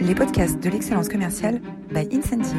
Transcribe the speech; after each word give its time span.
les 0.00 0.14
podcasts 0.14 0.58
de 0.60 0.70
l'excellence 0.70 1.08
commerciale 1.08 1.60
by 1.90 2.08
Incentive. 2.12 2.56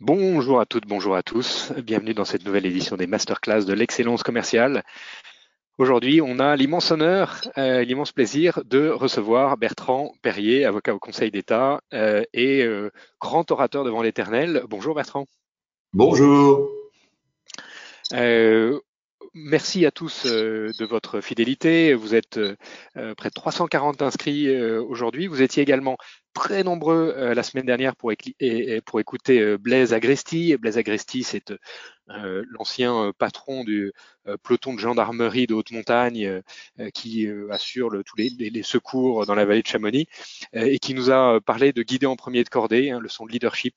Bonjour 0.00 0.60
à 0.60 0.66
toutes, 0.66 0.86
bonjour 0.86 1.16
à 1.16 1.22
tous. 1.22 1.72
Bienvenue 1.84 2.14
dans 2.14 2.24
cette 2.24 2.44
nouvelle 2.44 2.66
édition 2.66 2.96
des 2.96 3.06
masterclass 3.06 3.64
de 3.64 3.72
l'excellence 3.72 4.22
commerciale. 4.22 4.84
Aujourd'hui, 5.78 6.20
on 6.20 6.38
a 6.38 6.56
l'immense 6.56 6.90
honneur, 6.90 7.40
euh, 7.58 7.82
l'immense 7.82 8.12
plaisir 8.12 8.60
de 8.64 8.88
recevoir 8.88 9.56
Bertrand 9.56 10.12
Perrier, 10.22 10.64
avocat 10.66 10.94
au 10.94 10.98
Conseil 10.98 11.30
d'État 11.30 11.80
euh, 11.92 12.22
et 12.32 12.62
euh, 12.62 12.90
grand 13.20 13.50
orateur 13.50 13.84
devant 13.84 14.02
l'Éternel. 14.02 14.62
Bonjour 14.68 14.94
Bertrand. 14.94 15.26
Bonjour. 15.92 16.70
Merci 19.32 19.86
à 19.86 19.92
tous 19.92 20.26
euh, 20.26 20.72
de 20.80 20.84
votre 20.84 21.20
fidélité. 21.20 21.94
Vous 21.94 22.16
êtes 22.16 22.38
euh, 22.38 22.56
euh, 22.96 23.14
près 23.14 23.28
de 23.28 23.34
340 23.34 24.02
inscrits 24.02 24.50
aujourd'hui. 24.80 25.28
Vous 25.28 25.40
étiez 25.40 25.62
également 25.62 25.96
très 26.34 26.62
nombreux 26.62 27.32
la 27.34 27.42
semaine 27.42 27.66
dernière 27.66 27.96
pour, 27.96 28.12
écouter 28.12 29.56
Blaise 29.58 29.92
Agresti. 29.92 30.56
Blaise 30.56 30.78
Agresti, 30.78 31.22
c'est 31.22 31.52
l'ancien 32.06 33.12
patron 33.18 33.64
du 33.64 33.92
peloton 34.42 34.74
de 34.74 34.78
gendarmerie 34.78 35.46
de 35.46 35.54
haute 35.54 35.70
montagne 35.70 36.42
qui 36.94 37.28
assure 37.50 37.90
tous 38.04 38.16
les, 38.16 38.62
secours 38.62 39.26
dans 39.26 39.34
la 39.34 39.44
vallée 39.44 39.62
de 39.62 39.66
Chamonix 39.66 40.06
et 40.52 40.78
qui 40.78 40.94
nous 40.94 41.10
a 41.10 41.40
parlé 41.40 41.72
de 41.72 41.82
guider 41.82 42.06
en 42.06 42.16
premier 42.16 42.44
de 42.44 42.48
cordée, 42.48 42.90
hein, 42.90 43.00
le 43.00 43.08
son 43.08 43.26
de 43.26 43.32
leadership 43.32 43.76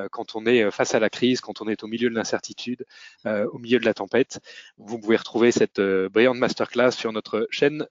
euh, 0.00 0.08
quand 0.10 0.34
on 0.34 0.46
est 0.46 0.62
euh, 0.62 0.70
face 0.70 0.94
à 0.94 1.00
la 1.00 1.10
crise, 1.10 1.40
quand 1.40 1.60
on 1.60 1.68
est 1.68 1.82
au 1.84 1.86
milieu 1.86 2.10
de 2.10 2.14
l'incertitude, 2.14 2.84
euh, 3.26 3.46
au 3.52 3.58
milieu 3.58 3.78
de 3.78 3.84
la 3.84 3.94
tempête. 3.94 4.40
Vous 4.76 4.98
pouvez 4.98 5.16
retrouver 5.16 5.52
cette 5.52 5.80
brillante 5.80 6.38
masterclass 6.38 6.90
sur 6.92 7.12
notre 7.12 7.46
chaîne 7.50 7.86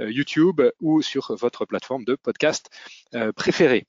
YouTube 0.00 0.60
ou 0.80 1.02
sur 1.02 1.34
votre 1.36 1.64
plateforme 1.66 2.04
de 2.04 2.14
podcast 2.14 2.70
préférée. 3.34 3.86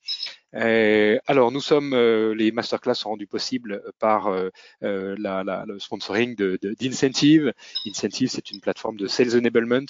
Euh, 0.55 1.19
alors, 1.27 1.51
nous 1.51 1.61
sommes, 1.61 1.93
euh, 1.93 2.33
les 2.33 2.51
masterclass 2.51 2.95
sont 2.95 3.09
rendus 3.09 3.27
possibles 3.27 3.83
par 3.99 4.27
euh, 4.27 4.49
la, 4.81 5.43
la, 5.43 5.65
le 5.67 5.79
sponsoring 5.79 6.35
d'Incentive. 6.35 7.45
De, 7.45 7.53
Incentive, 7.87 8.29
c'est 8.29 8.51
une 8.51 8.59
plateforme 8.59 8.97
de 8.97 9.07
sales 9.07 9.35
enablement 9.35 9.85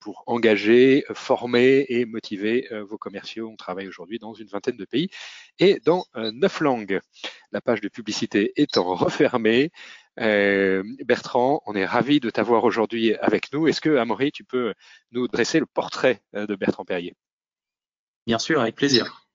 pour 0.00 0.24
engager, 0.26 1.04
former 1.14 1.84
et 1.88 2.06
motiver 2.06 2.68
vos 2.88 2.96
commerciaux. 2.96 3.50
On 3.52 3.56
travaille 3.56 3.86
aujourd'hui 3.86 4.18
dans 4.18 4.32
une 4.32 4.48
vingtaine 4.48 4.78
de 4.78 4.86
pays 4.86 5.10
et 5.58 5.78
dans 5.84 6.06
neuf 6.14 6.60
langues. 6.60 7.00
La 7.52 7.60
page 7.60 7.82
de 7.82 7.88
publicité 7.88 8.52
étant 8.56 8.94
refermée, 8.94 9.70
euh, 10.18 10.82
Bertrand, 11.04 11.62
on 11.66 11.74
est 11.74 11.84
ravi 11.84 12.18
de 12.18 12.30
t'avoir 12.30 12.64
aujourd'hui 12.64 13.14
avec 13.16 13.52
nous. 13.52 13.68
Est-ce 13.68 13.82
que, 13.82 13.96
Amaury, 13.96 14.32
tu 14.32 14.42
peux 14.42 14.72
nous 15.12 15.28
dresser 15.28 15.60
le 15.60 15.66
portrait 15.66 16.22
de 16.32 16.54
Bertrand 16.54 16.86
Perrier? 16.86 17.14
Bien 18.30 18.38
sûr, 18.38 18.60
avec 18.60 18.76
plaisir. 18.76 19.26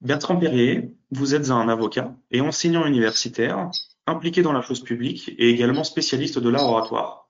Bertrand 0.00 0.36
Perrier, 0.36 0.94
vous 1.10 1.34
êtes 1.34 1.50
un 1.50 1.68
avocat 1.68 2.14
et 2.30 2.40
enseignant 2.40 2.86
universitaire 2.86 3.68
impliqué 4.06 4.42
dans 4.42 4.52
la 4.52 4.62
chose 4.62 4.84
publique 4.84 5.30
et 5.38 5.50
également 5.50 5.82
spécialiste 5.82 6.38
de 6.38 6.48
l'art 6.48 6.68
oratoire. 6.68 7.28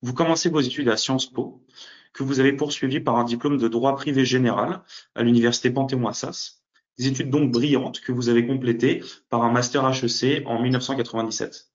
Vous 0.00 0.14
commencez 0.14 0.48
vos 0.48 0.60
études 0.60 0.88
à 0.90 0.96
Sciences 0.96 1.28
Po, 1.28 1.66
que 2.12 2.22
vous 2.22 2.38
avez 2.38 2.52
poursuivi 2.52 3.00
par 3.00 3.16
un 3.16 3.24
diplôme 3.24 3.58
de 3.58 3.66
droit 3.66 3.96
privé 3.96 4.24
général 4.24 4.80
à 5.16 5.24
l'université 5.24 5.72
Panthéon-Assas, 5.72 6.62
des 6.96 7.08
études 7.08 7.30
donc 7.30 7.50
brillantes 7.50 8.00
que 8.00 8.12
vous 8.12 8.28
avez 8.28 8.46
complétées 8.46 9.02
par 9.28 9.42
un 9.42 9.50
master 9.50 9.84
HEC 9.88 10.46
en 10.46 10.62
1997. 10.62 11.72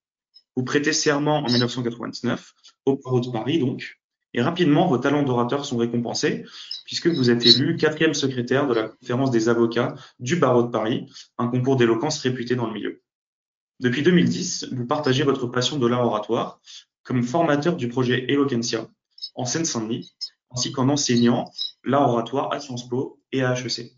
Vous 0.55 0.64
prêtez 0.64 0.94
serment 0.94 1.39
en 1.39 1.50
1999 1.50 2.53
au 2.86 2.95
barreau 2.95 3.20
de 3.20 3.30
Paris 3.30 3.59
donc, 3.59 3.98
et 4.34 4.42
rapidement, 4.42 4.88
vos 4.88 4.98
talents 4.98 5.24
d'orateur 5.24 5.66
sont 5.66 5.78
récompensés 5.78 6.46
puisque 6.86 7.08
vous 7.08 7.30
êtes 7.30 7.46
élu 7.46 7.76
quatrième 7.78 8.14
secrétaire 8.14 8.68
de 8.68 8.74
la 8.74 8.90
conférence 8.90 9.32
des 9.32 9.50
avocats 9.50 9.96
du 10.20 10.36
barreau 10.36 10.64
de 10.64 10.70
Paris, 10.70 11.12
un 11.38 11.48
concours 11.48 11.78
d'éloquence 11.78 12.20
réputé 12.20 12.56
dans 12.56 12.68
le 12.68 12.73
milieu. 12.73 13.02
Depuis 13.80 14.04
2010, 14.04 14.70
vous 14.72 14.86
partagez 14.86 15.23
votre 15.23 15.48
passion 15.48 15.78
de 15.78 15.88
l'art 15.88 16.06
oratoire 16.06 16.60
comme 17.04 17.23
formateur 17.23 17.76
du 17.76 17.88
projet 17.88 18.26
Eloquentia 18.30 18.88
en 19.36 19.45
Seine-Saint-Denis, 19.45 20.14
ainsi 20.52 20.72
qu'en 20.72 20.89
enseignant 20.89 21.52
l'art 21.84 22.10
oratoire 22.10 22.54
à 22.54 22.60
Sciences 22.60 22.88
Po 22.88 23.20
et 23.32 23.42
à 23.42 23.54
HEC. 23.54 23.94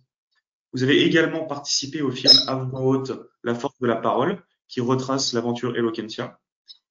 Vous 0.74 0.84
avez 0.84 1.04
également 1.04 1.46
participé 1.46 2.02
au 2.02 2.12
film 2.12 2.32
à 2.48 2.56
haute 2.56 3.12
La 3.44 3.56
force 3.56 3.78
de 3.80 3.88
la 3.88 3.98
parole, 3.98 4.42
qui 4.70 4.80
retrace 4.80 5.34
l'aventure 5.34 5.76
Eloquentia, 5.76 6.40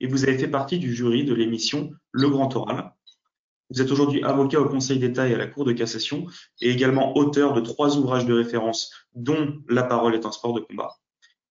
et 0.01 0.07
vous 0.07 0.25
avez 0.25 0.37
fait 0.37 0.49
partie 0.49 0.79
du 0.79 0.95
jury 0.95 1.25
de 1.25 1.33
l'émission 1.33 1.91
Le 2.13 2.29
Grand 2.29 2.55
Oral, 2.57 2.93
vous 3.71 3.81
êtes 3.81 3.91
aujourd'hui 3.91 4.23
avocat 4.25 4.61
au 4.61 4.69
Conseil 4.69 4.99
d'État 4.99 5.29
et 5.29 5.35
à 5.35 5.39
la 5.39 5.47
Cour 5.47 5.65
de 5.65 5.73
cassation 5.73 6.27
et 6.61 6.71
également 6.71 7.17
auteur 7.17 7.53
de 7.53 7.61
trois 7.61 7.97
ouvrages 7.97 8.27
de 8.27 8.35
référence, 8.35 8.93
dont 9.15 9.59
La 9.69 9.85
parole 9.85 10.15
est 10.15 10.27
un 10.27 10.33
sport 10.33 10.55
de 10.55 10.61
combat. 10.61 10.97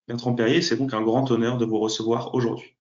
Bertrand 0.07 0.33
Perrier, 0.33 0.61
c'est 0.61 0.75
donc 0.75 0.93
un 0.93 1.01
grand 1.01 1.29
honneur 1.31 1.57
de 1.57 1.65
vous 1.65 1.79
recevoir 1.79 2.33
aujourd'hui. 2.35 2.75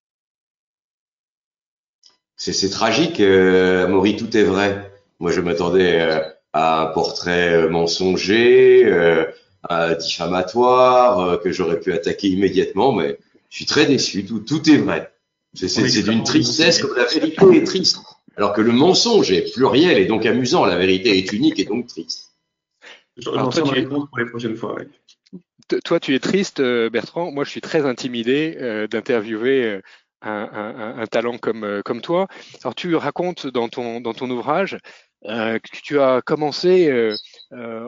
C'est 2.37 2.71
tragique, 2.71 3.21
euh, 3.21 3.89
Maury, 3.89 4.17
tout 4.17 4.37
est 4.37 4.45
vrai. 4.45 4.93
Moi, 5.19 5.33
je 5.33 5.41
m'attendais 5.41 6.01
euh, 6.01 6.21
à 6.53 6.83
un 6.83 6.87
portrait 6.87 7.53
euh, 7.53 7.69
mensonger, 7.69 8.85
euh, 8.87 9.27
diffamatoire, 9.99 11.41
que 11.41 11.51
j'aurais 11.51 11.81
pu 11.81 11.93
attaquer 11.93 12.29
immédiatement, 12.29 12.93
mais 12.93 13.19
je 13.51 13.57
suis 13.57 13.67
très 13.67 13.87
déçu. 13.87 14.25
Tout, 14.25 14.39
tout 14.39 14.71
est 14.71 14.79
vrai. 14.79 15.13
C'est 15.55 16.03
d'une 16.03 16.23
tristesse 16.23 16.81
comme 16.81 16.97
la 16.97 17.05
vérité 17.05 17.45
est 17.57 17.65
triste 17.65 17.99
alors 18.39 18.53
que 18.53 18.61
le 18.61 18.71
mensonge 18.71 19.33
est 19.33 19.53
pluriel 19.53 19.99
et 19.99 20.07
donc 20.07 20.25
amusant, 20.25 20.65
la 20.65 20.77
vérité 20.79 21.19
est 21.19 21.33
unique 21.33 21.59
et 21.59 21.65
donc 21.65 21.89
triste. 21.89 22.37
Alors, 23.27 23.53
toi, 23.53 23.65
tu 23.65 23.79
es... 23.81 23.83
pour 23.83 24.09
les 24.17 24.27
prochaines 24.27 24.55
fois. 24.55 24.77
Toi, 25.85 25.99
tu 25.99 26.15
es 26.15 26.21
triste, 26.21 26.61
euh, 26.61 26.89
Bertrand. 26.89 27.33
Moi, 27.33 27.43
je 27.43 27.51
suis 27.51 27.61
très 27.61 27.85
intimidé 27.85 28.57
euh, 28.61 28.87
d'interviewer 28.87 29.65
euh, 29.65 29.81
un, 30.23 31.05
talent 31.11 31.37
comme, 31.39 31.83
comme 31.85 32.01
toi. 32.01 32.29
Alors, 32.63 32.77
tu 32.77 32.95
racontes 32.95 33.49
dans 33.49 33.69
ton, 33.69 34.01
dans 34.01 34.15
ton 34.15 34.31
ouvrage 34.31 34.79
que 35.25 35.81
tu 35.83 35.99
as 35.99 36.23
commencé 36.23 37.13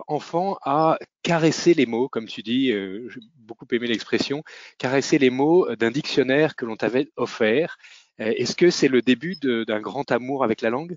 enfant 0.08 0.58
à 0.62 0.98
caresser 1.22 1.74
les 1.74 1.86
mots, 1.86 2.08
comme 2.08 2.26
tu 2.26 2.42
dis, 2.42 2.68
j'ai 2.68 3.20
beaucoup 3.36 3.66
aimé 3.70 3.86
l'expression, 3.86 4.42
caresser 4.78 5.18
les 5.18 5.30
mots 5.30 5.74
d'un 5.76 5.92
dictionnaire 5.92 6.56
que 6.56 6.64
l'on 6.64 6.76
t'avait 6.76 7.08
offert 7.16 7.76
euh, 7.78 7.99
est-ce 8.20 8.54
que 8.54 8.70
c'est 8.70 8.88
le 8.88 9.02
début 9.02 9.36
d'un 9.36 9.80
grand 9.80 10.10
amour 10.12 10.44
avec 10.44 10.60
la 10.60 10.70
langue? 10.70 10.96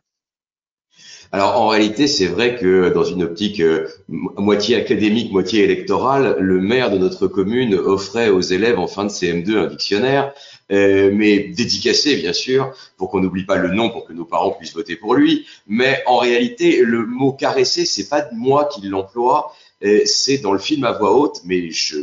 Alors 1.31 1.59
en 1.59 1.69
réalité, 1.69 2.05
c'est 2.05 2.27
vrai 2.27 2.55
que 2.55 2.89
dans 2.89 3.03
une 3.03 3.23
optique 3.23 3.59
euh, 3.59 3.87
moitié 4.07 4.75
académique, 4.75 5.31
moitié 5.31 5.63
électorale, 5.63 6.35
le 6.39 6.61
maire 6.61 6.91
de 6.91 6.99
notre 6.99 7.27
commune 7.27 7.73
offrait 7.73 8.29
aux 8.29 8.41
élèves 8.41 8.77
en 8.77 8.87
fin 8.87 9.03
de 9.03 9.09
CM2 9.09 9.57
un 9.57 9.65
dictionnaire, 9.65 10.33
euh, 10.71 11.11
mais 11.11 11.39
dédicacé 11.39 12.17
bien 12.17 12.33
sûr, 12.33 12.73
pour 12.97 13.09
qu'on 13.09 13.21
n'oublie 13.21 13.45
pas 13.45 13.57
le 13.57 13.69
nom, 13.69 13.89
pour 13.89 14.05
que 14.05 14.13
nos 14.13 14.25
parents 14.25 14.51
puissent 14.51 14.75
voter 14.75 14.95
pour 14.95 15.15
lui. 15.15 15.47
Mais 15.65 16.03
en 16.05 16.17
réalité, 16.17 16.83
le 16.83 17.05
mot 17.05 17.33
caresser, 17.33 17.85
c'est 17.85 18.09
pas 18.09 18.27
moi 18.31 18.65
qui 18.65 18.87
l'emploie, 18.87 19.53
c'est 20.05 20.37
dans 20.37 20.53
le 20.53 20.59
film 20.59 20.85
à 20.85 20.93
voix 20.93 21.11
haute, 21.11 21.41
mais 21.43 21.69
je 21.71 21.97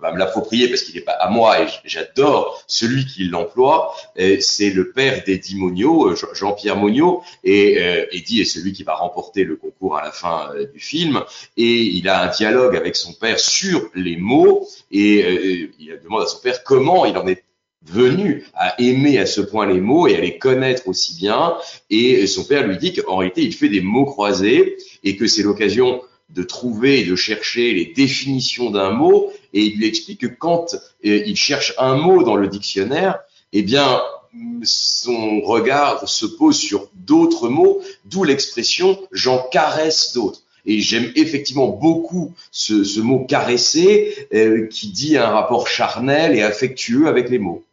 va 0.00 0.12
me 0.12 0.18
l'approprier 0.18 0.68
parce 0.68 0.82
qu'il 0.82 0.94
n'est 0.94 1.02
pas 1.02 1.12
à 1.12 1.28
moi 1.30 1.62
et 1.62 1.66
j'adore 1.84 2.62
celui 2.66 3.06
qui 3.06 3.24
l'emploie. 3.24 3.94
C'est 4.40 4.70
le 4.70 4.90
père 4.90 5.22
d'Eddie 5.24 5.56
Monio, 5.56 6.10
euh, 6.10 6.16
Jean-Pierre 6.34 6.76
Monio, 6.76 7.22
et 7.44 7.78
euh, 7.78 8.06
Eddie 8.12 8.40
est 8.40 8.44
celui 8.44 8.72
qui 8.72 8.82
va 8.82 8.94
remporter 8.94 9.44
le 9.44 9.56
concours 9.56 9.96
à 9.96 10.04
la 10.04 10.12
fin 10.12 10.50
euh, 10.54 10.66
du 10.66 10.80
film. 10.80 11.22
Et 11.56 11.82
il 11.82 12.08
a 12.08 12.22
un 12.22 12.28
dialogue 12.28 12.76
avec 12.76 12.96
son 12.96 13.12
père 13.12 13.38
sur 13.38 13.88
les 13.94 14.16
mots 14.16 14.66
et 14.90 15.70
il 15.78 15.98
demande 16.02 16.22
à 16.22 16.26
son 16.26 16.38
père 16.40 16.62
comment 16.64 17.04
il 17.04 17.16
en 17.16 17.26
est 17.26 17.44
venu 17.86 18.44
à 18.54 18.80
aimer 18.80 19.18
à 19.18 19.26
ce 19.26 19.40
point 19.40 19.66
les 19.66 19.80
mots 19.80 20.06
et 20.08 20.16
à 20.16 20.20
les 20.20 20.38
connaître 20.38 20.88
aussi 20.88 21.16
bien. 21.16 21.54
Et 21.90 22.26
son 22.26 22.44
père 22.44 22.66
lui 22.66 22.76
dit 22.76 22.92
qu'en 22.92 23.16
réalité, 23.16 23.42
il 23.42 23.54
fait 23.54 23.68
des 23.68 23.80
mots 23.80 24.04
croisés 24.04 24.76
et 25.04 25.16
que 25.16 25.26
c'est 25.26 25.42
l'occasion 25.42 26.02
de 26.30 26.42
trouver 26.42 27.00
et 27.00 27.04
de 27.04 27.16
chercher 27.16 27.72
les 27.72 27.86
définitions 27.86 28.70
d'un 28.70 28.90
mot, 28.90 29.32
et 29.52 29.62
il 29.62 29.78
lui 29.78 29.86
explique 29.86 30.20
que 30.20 30.26
quand 30.26 30.74
euh, 30.74 31.22
il 31.26 31.36
cherche 31.36 31.74
un 31.78 31.96
mot 31.96 32.22
dans 32.22 32.36
le 32.36 32.48
dictionnaire, 32.48 33.20
eh 33.52 33.62
bien, 33.62 34.00
son 34.62 35.40
regard 35.40 36.08
se 36.08 36.26
pose 36.26 36.58
sur 36.58 36.88
d'autres 36.94 37.48
mots, 37.48 37.80
d'où 38.04 38.24
l'expression 38.24 38.98
j'en 39.10 39.38
caresse 39.50 40.12
d'autres. 40.12 40.42
Et 40.66 40.80
j'aime 40.80 41.10
effectivement 41.16 41.68
beaucoup 41.68 42.34
ce, 42.50 43.00
mot 43.00 43.24
caresser 43.24 44.28
euh, 44.34 44.66
qui 44.66 44.88
dit 44.88 45.16
un 45.16 45.28
rapport 45.28 45.66
charnel 45.66 46.36
et 46.36 46.42
affectueux 46.42 47.08
avec 47.08 47.30
les 47.30 47.38
mots. 47.38 47.64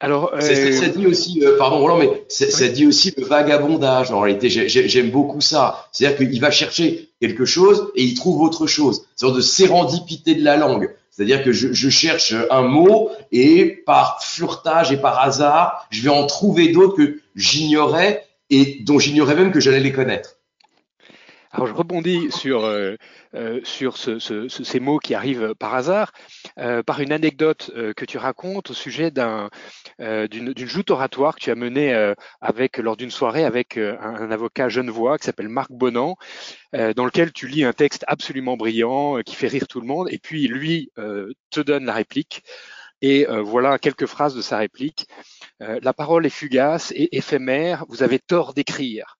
Alors, 0.00 0.32
euh... 0.34 0.40
ça, 0.40 0.88
dit 0.88 1.06
aussi, 1.06 1.44
euh, 1.44 1.58
pardon 1.58 1.80
Roland, 1.80 1.98
mais 1.98 2.24
ça 2.28 2.68
dit 2.68 2.86
aussi 2.86 3.12
le 3.16 3.24
vagabondage 3.24 4.12
en 4.12 4.20
réalité. 4.20 4.48
J'aime 4.48 5.10
beaucoup 5.10 5.40
ça. 5.40 5.88
C'est-à-dire 5.92 6.18
qu'il 6.18 6.40
va 6.40 6.50
chercher 6.50 7.10
quelque 7.20 7.44
chose 7.44 7.90
et 7.96 8.04
il 8.04 8.14
trouve 8.14 8.40
autre 8.42 8.66
chose. 8.66 9.06
C'est 9.16 9.26
sorte 9.26 9.36
de 9.36 9.40
sérendipité 9.40 10.34
de 10.34 10.44
la 10.44 10.56
langue. 10.56 10.94
C'est-à-dire 11.10 11.42
que 11.42 11.50
je, 11.50 11.72
je, 11.72 11.88
cherche 11.88 12.32
un 12.48 12.62
mot 12.62 13.10
et 13.32 13.66
par 13.86 14.22
furetage 14.22 14.92
et 14.92 14.96
par 14.98 15.18
hasard, 15.18 15.88
je 15.90 16.02
vais 16.02 16.10
en 16.10 16.26
trouver 16.26 16.68
d'autres 16.68 16.96
que 16.96 17.20
j'ignorais 17.34 18.24
et 18.50 18.78
dont 18.84 19.00
j'ignorais 19.00 19.34
même 19.34 19.50
que 19.50 19.58
j'allais 19.58 19.80
les 19.80 19.92
connaître. 19.92 20.37
Alors 21.50 21.66
je 21.66 21.72
rebondis 21.72 22.30
sur, 22.30 22.64
euh, 22.64 22.96
euh, 23.34 23.60
sur 23.64 23.96
ce, 23.96 24.18
ce, 24.18 24.48
ces 24.48 24.80
mots 24.80 24.98
qui 24.98 25.14
arrivent 25.14 25.54
par 25.54 25.74
hasard, 25.74 26.12
euh, 26.58 26.82
par 26.82 27.00
une 27.00 27.10
anecdote 27.12 27.70
euh, 27.74 27.94
que 27.94 28.04
tu 28.04 28.18
racontes 28.18 28.70
au 28.70 28.74
sujet 28.74 29.10
d'un, 29.10 29.48
euh, 30.00 30.28
d'une, 30.28 30.52
d'une 30.52 30.68
joute 30.68 30.90
oratoire 30.90 31.36
que 31.36 31.40
tu 31.40 31.50
as 31.50 31.54
menée 31.54 31.94
avec, 32.40 32.76
lors 32.78 32.96
d'une 32.96 33.10
soirée 33.10 33.44
avec 33.44 33.78
un, 33.78 33.96
un, 33.98 34.30
avocat 34.30 34.68
genevois 34.68 35.18
qui 35.18 35.24
s'appelle 35.24 35.48
Marc 35.48 35.70
Bonan, 35.72 36.16
dans 36.72 37.04
lequel 37.04 37.32
tu 37.32 37.48
lis 37.48 37.64
un 37.64 37.72
texte 37.72 38.04
absolument 38.08 38.56
brillant 38.56 39.20
qui 39.24 39.34
fait 39.34 39.48
rire 39.48 39.68
tout 39.68 39.80
le 39.80 39.86
monde, 39.86 40.08
et 40.10 40.18
puis 40.18 40.46
lui 40.48 40.90
te 41.50 41.60
donne 41.60 41.84
la 41.86 41.94
réplique. 41.94 42.42
Et 43.00 43.26
voilà 43.26 43.78
quelques 43.78 44.06
phrases 44.06 44.34
de 44.34 44.42
sa 44.42 44.58
réplique. 44.58 45.06
la 45.60 45.92
parole 45.92 46.26
est 46.26 46.30
fugace 46.30 46.92
et 46.94 47.16
éphémère, 47.16 47.84
vous 47.88 48.02
avez 48.02 48.18
tort 48.18 48.54
d'écrire. 48.54 49.17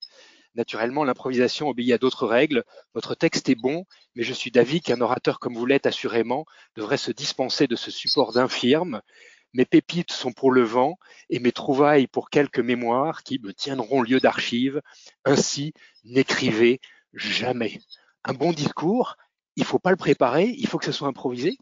Naturellement, 0.59 1.05
l'improvisation 1.05 1.69
obéit 1.69 1.93
à 1.93 1.99
d'autres 1.99 2.27
règles. 2.27 2.65
Votre 2.93 3.15
texte 3.15 3.49
est 3.49 3.55
bon, 3.55 3.85
mais 4.17 4.25
je 4.25 4.33
suis 4.33 4.51
d'avis 4.51 4.81
qu'un 4.81 5.01
orateur 5.01 5.39
comme 5.39 5.55
vous 5.55 5.67
l'êtes 5.67 5.87
assurément 5.87 6.47
devrait 6.75 6.97
se 6.97 7.13
dispenser 7.13 7.69
de 7.69 7.77
ce 7.77 7.93
support 7.93 8.33
d'infirme. 8.33 9.01
Mes 9.53 9.65
pépites 9.65 10.11
sont 10.11 10.33
pour 10.33 10.51
le 10.51 10.65
vent 10.65 10.99
et 11.31 11.39
mes 11.39 11.53
trouvailles 11.53 12.09
pour 12.09 12.29
quelques 12.29 12.59
mémoires 12.59 13.23
qui 13.23 13.39
me 13.39 13.55
tiendront 13.55 14.03
lieu 14.03 14.19
d'archives. 14.19 14.83
Ainsi, 15.25 15.75
n'écrivez 16.03 16.81
jamais. 17.13 17.79
Un 18.25 18.35
bon 18.35 18.53
discours, 18.53 19.17
il 19.55 19.65
faut 19.65 19.79
pas 19.79 19.91
le 19.91 19.97
préparer, 19.97 20.57
il 20.59 20.67
faut 20.67 20.79
que 20.79 20.87
ce 20.87 20.93
soit 20.93 21.07
improvisé. 21.07 21.57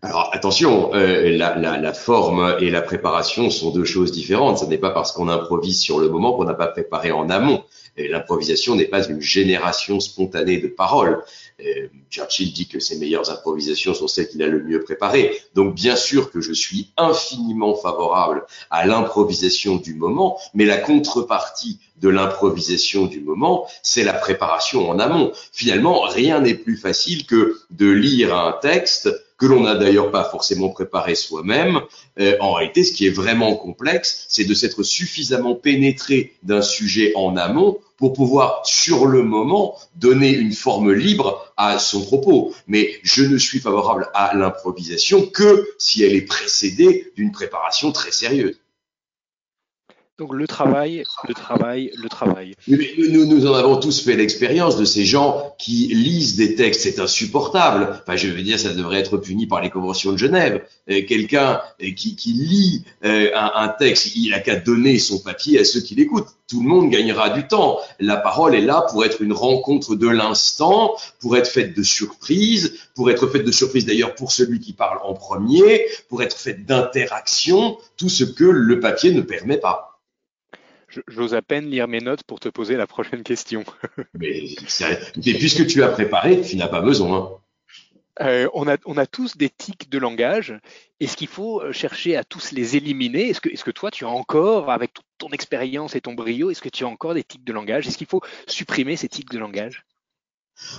Alors 0.00 0.30
attention, 0.32 0.94
euh, 0.94 1.36
la, 1.36 1.92
forme 1.92 2.56
et 2.60 2.70
la 2.70 2.82
préparation 2.82 3.50
sont 3.50 3.70
deux 3.72 3.84
choses 3.84 4.12
différentes. 4.12 4.58
Ce 4.58 4.64
n'est 4.64 4.78
pas 4.78 4.90
parce 4.90 5.10
qu'on 5.10 5.28
improvise 5.28 5.80
sur 5.80 5.98
le 5.98 6.08
moment 6.08 6.34
qu'on 6.34 6.44
n'a 6.44 6.54
pas 6.54 6.68
préparé 6.68 7.10
en 7.10 7.28
amont. 7.30 7.64
L'improvisation 7.96 8.76
n'est 8.76 8.84
pas 8.84 9.04
une 9.08 9.20
génération 9.20 9.98
spontanée 9.98 10.58
de 10.58 10.68
paroles. 10.68 11.24
Euh, 11.60 11.88
Churchill 12.10 12.52
dit 12.52 12.68
que 12.68 12.78
ses 12.78 12.96
meilleures 12.96 13.28
improvisations 13.30 13.92
sont 13.92 14.06
celles 14.06 14.28
qu'il 14.28 14.40
a 14.44 14.46
le 14.46 14.62
mieux 14.62 14.84
préparées. 14.84 15.36
Donc 15.54 15.74
bien 15.74 15.96
sûr 15.96 16.30
que 16.30 16.40
je 16.40 16.52
suis 16.52 16.92
infiniment 16.96 17.74
favorable 17.74 18.46
à 18.70 18.86
l'improvisation 18.86 19.76
du 19.76 19.94
moment, 19.94 20.38
mais 20.54 20.64
la 20.64 20.76
contrepartie 20.76 21.80
de 21.96 22.08
l'improvisation 22.08 23.06
du 23.06 23.18
moment, 23.18 23.66
c'est 23.82 24.04
la 24.04 24.12
préparation 24.12 24.88
en 24.88 25.00
amont. 25.00 25.32
Finalement, 25.52 26.02
rien 26.02 26.40
n'est 26.40 26.54
plus 26.54 26.76
facile 26.76 27.26
que 27.26 27.58
de 27.70 27.90
lire 27.90 28.36
un 28.36 28.52
texte 28.52 29.10
que 29.38 29.46
l'on 29.46 29.62
n'a 29.62 29.76
d'ailleurs 29.76 30.10
pas 30.10 30.24
forcément 30.24 30.68
préparé 30.68 31.14
soi-même. 31.14 31.80
Euh, 32.18 32.36
en 32.40 32.54
réalité, 32.54 32.82
ce 32.84 32.92
qui 32.92 33.06
est 33.06 33.10
vraiment 33.10 33.54
complexe, 33.56 34.26
c'est 34.28 34.44
de 34.44 34.52
s'être 34.52 34.82
suffisamment 34.82 35.54
pénétré 35.54 36.34
d'un 36.42 36.60
sujet 36.60 37.12
en 37.14 37.36
amont 37.36 37.78
pour 37.96 38.12
pouvoir, 38.12 38.62
sur 38.64 39.06
le 39.06 39.22
moment, 39.22 39.76
donner 39.96 40.30
une 40.30 40.52
forme 40.52 40.92
libre 40.92 41.52
à 41.56 41.78
son 41.78 42.02
propos. 42.02 42.52
Mais 42.66 42.98
je 43.02 43.22
ne 43.22 43.38
suis 43.38 43.60
favorable 43.60 44.08
à 44.14 44.36
l'improvisation 44.36 45.26
que 45.26 45.68
si 45.78 46.02
elle 46.02 46.14
est 46.14 46.22
précédée 46.22 47.12
d'une 47.16 47.32
préparation 47.32 47.92
très 47.92 48.12
sérieuse. 48.12 48.58
Donc 50.18 50.34
le 50.34 50.48
travail, 50.48 51.04
le 51.28 51.32
travail, 51.32 51.92
le 51.94 52.08
travail. 52.08 52.56
Nous, 52.66 53.24
nous 53.24 53.46
en 53.46 53.54
avons 53.54 53.76
tous 53.76 54.02
fait 54.02 54.16
l'expérience 54.16 54.76
de 54.76 54.84
ces 54.84 55.04
gens 55.04 55.54
qui 55.58 55.86
lisent 55.94 56.34
des 56.34 56.56
textes, 56.56 56.82
c'est 56.82 56.98
insupportable. 56.98 58.00
Enfin, 58.02 58.16
je 58.16 58.26
veux 58.26 58.42
dire, 58.42 58.58
ça 58.58 58.72
devrait 58.72 58.98
être 58.98 59.16
puni 59.18 59.46
par 59.46 59.60
les 59.60 59.70
conventions 59.70 60.10
de 60.10 60.16
Genève. 60.16 60.64
Euh, 60.90 61.02
quelqu'un 61.06 61.60
euh, 61.84 61.92
qui, 61.96 62.16
qui, 62.16 62.32
lit 62.32 62.84
euh, 63.04 63.30
un, 63.32 63.68
texte, 63.68 64.16
il 64.16 64.34
a 64.34 64.40
qu'à 64.40 64.56
donner 64.56 64.98
son 64.98 65.20
papier 65.20 65.60
à 65.60 65.64
ceux 65.64 65.82
qui 65.82 65.94
l'écoutent. 65.94 66.26
Tout 66.48 66.62
le 66.62 66.68
monde 66.68 66.90
gagnera 66.90 67.30
du 67.30 67.46
temps. 67.46 67.78
La 68.00 68.16
parole 68.16 68.56
est 68.56 68.60
là 68.60 68.86
pour 68.90 69.04
être 69.04 69.22
une 69.22 69.32
rencontre 69.32 69.94
de 69.94 70.08
l'instant, 70.08 70.96
pour 71.20 71.36
être 71.36 71.48
faite 71.48 71.76
de 71.76 71.82
surprise, 71.84 72.74
pour 72.96 73.08
être 73.08 73.28
faite 73.28 73.44
de 73.44 73.52
surprise 73.52 73.86
d'ailleurs 73.86 74.16
pour 74.16 74.32
celui 74.32 74.58
qui 74.58 74.72
parle 74.72 74.98
en 75.04 75.14
premier, 75.14 75.86
pour 76.08 76.24
être 76.24 76.36
faite 76.36 76.66
d'interaction, 76.66 77.78
tout 77.96 78.08
ce 78.08 78.24
que 78.24 78.44
le 78.44 78.80
papier 78.80 79.12
ne 79.12 79.20
permet 79.20 79.58
pas. 79.58 79.87
J'ose 81.06 81.34
à 81.34 81.42
peine 81.42 81.68
lire 81.68 81.88
mes 81.88 82.00
notes 82.00 82.22
pour 82.22 82.40
te 82.40 82.48
poser 82.48 82.76
la 82.76 82.86
prochaine 82.86 83.22
question. 83.22 83.64
mais, 84.14 84.44
mais, 84.80 85.34
puisque 85.34 85.66
tu 85.66 85.82
as 85.82 85.88
préparé, 85.88 86.40
tu 86.40 86.56
n'as 86.56 86.68
pas 86.68 86.80
besoin. 86.80 87.38
Euh, 88.20 88.48
on, 88.52 88.66
a, 88.66 88.76
on, 88.84 88.96
a, 88.96 89.06
tous 89.06 89.36
des 89.36 89.50
tics 89.50 89.90
de 89.90 89.98
langage. 89.98 90.58
Est-ce 90.98 91.16
qu'il 91.16 91.28
faut 91.28 91.62
chercher 91.72 92.16
à 92.16 92.24
tous 92.24 92.52
les 92.52 92.76
éliminer? 92.76 93.28
Est-ce 93.28 93.40
que, 93.40 93.48
est 93.48 93.62
que, 93.62 93.70
toi, 93.70 93.90
tu 93.90 94.04
as 94.04 94.08
encore, 94.08 94.70
avec 94.70 94.92
toute 94.94 95.04
ton 95.18 95.28
expérience 95.28 95.94
et 95.94 96.00
ton 96.00 96.14
brio, 96.14 96.50
est-ce 96.50 96.62
que 96.62 96.68
tu 96.68 96.84
as 96.84 96.88
encore 96.88 97.14
des 97.14 97.22
tics 97.22 97.44
de 97.44 97.52
langage? 97.52 97.86
Est-ce 97.86 97.98
qu'il 97.98 98.08
faut 98.08 98.22
supprimer 98.46 98.96
ces 98.96 99.08
tics 99.08 99.30
de 99.30 99.38
langage? 99.38 99.84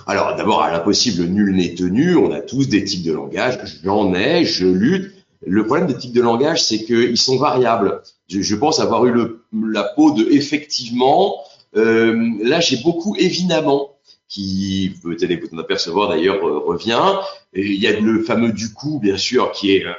Alors, 0.06 0.36
d'abord, 0.36 0.62
à 0.62 0.70
l'impossible, 0.70 1.24
nul 1.24 1.54
n'est 1.54 1.74
tenu. 1.74 2.16
On 2.16 2.32
a 2.32 2.40
tous 2.40 2.68
des 2.68 2.84
tics 2.84 3.04
de 3.04 3.12
langage. 3.12 3.58
J'en 3.82 4.12
ai, 4.14 4.44
je 4.44 4.66
lutte. 4.66 5.19
Le 5.46 5.64
problème 5.64 5.86
des 5.86 5.96
tics 5.96 6.12
de 6.12 6.20
langage, 6.20 6.62
c'est 6.62 6.84
qu'ils 6.84 7.16
sont 7.16 7.38
variables. 7.38 8.02
Je, 8.28 8.42
je, 8.42 8.56
pense 8.56 8.78
avoir 8.78 9.06
eu 9.06 9.12
le, 9.12 9.44
la 9.52 9.84
peau 9.84 10.12
de 10.12 10.24
effectivement. 10.30 11.42
Euh, 11.76 12.30
là, 12.42 12.60
j'ai 12.60 12.76
beaucoup 12.78 13.16
évidemment 13.16 13.96
qui 14.30 14.94
peut-être 15.02 15.32
vous 15.40 15.56
en 15.56 15.58
apercevoir 15.58 16.08
d'ailleurs 16.08 16.46
euh, 16.46 16.58
revient. 16.58 17.16
Il 17.52 17.74
y 17.74 17.88
a 17.88 17.98
le 17.98 18.22
fameux 18.22 18.52
du 18.52 18.72
coup, 18.72 19.00
bien 19.00 19.16
sûr, 19.16 19.50
qui 19.52 19.72
est 19.74 19.84
euh, 19.84 19.92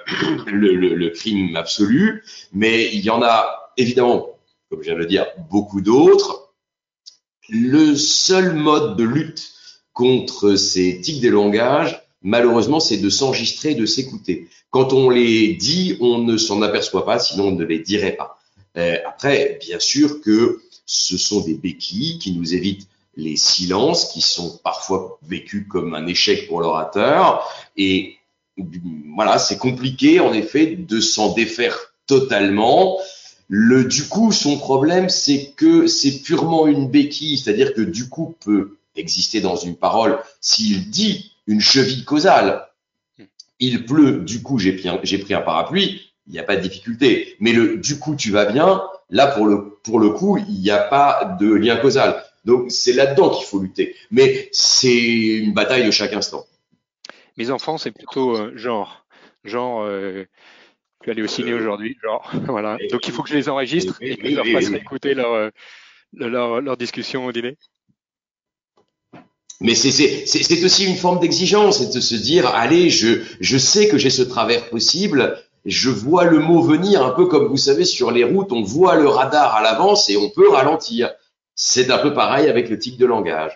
le, 0.48 0.74
le, 0.76 0.96
le, 0.96 1.10
crime 1.10 1.56
absolu, 1.56 2.24
mais 2.54 2.90
il 2.94 3.02
y 3.02 3.10
en 3.10 3.22
a 3.22 3.74
évidemment, 3.78 4.30
comme 4.70 4.80
je 4.80 4.86
viens 4.86 4.94
de 4.94 5.00
le 5.00 5.06
dire, 5.06 5.26
beaucoup 5.50 5.82
d'autres. 5.82 6.54
Le 7.50 7.96
seul 7.96 8.54
mode 8.54 8.96
de 8.96 9.04
lutte 9.04 9.52
contre 9.92 10.56
ces 10.56 11.02
tics 11.02 11.22
des 11.22 11.30
langages, 11.30 12.01
malheureusement, 12.22 12.80
c'est 12.80 12.98
de 12.98 13.10
s'enregistrer, 13.10 13.76
de 13.76 13.86
s'écouter. 13.86 14.48
Quand 14.70 14.94
on 14.94 15.10
les 15.10 15.54
dit, 15.54 15.98
on 16.00 16.20
ne 16.20 16.38
s'en 16.38 16.62
aperçoit 16.62 17.06
pas, 17.06 17.20
sinon 17.20 17.48
on 17.48 17.52
ne 17.52 17.66
les 17.66 17.80
dirait 17.80 18.16
pas. 18.16 18.38
Euh, 18.78 18.98
après, 19.06 19.60
bien 19.62 19.80
sûr 19.80 20.22
que 20.22 20.62
ce 20.86 21.18
sont 21.18 21.42
des 21.42 21.56
béquilles 21.56 22.20
qui 22.20 22.32
nous 22.34 22.54
évitent 22.54 22.88
les 23.16 23.36
silences, 23.36 24.12
qui 24.14 24.22
sont 24.22 24.60
parfois 24.64 25.20
vécus 25.24 25.66
comme 25.70 25.94
un 25.94 26.08
échec 26.08 26.48
pour 26.48 26.62
l'orateur. 26.62 27.48
Et 27.76 28.16
voilà, 29.16 29.38
c'est 29.38 29.58
compliqué 29.58 30.20
en 30.20 30.34
effet 30.34 30.68
de 30.68 31.00
s'en 31.00 31.34
défaire 31.34 31.94
totalement. 32.08 32.98
Le 33.48 33.84
du 33.84 34.08
coup, 34.08 34.32
son 34.32 34.58
problème, 34.58 35.10
c'est 35.10 35.52
que 35.58 35.88
c'est 35.88 36.22
purement 36.22 36.68
une 36.68 36.90
béquille, 36.90 37.38
c'est-à-dire 37.38 37.74
que 37.74 37.82
du 37.82 38.08
coup 38.08 38.36
peut 38.46 38.78
exister 38.96 39.42
dans 39.42 39.56
une 39.56 39.76
parole 39.76 40.20
s'il 40.40 40.90
dit 40.90 41.31
une 41.48 41.62
cheville 41.62 42.06
causale. 42.06 42.68
Il 43.60 43.86
pleut, 43.86 44.20
du 44.20 44.42
coup 44.42 44.58
j'ai 44.58 44.74
pris, 44.74 44.90
un, 44.90 45.00
j'ai 45.04 45.20
pris 45.20 45.34
un 45.34 45.42
parapluie, 45.42 46.14
il 46.28 46.34
n'y 46.34 46.40
a 46.40 46.44
pas 46.44 46.56
de 46.56 46.62
difficulté. 46.62 47.36
Mais 47.40 47.54
le 47.54 47.78
du 47.78 48.00
coup 48.00 48.16
tu 48.16 48.32
vas 48.32 48.46
bien, 48.46 48.82
là 49.10 49.28
pour 49.28 49.46
le, 49.46 49.78
pour 49.84 50.00
le 50.00 50.10
coup, 50.10 50.38
il 50.38 50.60
n'y 50.60 50.72
a 50.72 50.80
pas 50.80 51.38
de 51.40 51.54
lien 51.54 51.78
causal. 51.78 52.24
Donc 52.46 52.72
c'est 52.72 52.94
là-dedans 52.94 53.30
qu'il 53.30 53.46
faut 53.46 53.60
lutter. 53.60 53.96
Mais 54.10 54.50
c'est 54.52 54.98
une 54.98 55.54
bataille 55.54 55.86
de 55.86 55.92
chaque 55.92 56.14
instant. 56.14 56.46
Mes 57.38 57.52
enfants, 57.52 57.78
c'est 57.78 57.92
plutôt 57.92 58.36
euh, 58.36 58.58
genre, 58.58 59.06
genre, 59.44 59.84
euh, 59.84 60.26
je 61.02 61.06
vais 61.06 61.12
aller 61.12 61.22
au 61.22 61.28
ciné 61.28 61.52
euh, 61.52 61.58
aujourd'hui, 61.58 61.98
genre, 62.04 62.32
voilà. 62.48 62.78
Donc 62.92 63.08
il 63.08 63.14
faut 63.14 63.24
que 63.24 63.30
je 63.30 63.36
les 63.36 63.50
enregistre 63.50 63.98
et, 64.02 64.18
que 64.18 64.30
je 64.30 64.36
leur 64.36 64.46
fasse 64.46 64.72
écouter 64.72 65.14
leur, 65.14 65.52
leur, 66.14 66.62
leur 66.62 66.78
discussion 66.78 67.26
au 67.26 67.32
dîner. 67.32 67.58
Mais 69.62 69.76
c'est 69.76 70.66
aussi 70.66 70.86
une 70.86 70.96
forme 70.96 71.20
d'exigence, 71.20 71.78
c'est 71.78 71.94
de 71.94 72.02
se 72.02 72.16
dire, 72.16 72.48
allez, 72.48 72.90
je, 72.90 73.58
sais 73.60 73.88
que 73.88 74.00
j'ai 74.00 74.10
ce 74.10 74.24
travers 74.24 74.68
possible, 74.70 75.40
je 75.66 75.92
vois 75.92 76.26
le 76.26 76.40
mot 76.40 76.64
venir, 76.64 77.06
un 77.06 77.12
peu 77.12 77.28
comme 77.28 77.46
vous 77.46 77.58
savez 77.58 77.86
sur 77.86 78.10
les 78.10 78.24
routes, 78.24 78.52
on 78.52 78.64
voit 78.64 78.96
le 78.96 79.08
radar 79.08 79.56
à 79.56 79.62
l'avance 79.62 80.10
et 80.10 80.18
on 80.18 80.32
peut 80.32 80.50
ralentir. 80.50 81.12
C'est 81.54 81.92
un 81.92 82.00
peu 82.00 82.12
pareil 82.12 82.50
avec 82.50 82.70
le 82.70 82.80
tic 82.80 82.98
de 82.98 83.06
langage. 83.06 83.56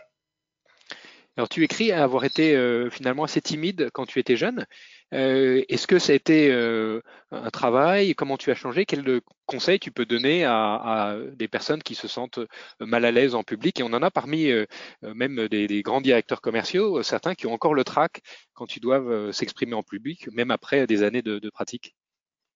Alors 1.37 1.49
tu 1.49 1.63
écris 1.63 1.91
avoir 1.91 2.23
été 2.23 2.55
euh, 2.55 2.91
finalement 2.91 3.23
assez 3.23 3.41
timide 3.41 3.89
quand 3.91 4.05
tu 4.05 4.19
étais 4.19 4.37
jeune. 4.37 4.67
Euh, 5.13 5.63
Est-ce 5.69 5.87
que 5.87 5.99
ça 5.99 6.13
a 6.13 6.15
été 6.15 6.51
euh, 6.51 7.01
un 7.31 7.49
travail? 7.49 8.15
Comment 8.15 8.37
tu 8.37 8.51
as 8.51 8.55
changé? 8.55 8.85
Quels 8.85 9.21
conseils 9.45 9.79
tu 9.79 9.91
peux 9.91 10.05
donner 10.05 10.43
à, 10.45 11.15
des 11.33 11.47
personnes 11.47 11.83
qui 11.83 11.95
se 11.95 12.07
sentent 12.07 12.39
mal 12.79 13.05
à 13.05 13.11
l'aise 13.11 13.35
en 13.35 13.43
public? 13.43 13.79
Et 13.79 13.83
on 13.83 13.93
en 13.93 14.01
a 14.01 14.11
parmi 14.11 14.49
euh, 14.51 14.65
même 15.03 15.47
des, 15.47 15.81
grands 15.83 16.01
directeurs 16.01 16.41
commerciaux, 16.41 17.03
certains 17.03 17.35
qui 17.35 17.47
ont 17.47 17.53
encore 17.53 17.73
le 17.73 17.83
trac 17.83 18.21
quand 18.53 18.75
ils 18.75 18.81
doivent 18.81 19.31
s'exprimer 19.31 19.73
en 19.73 19.83
public, 19.83 20.27
même 20.31 20.51
après 20.51 20.87
des 20.87 21.03
années 21.03 21.21
de, 21.21 21.39
de 21.39 21.49
pratique. 21.49 21.95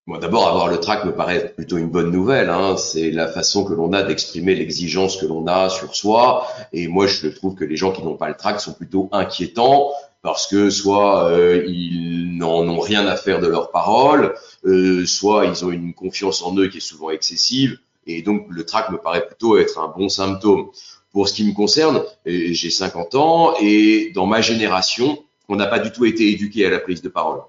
Bon, 0.06 0.18
D'abord, 0.18 0.48
avoir 0.48 0.68
le 0.68 0.80
trac 0.80 1.04
me 1.04 1.14
paraît 1.14 1.52
plutôt 1.54 1.76
une 1.78 1.90
bonne 1.90 2.10
nouvelle. 2.10 2.50
Hein. 2.50 2.76
C'est 2.76 3.10
la 3.10 3.28
façon 3.28 3.64
que 3.64 3.74
l'on 3.74 3.92
a 3.92 4.02
d'exprimer 4.02 4.54
l'exigence 4.54 5.16
que 5.16 5.26
l'on 5.26 5.46
a 5.46 5.68
sur 5.68 5.94
soi. 5.94 6.48
Et 6.72 6.88
moi, 6.88 7.06
je 7.06 7.28
trouve 7.28 7.54
que 7.54 7.64
les 7.64 7.76
gens 7.76 7.92
qui 7.92 8.02
n'ont 8.02 8.16
pas 8.16 8.28
le 8.28 8.34
trac 8.34 8.60
sont 8.60 8.72
plutôt 8.72 9.08
inquiétants. 9.12 9.92
Parce 10.22 10.46
que 10.46 10.70
soit 10.70 11.30
euh, 11.30 11.64
ils 11.66 12.36
n'en 12.36 12.68
ont 12.68 12.80
rien 12.80 13.06
à 13.06 13.16
faire 13.16 13.40
de 13.40 13.46
leurs 13.46 13.70
paroles, 13.70 14.34
euh, 14.64 15.06
soit 15.06 15.46
ils 15.46 15.64
ont 15.64 15.70
une 15.70 15.94
confiance 15.94 16.42
en 16.42 16.56
eux 16.56 16.68
qui 16.68 16.78
est 16.78 16.80
souvent 16.80 17.10
excessive, 17.10 17.78
et 18.06 18.22
donc 18.22 18.46
le 18.50 18.64
trac 18.64 18.90
me 18.90 18.98
paraît 18.98 19.26
plutôt 19.26 19.58
être 19.58 19.78
un 19.78 19.88
bon 19.88 20.08
symptôme. 20.08 20.70
Pour 21.12 21.28
ce 21.28 21.34
qui 21.34 21.44
me 21.44 21.52
concerne, 21.52 22.02
j'ai 22.24 22.70
50 22.70 23.16
ans 23.16 23.54
et 23.60 24.12
dans 24.14 24.26
ma 24.26 24.40
génération, 24.40 25.18
on 25.48 25.56
n'a 25.56 25.66
pas 25.66 25.80
du 25.80 25.90
tout 25.90 26.04
été 26.04 26.30
éduqué 26.30 26.64
à 26.64 26.70
la 26.70 26.78
prise 26.78 27.02
de 27.02 27.08
parole. 27.08 27.40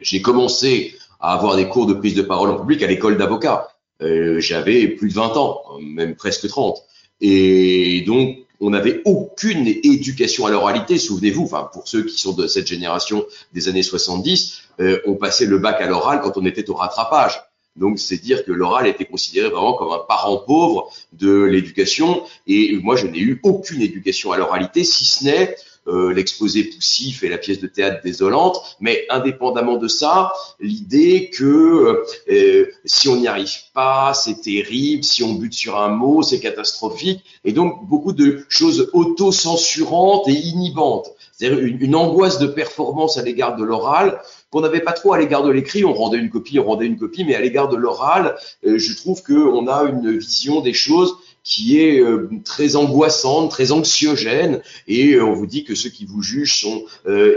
J'ai 0.00 0.22
commencé 0.22 0.96
à 1.20 1.34
avoir 1.34 1.56
des 1.56 1.68
cours 1.68 1.86
de 1.86 1.92
prise 1.94 2.14
de 2.14 2.22
parole 2.22 2.50
en 2.50 2.58
public 2.58 2.82
à 2.82 2.86
l'école 2.86 3.18
d'avocat. 3.18 3.68
Euh, 4.02 4.40
J'avais 4.40 4.88
plus 4.88 5.08
de 5.10 5.14
20 5.14 5.36
ans, 5.36 5.62
même 5.80 6.16
presque 6.16 6.48
30. 6.48 6.82
Et 7.20 8.02
donc, 8.06 8.38
on 8.60 8.70
n'avait 8.70 9.02
aucune 9.04 9.66
éducation 9.66 10.46
à 10.46 10.50
l'oralité, 10.50 10.98
souvenez-vous, 10.98 11.44
enfin 11.44 11.68
pour 11.72 11.88
ceux 11.88 12.04
qui 12.04 12.18
sont 12.18 12.32
de 12.32 12.46
cette 12.46 12.66
génération 12.66 13.24
des 13.52 13.68
années 13.68 13.82
70, 13.82 14.62
euh, 14.80 15.00
on 15.06 15.14
passait 15.14 15.46
le 15.46 15.58
bac 15.58 15.80
à 15.80 15.86
l'oral 15.86 16.20
quand 16.20 16.36
on 16.36 16.44
était 16.44 16.68
au 16.70 16.74
rattrapage. 16.74 17.40
Donc 17.76 17.98
c'est 17.98 18.18
dire 18.18 18.44
que 18.44 18.52
l'oral 18.52 18.86
était 18.86 19.04
considéré 19.04 19.48
vraiment 19.48 19.74
comme 19.74 19.92
un 19.92 20.04
parent 20.06 20.38
pauvre 20.38 20.90
de 21.12 21.42
l'éducation. 21.42 22.24
Et 22.46 22.76
moi, 22.82 22.96
je 22.96 23.06
n'ai 23.06 23.20
eu 23.20 23.40
aucune 23.42 23.80
éducation 23.80 24.32
à 24.32 24.36
l'oralité, 24.36 24.84
si 24.84 25.04
ce 25.04 25.24
n'est 25.24 25.56
euh, 25.88 26.12
l'exposé 26.12 26.64
poussif 26.64 27.22
et 27.22 27.30
la 27.30 27.38
pièce 27.38 27.58
de 27.58 27.66
théâtre 27.66 28.02
désolante, 28.04 28.76
mais 28.80 29.06
indépendamment 29.08 29.78
de 29.78 29.88
ça, 29.88 30.32
l'idée 30.60 31.30
que 31.30 32.04
euh, 32.28 32.70
si 32.84 33.08
on 33.08 33.16
n'y 33.16 33.26
arrive 33.26 33.50
pas, 33.72 34.12
c'est 34.12 34.42
terrible, 34.42 35.02
si 35.02 35.24
on 35.24 35.32
bute 35.32 35.54
sur 35.54 35.78
un 35.78 35.88
mot, 35.88 36.22
c'est 36.22 36.38
catastrophique, 36.38 37.24
et 37.44 37.52
donc 37.52 37.88
beaucoup 37.88 38.12
de 38.12 38.44
choses 38.50 38.90
auto-censurantes 38.92 40.28
et 40.28 40.34
inhibantes, 40.34 41.12
c'est-à-dire 41.32 41.58
une, 41.58 41.96
angoisse 41.96 42.38
de 42.38 42.46
performance 42.46 43.16
à 43.16 43.22
l'égard 43.22 43.56
de 43.56 43.64
l'oral 43.64 44.20
qu'on 44.50 44.60
n'avait 44.60 44.80
pas 44.80 44.92
trop 44.92 45.12
à 45.12 45.18
l'égard 45.18 45.44
de 45.44 45.50
l'écrit, 45.50 45.84
on 45.84 45.94
rendait 45.94 46.18
une 46.18 46.30
copie, 46.30 46.58
on 46.58 46.64
rendait 46.64 46.86
une 46.86 46.98
copie, 46.98 47.24
mais 47.24 47.34
à 47.34 47.40
l'égard 47.40 47.68
de 47.68 47.76
l'oral, 47.76 48.36
euh, 48.66 48.78
je 48.78 48.96
trouve 48.96 49.22
qu'on 49.22 49.68
a 49.68 49.84
une 49.84 50.18
vision 50.18 50.60
des 50.60 50.72
choses 50.72 51.16
qui 51.42 51.80
est 51.80 52.00
euh, 52.00 52.28
très 52.44 52.76
angoissante, 52.76 53.50
très 53.50 53.72
anxiogène, 53.72 54.60
et 54.88 55.14
euh, 55.14 55.24
on 55.24 55.32
vous 55.32 55.46
dit 55.46 55.64
que 55.64 55.74
ceux 55.74 55.88
qui 55.88 56.04
vous 56.04 56.20
jugent 56.20 56.60
sont 56.60 56.84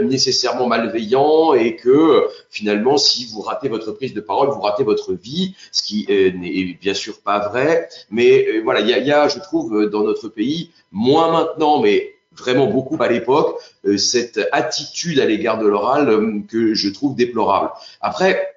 nécessairement 0.02 0.66
malveillants 0.66 1.54
et 1.54 1.76
que 1.76 2.26
finalement, 2.50 2.96
si 2.96 3.26
vous 3.26 3.40
ratez 3.40 3.68
votre 3.68 3.92
prise 3.92 4.12
de 4.12 4.20
parole, 4.20 4.48
vous 4.48 4.60
ratez 4.60 4.84
votre 4.84 5.14
vie, 5.14 5.54
ce 5.72 5.82
qui 5.82 6.06
n'est 6.08 6.78
bien 6.80 6.94
sûr 6.94 7.20
pas 7.20 7.48
vrai. 7.48 7.88
Mais 8.10 8.60
voilà, 8.60 8.80
il 8.80 8.88
y 8.88 8.92
a, 8.92 8.98
y 8.98 9.12
a, 9.12 9.28
je 9.28 9.38
trouve, 9.38 9.88
dans 9.88 10.02
notre 10.02 10.28
pays, 10.28 10.70
moins 10.92 11.32
maintenant, 11.32 11.80
mais 11.80 12.13
vraiment 12.36 12.66
beaucoup 12.66 12.96
à 13.00 13.08
l'époque, 13.08 13.60
cette 13.96 14.40
attitude 14.52 15.20
à 15.20 15.26
l'égard 15.26 15.58
de 15.58 15.66
l'oral 15.66 16.42
que 16.48 16.74
je 16.74 16.88
trouve 16.88 17.14
déplorable. 17.14 17.70
Après, 18.00 18.54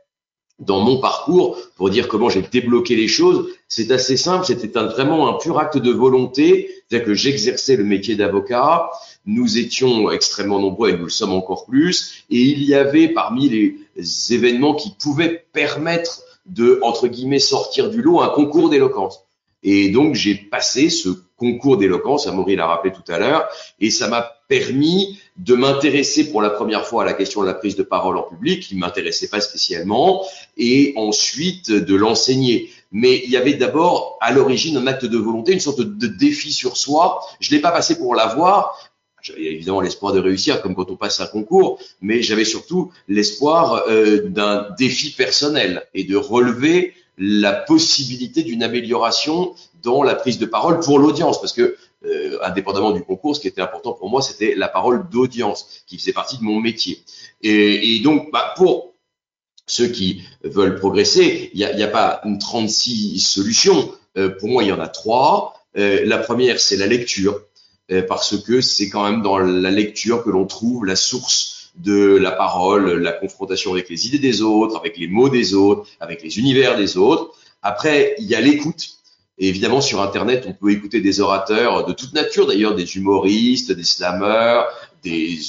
dans 0.59 0.79
mon 0.79 0.99
parcours, 0.99 1.57
pour 1.75 1.89
dire 1.89 2.07
comment 2.07 2.29
j'ai 2.29 2.41
débloqué 2.41 2.95
les 2.95 3.07
choses, 3.07 3.49
c'est 3.67 3.91
assez 3.91 4.17
simple, 4.17 4.45
c'était 4.45 4.67
vraiment 4.67 5.29
un 5.29 5.37
pur 5.37 5.59
acte 5.59 5.77
de 5.77 5.91
volonté, 5.91 6.71
c'est-à-dire 6.89 7.05
que 7.05 7.13
j'exerçais 7.13 7.75
le 7.75 7.83
métier 7.83 8.15
d'avocat, 8.15 8.89
nous 9.25 9.59
étions 9.59 10.09
extrêmement 10.09 10.59
nombreux 10.59 10.89
et 10.89 10.97
nous 10.97 11.03
le 11.03 11.09
sommes 11.09 11.33
encore 11.33 11.65
plus, 11.65 12.23
et 12.31 12.41
il 12.41 12.63
y 12.63 12.73
avait 12.73 13.09
parmi 13.09 13.49
les 13.49 14.33
événements 14.33 14.73
qui 14.73 14.91
pouvaient 14.91 15.45
permettre 15.53 16.21
de, 16.47 16.79
entre 16.81 17.07
guillemets, 17.07 17.39
sortir 17.39 17.89
du 17.89 18.01
lot, 18.01 18.21
un 18.21 18.29
concours 18.29 18.69
d'éloquence. 18.69 19.25
Et 19.63 19.89
donc, 19.89 20.15
j'ai 20.15 20.33
passé 20.33 20.89
ce 20.89 21.09
concours 21.37 21.77
d'éloquence, 21.77 22.27
Amaury 22.27 22.55
l'a 22.55 22.65
rappelé 22.65 22.91
tout 22.91 23.09
à 23.11 23.19
l'heure, 23.19 23.47
et 23.79 23.91
ça 23.91 24.07
m'a 24.07 24.27
permis 24.47 25.19
de 25.37 25.53
m'intéresser 25.55 26.31
pour 26.31 26.41
la 26.41 26.49
première 26.49 26.85
fois 26.85 27.03
à 27.03 27.05
la 27.05 27.13
question 27.13 27.41
de 27.41 27.47
la 27.47 27.53
prise 27.53 27.75
de 27.75 27.83
parole 27.83 28.17
en 28.17 28.23
public, 28.23 28.63
qui 28.63 28.75
ne 28.75 28.79
m'intéressait 28.79 29.27
pas 29.27 29.39
spécialement, 29.39 30.25
et 30.57 30.93
ensuite 30.95 31.71
de 31.71 31.95
l'enseigner. 31.95 32.71
Mais 32.91 33.21
il 33.23 33.29
y 33.29 33.37
avait 33.37 33.53
d'abord 33.53 34.17
à 34.21 34.31
l'origine 34.31 34.77
un 34.77 34.87
acte 34.87 35.05
de 35.05 35.17
volonté, 35.17 35.53
une 35.53 35.59
sorte 35.59 35.81
de 35.81 36.07
défi 36.07 36.51
sur 36.51 36.77
soi. 36.77 37.21
Je 37.39 37.51
l'ai 37.51 37.59
pas 37.59 37.71
passé 37.71 37.97
pour 37.97 38.15
l'avoir. 38.15 38.79
J'avais 39.21 39.45
évidemment 39.45 39.81
l'espoir 39.81 40.13
de 40.13 40.19
réussir, 40.19 40.61
comme 40.61 40.73
quand 40.73 40.89
on 40.89 40.95
passe 40.95 41.19
un 41.19 41.27
concours, 41.27 41.79
mais 42.01 42.21
j'avais 42.21 42.45
surtout 42.45 42.91
l'espoir 43.07 43.83
euh, 43.89 44.21
d'un 44.29 44.67
défi 44.79 45.11
personnel 45.11 45.85
et 45.93 46.05
de 46.05 46.15
relever 46.15 46.93
la 47.17 47.53
possibilité 47.53 48.43
d'une 48.43 48.63
amélioration 48.63 49.55
dans 49.83 50.03
la 50.03 50.15
prise 50.15 50.37
de 50.37 50.45
parole 50.45 50.79
pour 50.79 50.99
l'audience, 50.99 51.39
parce 51.39 51.53
que 51.53 51.77
euh, 52.05 52.37
indépendamment 52.43 52.91
du 52.91 53.03
concours, 53.03 53.35
ce 53.35 53.41
qui 53.41 53.47
était 53.47 53.61
important 53.61 53.93
pour 53.93 54.09
moi, 54.09 54.21
c'était 54.21 54.53
la 54.55 54.67
parole 54.67 55.09
d'audience, 55.09 55.83
qui 55.87 55.97
faisait 55.97 56.13
partie 56.13 56.37
de 56.37 56.43
mon 56.43 56.59
métier. 56.59 57.03
Et, 57.41 57.99
donc, 58.01 58.31
bah, 58.31 58.53
pour 58.55 58.93
ceux 59.65 59.87
qui 59.87 60.21
veulent 60.43 60.75
progresser, 60.75 61.49
il 61.53 61.57
n'y 61.57 61.83
a, 61.83 61.85
a, 61.85 61.89
pas 61.89 62.21
une 62.23 62.37
36 62.37 63.19
solutions. 63.19 63.91
Euh, 64.17 64.29
pour 64.29 64.49
moi, 64.49 64.63
il 64.63 64.69
y 64.69 64.71
en 64.71 64.79
a 64.79 64.87
trois. 64.87 65.53
Euh, 65.77 66.01
la 66.05 66.17
première, 66.17 66.59
c'est 66.59 66.77
la 66.77 66.87
lecture, 66.87 67.41
euh, 67.91 68.01
parce 68.01 68.37
que 68.41 68.61
c'est 68.61 68.89
quand 68.89 69.03
même 69.09 69.21
dans 69.21 69.37
la 69.37 69.71
lecture 69.71 70.23
que 70.23 70.29
l'on 70.29 70.45
trouve 70.45 70.85
la 70.85 70.95
source 70.95 71.56
de 71.77 72.17
la 72.17 72.31
parole, 72.31 73.01
la 73.01 73.11
confrontation 73.11 73.71
avec 73.71 73.89
les 73.89 74.07
idées 74.07 74.19
des 74.19 74.41
autres, 74.41 74.77
avec 74.77 74.97
les 74.97 75.07
mots 75.07 75.29
des 75.29 75.53
autres, 75.53 75.87
avec 75.99 76.23
les 76.23 76.39
univers 76.39 76.77
des 76.77 76.97
autres. 76.97 77.33
Après, 77.61 78.15
il 78.19 78.25
y 78.25 78.35
a 78.35 78.41
l'écoute. 78.41 78.89
Et 79.39 79.49
évidemment, 79.49 79.81
sur 79.81 80.01
Internet, 80.01 80.45
on 80.47 80.53
peut 80.53 80.71
écouter 80.71 80.99
des 80.99 81.19
orateurs 81.19 81.85
de 81.85 81.93
toute 81.93 82.13
nature, 82.13 82.47
d'ailleurs, 82.47 82.73
des 82.73 82.97
humoristes, 82.97 83.71
des 83.71 83.83
slammers, 83.83 84.63
des 85.03 85.39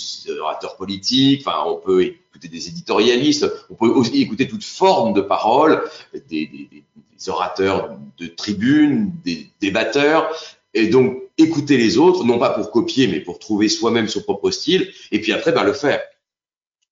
orateurs 0.40 0.76
politiques, 0.76 1.42
enfin, 1.46 1.62
on 1.66 1.76
peut 1.76 2.02
écouter 2.02 2.48
des 2.48 2.68
éditorialistes, 2.68 3.50
on 3.70 3.74
peut 3.74 3.88
aussi 3.88 4.20
écouter 4.20 4.46
toute 4.46 4.64
forme 4.64 5.14
de 5.14 5.22
parole, 5.22 5.82
des 6.28 6.68
orateurs 7.28 7.96
de 8.18 8.26
tribune, 8.26 9.12
des 9.24 9.48
débatteurs, 9.60 10.30
et 10.74 10.88
donc 10.88 11.22
écouter 11.38 11.76
les 11.76 11.98
autres, 11.98 12.24
non 12.24 12.38
pas 12.38 12.50
pour 12.50 12.70
copier, 12.70 13.06
mais 13.06 13.20
pour 13.20 13.38
trouver 13.38 13.68
soi-même 13.68 14.08
son 14.08 14.20
propre 14.20 14.50
style, 14.50 14.88
et 15.12 15.20
puis 15.20 15.32
après, 15.32 15.52
ben, 15.52 15.64
le 15.64 15.72
faire. 15.72 16.00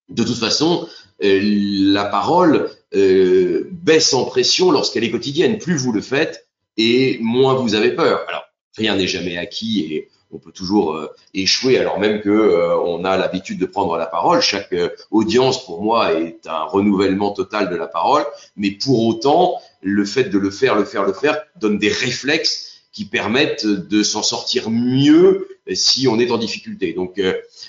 De 0.08 0.22
toute 0.22 0.38
façon, 0.38 0.88
euh, 1.24 1.40
la 1.42 2.04
parole 2.04 2.70
euh, 2.94 3.68
baisse 3.72 4.14
en 4.14 4.24
pression 4.24 4.70
lorsqu'elle 4.70 5.04
est 5.04 5.10
quotidienne. 5.10 5.58
Plus 5.58 5.76
vous 5.76 5.92
le 5.92 6.00
faites, 6.00 6.46
et 6.76 7.18
moins 7.20 7.54
vous 7.54 7.74
avez 7.74 7.90
peur. 7.90 8.24
Alors, 8.28 8.44
rien 8.76 8.96
n'est 8.96 9.08
jamais 9.08 9.36
acquis 9.36 9.92
et 9.92 10.08
on 10.32 10.38
peut 10.38 10.52
toujours 10.52 10.94
euh, 10.94 11.08
échouer 11.34 11.78
alors 11.78 12.00
même 12.00 12.20
que 12.20 12.74
on 12.84 13.04
a 13.04 13.16
l'habitude 13.16 13.58
de 13.58 13.66
prendre 13.66 13.96
la 13.96 14.06
parole. 14.06 14.40
Chaque 14.40 14.74
audience 15.10 15.64
pour 15.64 15.82
moi 15.82 16.12
est 16.12 16.46
un 16.46 16.64
renouvellement 16.64 17.32
total 17.32 17.70
de 17.70 17.76
la 17.76 17.86
parole, 17.86 18.24
mais 18.56 18.72
pour 18.72 19.06
autant, 19.06 19.54
le 19.82 20.04
fait 20.04 20.24
de 20.24 20.38
le 20.38 20.50
faire, 20.50 20.74
le 20.74 20.84
faire, 20.84 21.04
le 21.04 21.12
faire 21.12 21.40
donne 21.60 21.78
des 21.78 21.88
réflexes 21.88 22.82
qui 22.92 23.04
permettent 23.04 23.66
de 23.66 24.02
s'en 24.02 24.22
sortir 24.22 24.70
mieux 24.70 25.48
si 25.74 26.08
on 26.08 26.18
est 26.18 26.30
en 26.30 26.38
difficulté. 26.38 26.92
Donc 26.92 27.20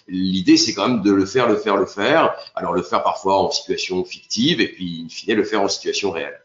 l'idée 0.08 0.58
c'est 0.58 0.74
quand 0.74 0.88
même 0.88 1.02
de 1.02 1.12
le 1.12 1.26
faire, 1.26 1.48
le 1.48 1.58
faire, 1.58 1.78
le 1.78 1.86
faire. 1.86 2.36
Alors 2.56 2.74
le 2.74 2.84
faire 2.84 3.04
parfois 3.04 3.42
en 3.42 3.52
situation 3.52 4.04
fictive 4.04 4.62
et 4.62 4.68
puis 4.68 5.04
in 5.06 5.10
fine 5.10 5.36
le 5.36 5.44
faire 5.44 5.62
en 5.62 5.68
situation 5.68 6.12
réelle. 6.12 6.40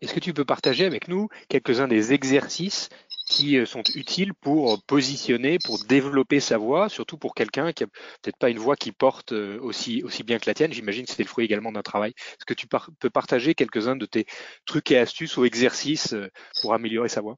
Est-ce 0.00 0.14
que 0.14 0.20
tu 0.20 0.32
peux 0.32 0.44
partager 0.44 0.84
avec 0.84 1.08
nous 1.08 1.28
quelques-uns 1.48 1.88
des 1.88 2.12
exercices 2.12 2.88
qui 3.28 3.58
euh, 3.58 3.66
sont 3.66 3.82
utiles 3.94 4.32
pour 4.32 4.82
positionner, 4.84 5.58
pour 5.62 5.84
développer 5.84 6.40
sa 6.40 6.56
voix, 6.56 6.88
surtout 6.88 7.18
pour 7.18 7.34
quelqu'un 7.34 7.72
qui 7.72 7.84
a 7.84 7.86
peut-être 7.86 8.38
pas 8.38 8.48
une 8.48 8.58
voix 8.58 8.76
qui 8.76 8.92
porte 8.92 9.32
euh, 9.32 9.58
aussi, 9.60 10.02
aussi 10.02 10.22
bien 10.22 10.38
que 10.38 10.46
la 10.46 10.54
tienne. 10.54 10.72
J'imagine 10.72 11.04
que 11.04 11.10
c'était 11.10 11.24
le 11.24 11.28
fruit 11.28 11.44
également 11.44 11.72
d'un 11.72 11.82
travail. 11.82 12.12
Est-ce 12.16 12.46
que 12.46 12.54
tu 12.54 12.66
peux 12.66 13.10
partager 13.10 13.54
quelques-uns 13.54 13.96
de 13.96 14.06
tes 14.06 14.26
trucs 14.66 14.90
et 14.90 14.98
astuces 14.98 15.36
ou 15.36 15.44
exercices 15.44 16.14
euh, 16.14 16.30
pour 16.62 16.74
améliorer 16.74 17.08
sa 17.08 17.20
voix? 17.20 17.36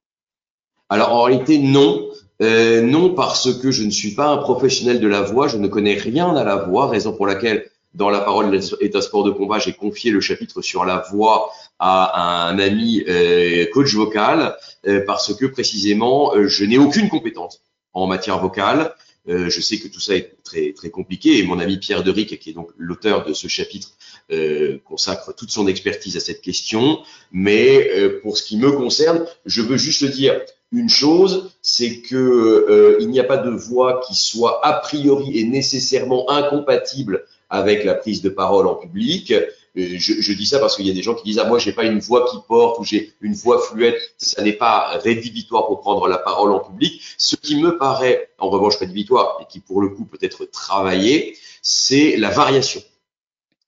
Alors 0.91 1.13
en 1.13 1.23
réalité 1.23 1.59
non, 1.59 2.11
euh, 2.43 2.83
non 2.83 3.15
parce 3.15 3.55
que 3.61 3.71
je 3.71 3.85
ne 3.85 3.91
suis 3.91 4.15
pas 4.15 4.29
un 4.29 4.37
professionnel 4.37 5.01
de 5.01 5.09
la 5.09 5.23
voix, 5.23 5.49
je 5.49 5.57
ne 5.57 5.69
connais 5.69 5.95
rien 5.95 6.37
à 6.37 6.45
la 6.45 6.57
voix, 6.57 6.89
raison 6.89 7.13
pour 7.13 7.27
laquelle 7.27 7.71
dans 7.95 8.11
La 8.11 8.21
parole 8.21 8.55
est 8.55 8.97
un 8.97 9.01
sport 9.01 9.25
de 9.25 9.31
combat, 9.31 9.59
j'ai 9.59 9.73
confié 9.73 10.11
le 10.11 10.21
chapitre 10.21 10.63
sur 10.63 10.85
la 10.85 11.05
voix 11.11 11.51
à 11.79 12.49
un 12.49 12.59
ami 12.59 13.03
euh, 13.09 13.67
coach 13.73 13.95
vocal 13.95 14.57
euh, 14.87 15.05
parce 15.05 15.35
que 15.35 15.47
précisément, 15.47 16.35
euh, 16.37 16.47
je 16.47 16.65
n'ai 16.65 16.79
aucune 16.79 17.09
compétence 17.09 17.63
en 17.93 18.07
matière 18.07 18.39
vocale. 18.39 18.95
je 19.27 19.61
sais 19.61 19.79
que 19.79 19.89
tout 19.89 20.01
ça 20.01 20.15
est 20.15 20.37
très 20.45 20.73
très 20.73 20.91
compliqué 20.91 21.39
et 21.39 21.43
mon 21.43 21.59
ami 21.59 21.79
Pierre 21.79 22.05
Deric, 22.05 22.39
qui 22.39 22.51
est 22.51 22.53
donc 22.53 22.71
l'auteur 22.79 23.25
de 23.25 23.33
ce 23.33 23.49
chapitre, 23.49 23.91
consacre 24.85 25.35
toute 25.35 25.51
son 25.51 25.67
expertise 25.67 26.17
à 26.17 26.21
cette 26.21 26.41
question. 26.41 27.01
Mais 27.33 27.91
pour 28.23 28.39
ce 28.39 28.43
qui 28.45 28.57
me 28.57 28.71
concerne, 28.71 29.25
je 29.45 29.63
veux 29.63 29.77
juste 29.77 30.05
dire 30.05 30.41
une 30.73 30.89
chose, 30.89 31.51
c'est 31.63 32.01
que 32.01 32.99
il 33.01 33.09
n'y 33.09 33.21
a 33.21 33.25
pas 33.25 33.39
de 33.39 33.51
voix 33.51 34.01
qui 34.07 34.15
soit 34.15 34.65
a 34.65 34.75
priori 34.75 35.39
et 35.39 35.45
nécessairement 35.45 36.31
incompatible 36.31 37.25
avec 37.49 37.85
la 37.85 37.95
prise 37.95 38.23
de 38.23 38.29
parole 38.29 38.67
en 38.69 38.77
public. 38.77 39.35
je, 39.75 40.33
dis 40.33 40.47
ça 40.47 40.61
parce 40.61 40.77
qu'il 40.77 40.87
y 40.87 40.91
a 40.91 40.95
des 40.95 41.03
gens 41.03 41.15
qui 41.15 41.25
disent 41.25 41.41
ah 41.41 41.49
moi 41.49 41.59
j'ai 41.59 41.73
pas 41.73 41.85
une 41.85 41.99
voix 41.99 42.29
qui 42.31 42.37
porte 42.47 42.79
ou 42.79 42.85
j'ai 42.85 43.13
une 43.21 43.35
voix 43.35 43.61
fluette. 43.61 44.01
Ça 44.17 44.43
n'est 44.43 44.53
pas 44.53 44.99
rédhibitoire 44.99 45.67
pour 45.67 45.81
prendre 45.81 46.07
la 46.07 46.19
parole 46.19 46.53
en 46.53 46.61
public. 46.61 47.03
Ce 47.19 47.35
qui 47.35 47.57
me 47.57 47.77
paraît 47.77 48.31
en 48.39 48.49
revanche 48.49 48.77
rédhibitoire 48.77 49.39
et 49.43 49.47
qui 49.51 49.59
pour 49.59 49.81
le 49.81 49.89
coup 49.89 50.05
peut 50.05 50.19
être 50.23 50.45
travaillé, 50.45 51.37
c'est 51.63 52.17
la 52.17 52.31
variation. 52.31 52.81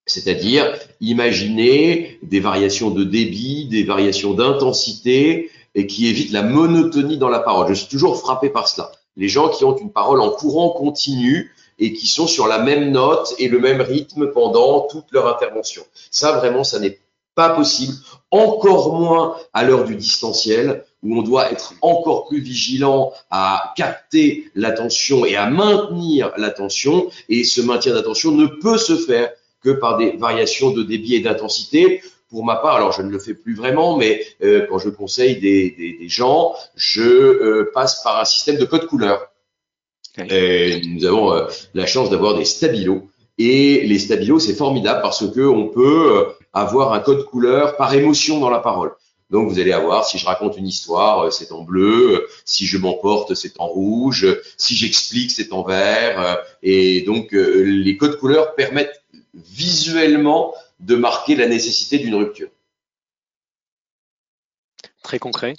C'est-à-dire 0.07 0.79
imaginer 1.01 2.19
des 2.23 2.41
variations 2.41 2.91
de 2.91 3.05
débit, 3.05 3.67
des 3.67 3.85
variations 3.85 4.35
d'intensité 4.35 5.51
et 5.75 5.87
qui 5.87 6.09
évitent 6.09 6.33
la 6.33 6.43
monotonie 6.43 7.19
dans 7.19 7.29
la 7.29 7.41
parole. 7.41 7.69
Je 7.69 7.75
suis 7.75 7.89
toujours 7.89 8.19
frappé 8.19 8.51
par 8.51 8.69
cela. 8.69 8.93
Les 9.17 9.29
gens 9.29 9.49
qui 9.49 9.65
ont 9.65 9.77
une 9.77 9.93
parole 9.93 10.21
en 10.21 10.31
courant 10.31 10.71
continu 10.71 11.55
et 11.79 11.93
qui 11.93 12.07
sont 12.07 12.27
sur 12.27 12.47
la 12.47 12.59
même 12.59 12.91
note 12.91 13.35
et 13.39 13.49
le 13.49 13.59
même 13.59 13.81
rythme 13.81 14.29
pendant 14.29 14.83
toute 14.83 15.11
leur 15.11 15.27
intervention. 15.27 15.83
Ça, 16.11 16.33
vraiment, 16.33 16.65
ça 16.65 16.79
n'est 16.79 16.99
pas 17.35 17.51
possible, 17.51 17.95
encore 18.31 18.95
moins 18.95 19.37
à 19.55 19.65
l'heure 19.65 19.85
du 19.85 19.97
distanciel, 19.97 20.85
où 21.03 21.19
on 21.19 21.23
doit 21.23 21.51
être 21.51 21.75
encore 21.81 22.29
plus 22.29 22.41
vigilant 22.41 23.13
à 23.31 23.73
capter 23.77 24.51
l'attention 24.55 25.25
et 25.25 25.37
à 25.37 25.49
maintenir 25.49 26.31
l'attention. 26.37 27.09
Et 27.29 27.45
ce 27.45 27.61
maintien 27.61 27.95
d'attention 27.95 28.33
ne 28.33 28.47
peut 28.47 28.79
se 28.79 28.97
faire 28.97 29.31
que 29.63 29.71
par 29.71 29.97
des 29.97 30.13
variations 30.13 30.71
de 30.71 30.83
débit 30.83 31.15
et 31.15 31.21
d'intensité. 31.21 32.03
Pour 32.33 32.47
ma 32.47 32.57
part, 32.57 32.77
alors 32.77 32.93
je 32.93 33.03
ne 33.03 33.11
le 33.11 33.19
fais 33.19 33.35
plus 33.35 33.55
vraiment, 33.55 33.99
mais 33.99 34.25
euh, 34.43 34.67
quand 34.67 34.79
je 34.79 34.89
conseille 34.89 35.37
des, 35.39 35.71
des, 35.73 35.99
des 36.01 36.09
gens, 36.09 36.55
je 36.75 37.03
euh, 37.03 37.71
passe 37.75 38.03
par 38.03 38.19
un 38.19 38.25
système 38.25 38.57
de 38.57 38.65
code 38.65 38.87
couleur. 38.87 39.31
Et 40.31 40.81
nous 40.87 41.05
avons 41.05 41.35
euh, 41.35 41.45
la 41.75 41.85
chance 41.85 42.09
d'avoir 42.09 42.35
des 42.35 42.47
stabilos. 42.47 43.03
Et 43.37 43.83
les 43.83 43.99
stabilos, 43.99 44.39
c'est 44.39 44.55
formidable 44.55 45.03
parce 45.03 45.31
que 45.31 45.43
on 45.43 45.69
peut 45.69 46.29
avoir 46.55 46.95
un 46.95 47.01
code 47.01 47.27
couleur 47.27 47.77
par 47.77 47.93
émotion 47.93 48.41
dans 48.41 48.49
la 48.49 48.61
parole. 48.61 48.93
Donc 49.29 49.51
vous 49.51 49.59
allez 49.59 49.73
avoir, 49.73 50.07
si 50.07 50.17
je 50.17 50.25
raconte 50.25 50.57
une 50.57 50.67
histoire, 50.67 51.31
c'est 51.31 51.53
en 51.53 51.61
bleu, 51.61 52.29
si 52.47 52.65
je 52.65 52.79
m'emporte, 52.79 53.35
c'est 53.35 53.61
en 53.61 53.67
rouge, 53.67 54.27
si 54.57 54.75
j'explique, 54.75 55.31
c'est 55.31 55.53
en 55.53 55.65
vert. 55.65 56.39
Et 56.63 57.03
donc 57.03 57.33
les 57.33 57.97
codes 57.99 58.19
couleurs 58.19 58.55
permettent 58.55 59.03
visuellement 59.35 60.55
de 60.83 60.97
marquer 60.97 61.37
la 61.37 61.49
nécessité 61.49 61.99
d'une 61.99 62.15
rupture. 62.15 62.51
Très 65.03 65.19
concret. 65.19 65.55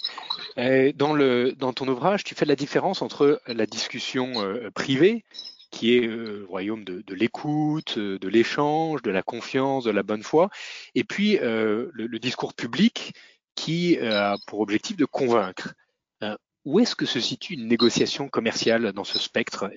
Dans, 0.56 1.72
ton 1.72 1.88
ouvrage, 1.88 2.24
tu 2.24 2.34
fais 2.34 2.44
la 2.44 2.56
différence 2.56 3.02
entre 3.02 3.40
la 3.46 3.66
discussion 3.66 4.42
euh, 4.42 4.70
privée, 4.70 5.24
qui 5.70 5.96
est 5.96 6.06
euh, 6.06 6.40
le 6.40 6.46
royaume 6.48 6.84
de, 6.84 7.14
l'écoute, 7.14 7.98
euh, 7.98 8.18
de 8.18 8.28
l'échange, 8.28 9.02
de 9.02 9.10
la 9.10 9.22
confiance, 9.22 9.84
de 9.84 9.90
la 9.90 10.02
bonne 10.02 10.22
foi, 10.22 10.50
et 10.94 11.04
puis 11.04 11.38
le, 11.40 12.18
discours 12.18 12.54
public 12.54 13.14
qui 13.54 13.98
a 13.98 14.36
pour 14.46 14.60
objectif 14.60 14.96
de 14.96 15.04
convaincre. 15.04 15.74
où 16.64 16.80
est-ce 16.80 16.96
que 16.96 17.06
se 17.06 17.20
situe 17.20 17.54
une 17.54 17.68
négociation 17.68 18.28
commerciale 18.28 18.92
dans 18.92 19.04
ce 19.04 19.18
spectre? 19.18 19.68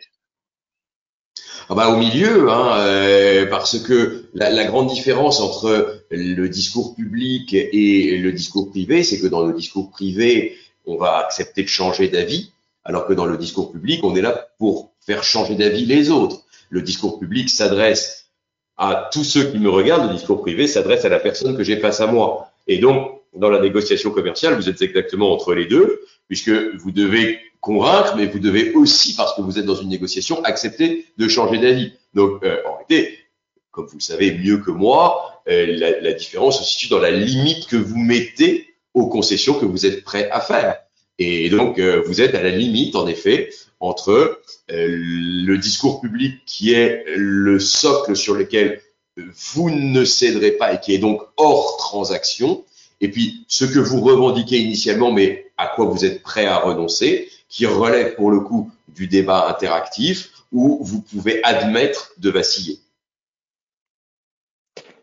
Ah 1.70 1.75
bah, 1.75 1.89
au 1.89 1.98
milieu, 1.98 2.50
hein, 2.50 2.77
euh, 2.79 3.46
parce 3.48 3.79
que 3.79 4.25
la, 4.34 4.50
la, 4.50 4.65
grande 4.65 4.88
différence 4.89 5.39
entre 5.39 6.01
le 6.12 6.48
discours 6.48 6.96
public 6.96 7.53
et 7.53 8.17
le 8.17 8.32
discours 8.32 8.70
privé, 8.70 9.03
c'est 9.03 9.20
que 9.20 9.27
dans 9.27 9.46
le 9.46 9.53
discours 9.53 9.91
privé, 9.91 10.58
on 10.86 10.98
va 10.98 11.17
accepter 11.17 11.63
de 11.63 11.67
changer 11.67 12.08
d'avis, 12.08 12.51
alors 12.86 13.06
que 13.06 13.13
dans 13.13 13.25
le 13.25 13.38
discours 13.38 13.72
public, 13.72 14.03
on 14.03 14.15
est 14.15 14.22
là 14.22 14.48
pour 14.58 14.91
faire 15.06 15.24
changer 15.24 15.56
d'avis 15.56 15.86
les 15.86 16.10
autres. 16.10 16.44
Le 16.70 16.82
discours 16.82 17.20
public 17.20 17.50
s'adresse 17.50 18.27
à 18.77 19.10
tous 19.12 19.24
ceux 19.24 19.51
qui 19.51 19.58
me 19.58 19.70
regardent, 19.70 20.10
le 20.10 20.15
discours 20.15 20.41
privé 20.41 20.67
s'adresse 20.67 21.03
à 21.03 21.10
la 21.10 21.20
personne 21.20 21.58
que 21.58 21.63
j'ai 21.63 21.77
face 21.77 22.00
à 22.00 22.08
moi. 22.08 22.51
Et 22.67 22.77
donc, 22.77 23.22
dans 23.36 23.50
la 23.50 23.60
négociation 23.60 24.12
commerciale, 24.12 24.56
vous 24.56 24.70
êtes 24.70 24.82
exactement 24.82 25.34
entre 25.34 25.53
les 25.53 25.65
deux, 25.65 26.00
puisque 26.27 26.50
vous 26.50 26.91
devez 26.91 27.39
convaincre, 27.62 28.15
mais 28.15 28.27
vous 28.27 28.39
devez 28.39 28.74
aussi, 28.74 29.15
parce 29.15 29.36
que 29.36 29.41
vous 29.41 29.60
êtes 29.60 29.65
dans 29.65 29.75
une 29.75 29.89
négociation, 29.89 30.43
accepter 30.43 31.05
de 31.17 31.27
changer 31.27 31.57
d'avis. 31.60 31.93
Donc, 32.13 32.43
euh, 32.43 32.62
en 32.65 32.74
réalité, 32.74 33.17
comme 33.72 33.88
vous 33.88 33.98
le 33.98 34.01
savez 34.01 34.38
mieux 34.38 34.57
que 34.57 34.72
moi, 34.72 35.41
euh, 35.50 35.65
la, 35.77 36.00
la, 36.00 36.13
différence 36.13 36.60
se 36.60 36.63
situe 36.63 36.88
dans 36.88 37.00
la 37.00 37.12
limite 37.12 37.67
que 37.67 37.75
vous 37.75 37.98
mettez 37.98 38.74
aux 38.93 39.07
concessions 39.07 39.53
que 39.53 39.65
vous 39.65 39.86
êtes 39.86 40.03
prêt 40.03 40.29
à 40.31 40.39
faire. 40.39 40.77
Et 41.19 41.50
donc, 41.50 41.79
euh, 41.79 42.01
vous 42.05 42.22
êtes 42.22 42.36
à 42.36 42.43
la 42.43 42.52
limite, 42.52 42.95
en 42.95 43.08
effet, 43.08 43.49
entre 43.80 44.39
le 44.69 45.56
discours 45.58 46.02
public 46.02 46.41
qui 46.45 46.73
est 46.73 47.04
le 47.15 47.60
socle 47.60 48.15
sur 48.15 48.34
lequel 48.34 48.82
vous 49.54 49.69
ne 49.69 50.06
céderez 50.06 50.52
pas 50.52 50.73
et 50.73 50.80
qui 50.80 50.93
est 50.93 50.99
donc 50.99 51.21
hors 51.38 51.78
transaction, 51.78 52.63
et 53.02 53.10
puis 53.10 53.45
ce 53.47 53.65
que 53.65 53.80
vous 53.80 54.02
revendiquez 54.02 54.58
initialement, 54.58 55.12
mais 55.12 55.46
à 55.58 55.67
quoi 55.67 55.86
vous 55.86 56.06
êtes 56.06 56.22
prêt 56.22 56.46
à 56.46 56.58
renoncer, 56.58 57.30
qui 57.50 57.65
relève 57.65 58.15
pour 58.15 58.32
le 58.32 58.39
coup 58.39 58.72
du 58.88 59.08
débat 59.08 59.48
interactif 59.50 60.32
où 60.52 60.84
vous 60.84 61.02
pouvez 61.02 61.43
admettre 61.43 62.13
de 62.17 62.30
vaciller. 62.30 62.80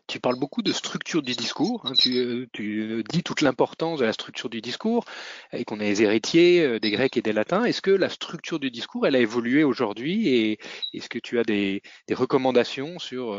Tu 0.07 0.21
parles 0.21 0.39
beaucoup 0.39 0.63
de 0.63 0.73
structure 0.73 1.23
du 1.23 1.33
discours, 1.33 1.87
hein. 1.87 1.93
tu, 1.99 2.49
tu, 2.53 3.03
dis 3.09 3.23
toute 3.23 3.41
l'importance 3.41 4.01
de 4.01 4.05
la 4.05 4.13
structure 4.13 4.51
du 4.51 4.61
discours 4.61 5.07
et 5.53 5.65
qu'on 5.65 5.81
est 5.81 5.89
les 5.89 6.03
héritiers 6.03 6.61
euh, 6.61 6.79
des 6.79 6.91
Grecs 6.91 7.17
et 7.17 7.23
des 7.23 7.33
Latins. 7.33 7.65
Est-ce 7.65 7.81
que 7.81 7.91
la 7.91 8.11
structure 8.11 8.61
du 8.61 8.71
discours, 8.71 9.07
elle 9.07 9.17
a 9.17 9.21
évolué 9.21 9.65
aujourd'hui 9.65 10.29
et 10.29 10.59
est-ce 10.93 11.09
que 11.09 11.19
tu 11.19 11.39
as 11.39 11.45
des 11.45 11.81
recommandations 12.11 12.99
sur 12.99 13.33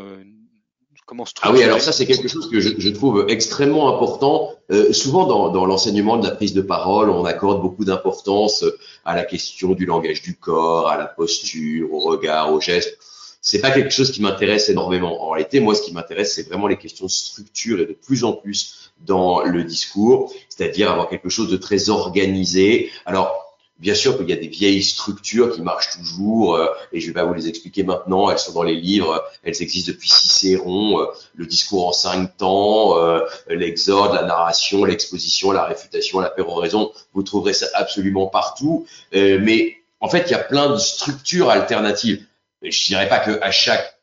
ah 1.41 1.51
oui, 1.51 1.63
alors 1.63 1.81
ça 1.81 1.91
c'est 1.91 2.05
quelque 2.05 2.27
chose 2.27 2.49
que 2.49 2.59
je, 2.59 2.69
je 2.77 2.89
trouve 2.89 3.25
extrêmement 3.29 3.93
important. 3.93 4.51
Euh, 4.71 4.93
souvent 4.93 5.25
dans, 5.27 5.49
dans 5.49 5.65
l'enseignement 5.65 6.17
de 6.17 6.27
la 6.27 6.33
prise 6.33 6.53
de 6.53 6.61
parole, 6.61 7.09
on 7.09 7.25
accorde 7.25 7.61
beaucoup 7.61 7.85
d'importance 7.85 8.65
à 9.03 9.15
la 9.15 9.23
question 9.23 9.71
du 9.73 9.85
langage 9.85 10.21
du 10.21 10.35
corps, 10.35 10.89
à 10.89 10.97
la 10.97 11.05
posture, 11.05 11.93
au 11.93 11.99
regard, 11.99 12.53
au 12.53 12.59
geste. 12.59 12.97
C'est 13.41 13.59
pas 13.59 13.69
quelque 13.69 13.91
chose 13.91 14.11
qui 14.11 14.23
m'intéresse 14.23 14.69
énormément. 14.69 15.23
En 15.23 15.29
réalité, 15.29 15.59
moi, 15.59 15.75
ce 15.75 15.83
qui 15.83 15.93
m'intéresse, 15.93 16.33
c'est 16.33 16.47
vraiment 16.47 16.65
les 16.65 16.77
questions 16.77 17.05
de 17.05 17.11
structure 17.11 17.79
et 17.79 17.85
de 17.85 17.93
plus 17.93 18.23
en 18.23 18.33
plus 18.33 18.91
dans 19.05 19.43
le 19.43 19.63
discours, 19.63 20.33
c'est-à-dire 20.49 20.89
avoir 20.89 21.09
quelque 21.09 21.29
chose 21.29 21.49
de 21.51 21.57
très 21.57 21.89
organisé. 21.89 22.89
Alors, 23.05 23.44
Bien 23.79 23.93
sûr 23.93 24.17
qu'il 24.17 24.29
y 24.29 24.33
a 24.33 24.37
des 24.37 24.47
vieilles 24.47 24.81
structures 24.81 25.53
qui 25.53 25.61
marchent 25.61 25.97
toujours, 25.97 26.55
euh, 26.55 26.67
et 26.93 27.01
je 27.01 27.07
vais 27.07 27.13
pas 27.13 27.25
vous 27.25 27.33
les 27.33 27.49
expliquer 27.49 27.83
maintenant, 27.83 28.29
elles 28.29 28.39
sont 28.39 28.53
dans 28.53 28.63
les 28.63 28.75
livres, 28.75 29.21
elles 29.43 29.61
existent 29.61 29.91
depuis 29.91 30.07
Cicéron, 30.07 31.01
euh, 31.01 31.05
le 31.35 31.45
discours 31.45 31.89
en 31.89 31.91
cinq 31.91 32.37
temps, 32.37 32.97
euh, 32.97 33.19
l'exode, 33.49 34.13
la 34.13 34.23
narration, 34.23 34.85
l'exposition, 34.85 35.51
la 35.51 35.65
réfutation, 35.65 36.21
la 36.21 36.29
péroraison, 36.29 36.93
vous 37.13 37.23
trouverez 37.23 37.53
ça 37.53 37.65
absolument 37.73 38.27
partout, 38.27 38.87
mais 39.11 39.75
en 39.99 40.07
fait, 40.07 40.23
il 40.27 40.31
y 40.31 40.35
a 40.35 40.39
plein 40.39 40.69
de 40.69 40.77
structures 40.77 41.49
alternatives. 41.49 42.25
Je 42.61 42.87
dirais 42.87 43.09
pas 43.09 43.19
que 43.19 43.41
à 43.41 43.51
chaque 43.51 43.94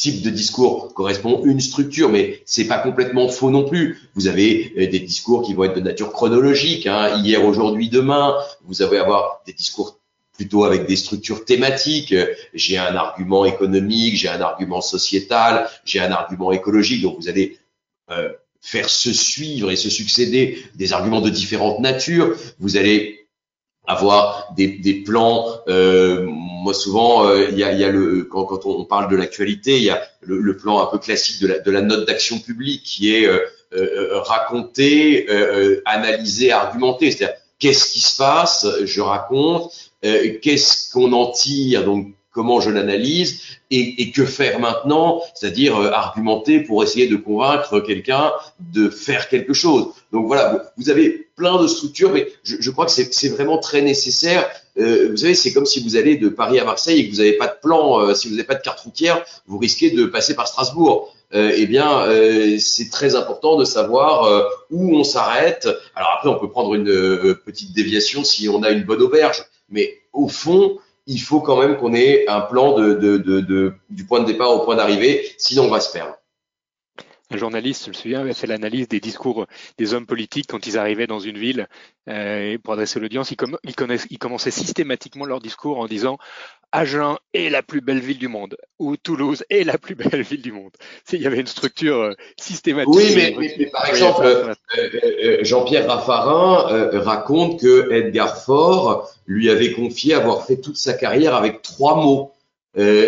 type 0.00 0.22
de 0.22 0.30
discours 0.30 0.94
correspond 0.94 1.42
une 1.44 1.60
structure, 1.60 2.08
mais 2.08 2.40
c'est 2.46 2.66
pas 2.66 2.78
complètement 2.78 3.28
faux 3.28 3.50
non 3.50 3.68
plus. 3.68 4.00
Vous 4.14 4.28
avez 4.28 4.72
euh, 4.78 4.86
des 4.88 5.00
discours 5.00 5.42
qui 5.42 5.52
vont 5.52 5.64
être 5.64 5.74
de 5.74 5.80
nature 5.80 6.10
chronologique, 6.10 6.86
hein, 6.86 7.20
hier, 7.22 7.44
aujourd'hui, 7.44 7.90
demain. 7.90 8.34
Vous 8.64 8.80
allez 8.80 8.96
avoir 8.96 9.42
des 9.46 9.52
discours 9.52 9.98
plutôt 10.32 10.64
avec 10.64 10.86
des 10.86 10.96
structures 10.96 11.44
thématiques. 11.44 12.14
J'ai 12.54 12.78
un 12.78 12.96
argument 12.96 13.44
économique, 13.44 14.16
j'ai 14.16 14.28
un 14.28 14.40
argument 14.40 14.80
sociétal, 14.80 15.68
j'ai 15.84 16.00
un 16.00 16.12
argument 16.12 16.50
écologique. 16.50 17.02
Donc 17.02 17.16
vous 17.18 17.28
allez 17.28 17.58
euh, 18.10 18.32
faire 18.62 18.88
se 18.88 19.12
suivre 19.12 19.70
et 19.70 19.76
se 19.76 19.90
succéder 19.90 20.64
des 20.76 20.94
arguments 20.94 21.20
de 21.20 21.28
différentes 21.28 21.80
natures. 21.80 22.34
Vous 22.58 22.78
allez 22.78 23.28
avoir 23.86 24.54
des, 24.56 24.68
des 24.78 24.94
plans. 24.94 25.46
Euh, 25.68 26.29
moi, 26.60 26.74
souvent, 26.74 27.26
euh, 27.26 27.48
il 27.50 27.58
y, 27.58 27.64
a, 27.64 27.92
quand, 28.30 28.66
on 28.66 28.84
parle 28.84 29.10
de 29.10 29.16
l'actualité, 29.16 29.78
il 29.78 29.84
y 29.84 29.90
a 29.90 30.02
le, 30.20 30.56
plan 30.56 30.82
un 30.82 30.86
peu 30.86 30.98
classique 30.98 31.40
de 31.40 31.70
la, 31.70 31.80
note 31.80 32.06
d'action 32.06 32.38
publique 32.38 32.82
qui 32.82 33.14
est 33.14 33.26
euh, 33.26 33.38
euh 33.72 34.18
raconté, 34.20 35.26
euh, 35.30 35.80
analysé, 35.86 36.52
argumenté. 36.52 37.10
C'est-à-dire 37.10 37.36
qu'est-ce 37.58 37.90
qui 37.90 38.00
se 38.00 38.16
passe, 38.16 38.66
je 38.84 39.00
raconte, 39.00 39.72
qu'est-ce 40.02 40.92
qu'on 40.92 41.12
en 41.12 41.30
tire, 41.30 41.84
donc 41.84 42.08
comment 42.32 42.60
je 42.60 42.70
l'analyse 42.70 43.42
et, 43.70 44.10
que 44.12 44.24
faire 44.24 44.60
maintenant, 44.60 45.20
c'est-à-dire 45.34 45.76
argumenter 45.76 46.60
pour 46.60 46.82
essayer 46.82 47.08
de 47.08 47.16
convaincre 47.16 47.80
quelqu'un 47.80 48.32
de 48.60 48.88
faire 48.88 49.28
quelque 49.28 49.52
chose. 49.52 49.88
Donc 50.12 50.26
voilà, 50.26 50.72
vous 50.76 50.90
avez 50.90 51.28
plein 51.40 51.56
de 51.62 51.66
structures, 51.66 52.12
mais 52.12 52.28
je, 52.44 52.56
je 52.60 52.70
crois 52.70 52.84
que 52.84 52.92
c'est 52.92 53.28
vraiment 53.30 53.56
très 53.56 53.80
nécessaire. 53.80 54.46
Euh, 54.78 55.08
vous 55.10 55.16
savez, 55.16 55.34
c'est 55.34 55.52
comme 55.54 55.64
si 55.64 55.82
vous 55.82 55.96
allez 55.96 56.16
de 56.16 56.28
Paris 56.28 56.58
à 56.60 56.64
Marseille 56.64 57.00
et 57.00 57.06
que 57.06 57.12
vous 57.12 57.22
n'avez 57.22 57.38
pas 57.38 57.46
de 57.46 57.58
plan, 57.62 58.00
euh, 58.00 58.14
si 58.14 58.28
vous 58.28 58.34
n'avez 58.34 58.46
pas 58.46 58.56
de 58.56 58.62
carte 58.62 58.80
routière, 58.80 59.24
vous 59.46 59.58
risquez 59.58 59.90
de 59.90 60.04
passer 60.04 60.34
par 60.34 60.46
Strasbourg. 60.46 61.14
Euh, 61.32 61.52
eh 61.56 61.66
bien, 61.66 62.02
euh, 62.02 62.58
c'est 62.58 62.90
très 62.90 63.14
important 63.14 63.56
de 63.56 63.64
savoir 63.64 64.24
euh, 64.24 64.42
où 64.70 64.94
on 64.96 65.04
s'arrête. 65.04 65.66
Alors 65.94 66.10
après, 66.16 66.28
on 66.28 66.38
peut 66.38 66.50
prendre 66.50 66.74
une 66.74 67.34
petite 67.46 67.72
déviation 67.72 68.22
si 68.22 68.48
on 68.50 68.62
a 68.62 68.70
une 68.70 68.84
bonne 68.84 69.00
auberge, 69.00 69.44
mais 69.70 69.94
au 70.12 70.28
fond, 70.28 70.76
il 71.06 71.20
faut 71.20 71.40
quand 71.40 71.56
même 71.56 71.78
qu'on 71.78 71.94
ait 71.94 72.28
un 72.28 72.42
plan 72.42 72.78
de, 72.78 72.94
de, 72.94 73.16
de, 73.16 73.72
du 73.88 74.04
point 74.04 74.20
de 74.20 74.26
départ 74.26 74.50
au 74.52 74.60
point 74.66 74.76
d'arrivée, 74.76 75.24
sinon 75.38 75.64
on 75.64 75.70
va 75.70 75.80
se 75.80 75.90
perdre. 75.90 76.19
Un 77.30 77.36
journaliste, 77.36 77.84
je 77.84 77.88
me 77.90 77.94
souviens, 77.94 78.20
avait 78.20 78.34
fait 78.34 78.46
l'analyse 78.46 78.88
des 78.88 79.00
discours 79.00 79.46
des 79.78 79.94
hommes 79.94 80.06
politiques 80.06 80.46
quand 80.48 80.66
ils 80.66 80.78
arrivaient 80.78 81.06
dans 81.06 81.20
une 81.20 81.38
ville 81.38 81.68
euh, 82.08 82.58
pour 82.62 82.74
adresser 82.74 83.00
l'audience. 83.00 83.30
Ils, 83.30 83.36
ils, 84.10 84.18
commençaient 84.18 84.50
systématiquement 84.50 85.24
leur 85.24 85.40
discours 85.40 85.78
en 85.78 85.86
disant 85.86 86.18
Agen 86.72 87.16
est 87.34 87.50
la 87.50 87.62
plus 87.62 87.80
belle 87.80 87.98
ville 87.98 88.18
du 88.18 88.28
monde 88.28 88.56
ou 88.78 88.96
Toulouse 88.96 89.44
est 89.50 89.64
la 89.64 89.76
plus 89.76 89.94
belle 89.96 90.22
ville 90.22 90.42
du 90.42 90.52
monde. 90.52 90.70
Il 91.12 91.20
y 91.20 91.26
avait 91.26 91.40
une 91.40 91.46
structure 91.46 91.96
euh, 91.96 92.14
systématique. 92.38 92.94
Oui, 92.94 93.12
mais, 93.16 93.66
par 93.66 93.88
exemple, 93.88 94.24
euh, 94.24 94.54
euh, 94.78 95.38
Jean-Pierre 95.42 95.88
Raffarin 95.88 96.90
raconte 97.00 97.60
que 97.60 97.92
Edgar 97.92 98.42
Faure 98.42 99.10
lui 99.26 99.50
avait 99.50 99.72
confié 99.72 100.14
avoir 100.14 100.46
fait 100.46 100.60
toute 100.60 100.76
sa 100.76 100.94
carrière 100.94 101.34
avec 101.34 101.62
trois 101.62 101.96
mots 101.96 102.32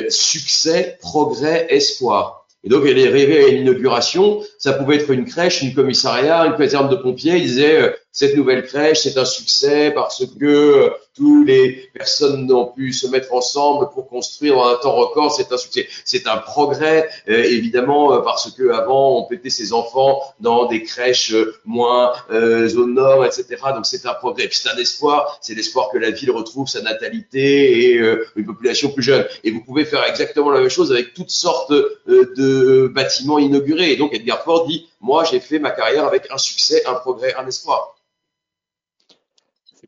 succès, 0.09 0.99
progrès, 1.01 1.67
espoir. 1.71 2.42
Et 2.65 2.69
donc, 2.69 2.85
elle 2.87 2.99
est 2.99 3.09
rêvée 3.09 3.45
à 3.45 3.49
l'inauguration. 3.49 4.41
Ça 4.59 4.73
pouvait 4.73 4.97
être 4.97 5.11
une 5.11 5.25
crèche, 5.25 5.63
une 5.63 5.75
commissariat, 5.75 6.47
une 6.47 6.57
caserne 6.57 6.89
de 6.89 6.97
pompiers. 6.97 7.37
Il 7.37 7.43
disait, 7.43 7.95
cette 8.13 8.37
nouvelle 8.37 8.65
crèche, 8.67 9.01
c'est 9.01 9.17
un 9.17 9.25
succès 9.25 9.91
parce 9.91 10.25
que 10.39 10.45
euh, 10.45 10.91
tous 11.15 11.45
les 11.45 11.91
personnes 11.93 12.51
ont 12.53 12.67
pu 12.67 12.93
se 12.93 13.07
mettre 13.07 13.35
ensemble 13.35 13.91
pour 13.91 14.09
construire 14.09 14.59
en 14.59 14.69
un 14.69 14.77
temps 14.77 14.95
record. 14.95 15.35
C'est 15.35 15.53
un 15.53 15.59
succès. 15.59 15.87
C'est 16.05 16.27
un 16.27 16.39
progrès, 16.39 17.09
euh, 17.29 17.43
évidemment, 17.43 18.15
euh, 18.15 18.21
parce 18.21 18.51
que 18.51 18.71
avant, 18.71 19.19
on 19.19 19.25
pétait 19.25 19.51
ses 19.51 19.73
enfants 19.73 20.23
dans 20.41 20.67
des 20.67 20.83
crèches 20.83 21.35
moins 21.65 22.13
euh, 22.31 22.67
zone 22.69 22.95
nord, 22.95 23.27
etc. 23.27 23.45
Donc, 23.75 23.85
c'est 23.85 24.07
un 24.07 24.15
progrès. 24.15 24.49
Puis, 24.49 24.59
c'est 24.63 24.71
un 24.71 24.79
espoir. 24.79 25.39
C'est 25.43 25.55
l'espoir 25.55 25.91
que 25.91 25.99
la 25.99 26.11
ville 26.11 26.31
retrouve 26.31 26.69
sa 26.69 26.81
natalité 26.81 27.93
et 27.93 27.97
une 28.37 28.47
population 28.47 28.91
plus 28.91 29.03
jeune. 29.03 29.27
Et 29.45 29.51
vous 29.51 29.63
pouvez 29.63 29.85
faire 29.85 30.05
exactement 30.05 30.51
la 30.51 30.61
même 30.61 30.71
chose 30.71 30.93
avec 30.93 31.13
toutes 31.15 31.31
sortes 31.31 31.73
de 32.07 32.91
bâtiments 32.95 33.39
inaugurés. 33.39 33.93
Et 33.93 33.97
donc, 33.97 34.15
Edgar 34.15 34.43
Ford 34.43 34.67
dit, 34.67 34.89
moi, 35.01 35.25
j'ai 35.25 35.41
fait 35.41 35.59
ma 35.59 35.71
carrière 35.71 36.07
avec 36.07 36.31
un 36.31 36.39
succès, 36.39 36.83
un 36.87 36.95
progrès, 36.95 37.35
un 37.35 37.47
espoir 37.47 37.95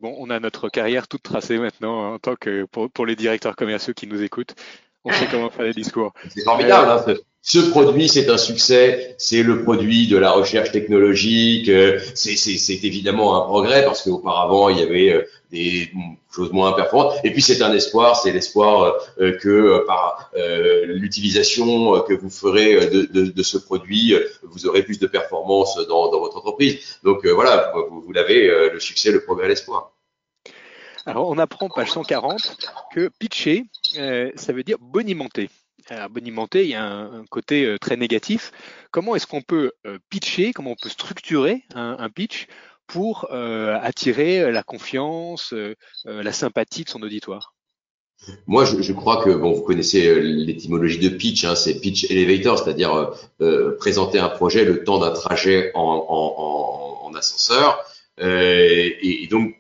bon, 0.05 0.15
on 0.19 0.29
a 0.29 0.39
notre 0.39 0.69
carrière 0.69 1.09
toute 1.09 1.23
tracée 1.23 1.59
maintenant 1.59 2.05
hein, 2.05 2.15
en 2.15 2.19
tant 2.19 2.35
que 2.37 2.67
pour, 2.67 3.07
les 3.07 3.17
directeurs 3.17 3.57
commerciaux 3.57 3.95
qui 3.95 4.07
nous 4.07 4.23
écoutent. 4.23 4.55
On 5.07 5.13
sait 5.13 5.27
comment 5.31 5.51
faire 5.51 5.65
les 5.65 5.73
discours. 5.73 6.13
C'est 6.29 6.45
formidable. 6.45 6.91
Hein, 6.91 7.15
ce 7.47 7.59
produit, 7.59 8.09
c'est 8.09 8.31
un 8.31 8.39
succès. 8.39 9.15
C'est 9.19 9.43
le 9.43 9.65
produit 9.65 10.09
de 10.09 10.17
la 10.17 10.31
recherche 10.31 10.73
technologique. 10.73 11.69
Euh, 11.69 12.01
c'est 12.15 12.85
évidemment 12.85 13.37
un 13.37 13.47
progrès 13.47 13.85
parce 13.85 14.01
qu'auparavant, 14.03 14.71
il 14.71 14.79
y 14.79 14.83
avait 14.83 15.13
euh, 15.13 15.23
des 15.53 15.91
choses 16.35 16.53
moins 16.53 16.73
performantes. 16.73 17.17
Et 17.23 17.31
puis, 17.33 17.43
c'est 17.43 17.61
un 17.61 17.75
espoir. 17.75 18.17
C'est 18.17 18.33
l'espoir 18.33 18.95
euh, 19.21 19.37
que 19.37 19.85
par 19.87 20.31
l'utilisation 20.87 22.01
que 22.01 22.15
vous 22.15 22.31
ferez 22.31 22.87
de, 22.87 23.43
ce 23.43 23.59
produit, 23.59 24.15
vous 24.43 24.67
aurez 24.67 24.83
plus 24.83 24.99
de 24.99 25.07
performance 25.07 25.77
dans, 25.87 26.11
votre 26.19 26.39
entreprise. 26.39 26.79
Donc 27.05 27.27
voilà, 27.27 27.75
vous 27.91 28.13
l'avez, 28.13 28.71
le 28.73 28.81
succès, 28.81 29.13
le 29.13 29.23
progrès, 29.23 29.49
l'espoir. 29.49 29.94
Alors, 31.07 31.29
on 31.29 31.39
apprend, 31.39 31.69
page 31.69 31.91
140, 31.91 32.57
que 32.95 33.11
pitcher, 33.19 33.65
euh, 33.99 34.31
ça 34.37 34.53
veut 34.53 34.63
dire 34.63 34.79
bonimenter. 34.81 35.51
Bonimenter, 36.11 36.65
il 36.65 36.71
y 36.71 36.75
a 36.75 36.83
un, 36.83 37.27
côté 37.27 37.67
euh, 37.67 37.77
très 37.77 37.99
négatif. 37.99 38.53
Comment 38.91 39.15
est-ce 39.15 39.27
qu'on 39.27 39.43
peut 39.43 39.73
euh, 39.87 39.99
pitcher, 40.09 40.55
comment 40.55 40.71
on 40.71 40.77
peut 40.81 40.89
structurer 40.89 41.65
un, 41.75 42.09
pitch 42.09 42.47
pour 42.87 43.31
attirer 43.31 44.53
la 44.53 44.63
confiance, 44.63 45.55
la 46.05 46.33
sympathie 46.33 46.85
de 46.85 46.91
son 46.91 47.03
auditoire? 47.03 47.55
Moi, 48.47 48.65
je, 48.65 48.93
crois 48.93 49.25
que 49.25 49.31
bon, 49.31 49.53
vous 49.53 49.63
connaissez 49.63 50.21
l'étymologie 50.21 50.99
de 50.99 51.09
pitch, 51.09 51.45
hein, 51.45 51.55
c'est 51.55 51.81
pitch 51.81 52.11
elevator, 52.11 52.59
c'est-à-dire 52.59 53.13
présenter 53.79 54.19
un 54.19 54.29
projet 54.29 54.65
le 54.65 54.85
temps 54.85 54.99
d'un 54.99 55.13
trajet 55.13 55.71
en, 55.75 57.11
ascenseur. 57.15 57.83
et, 58.19 59.29
donc, 59.31 59.55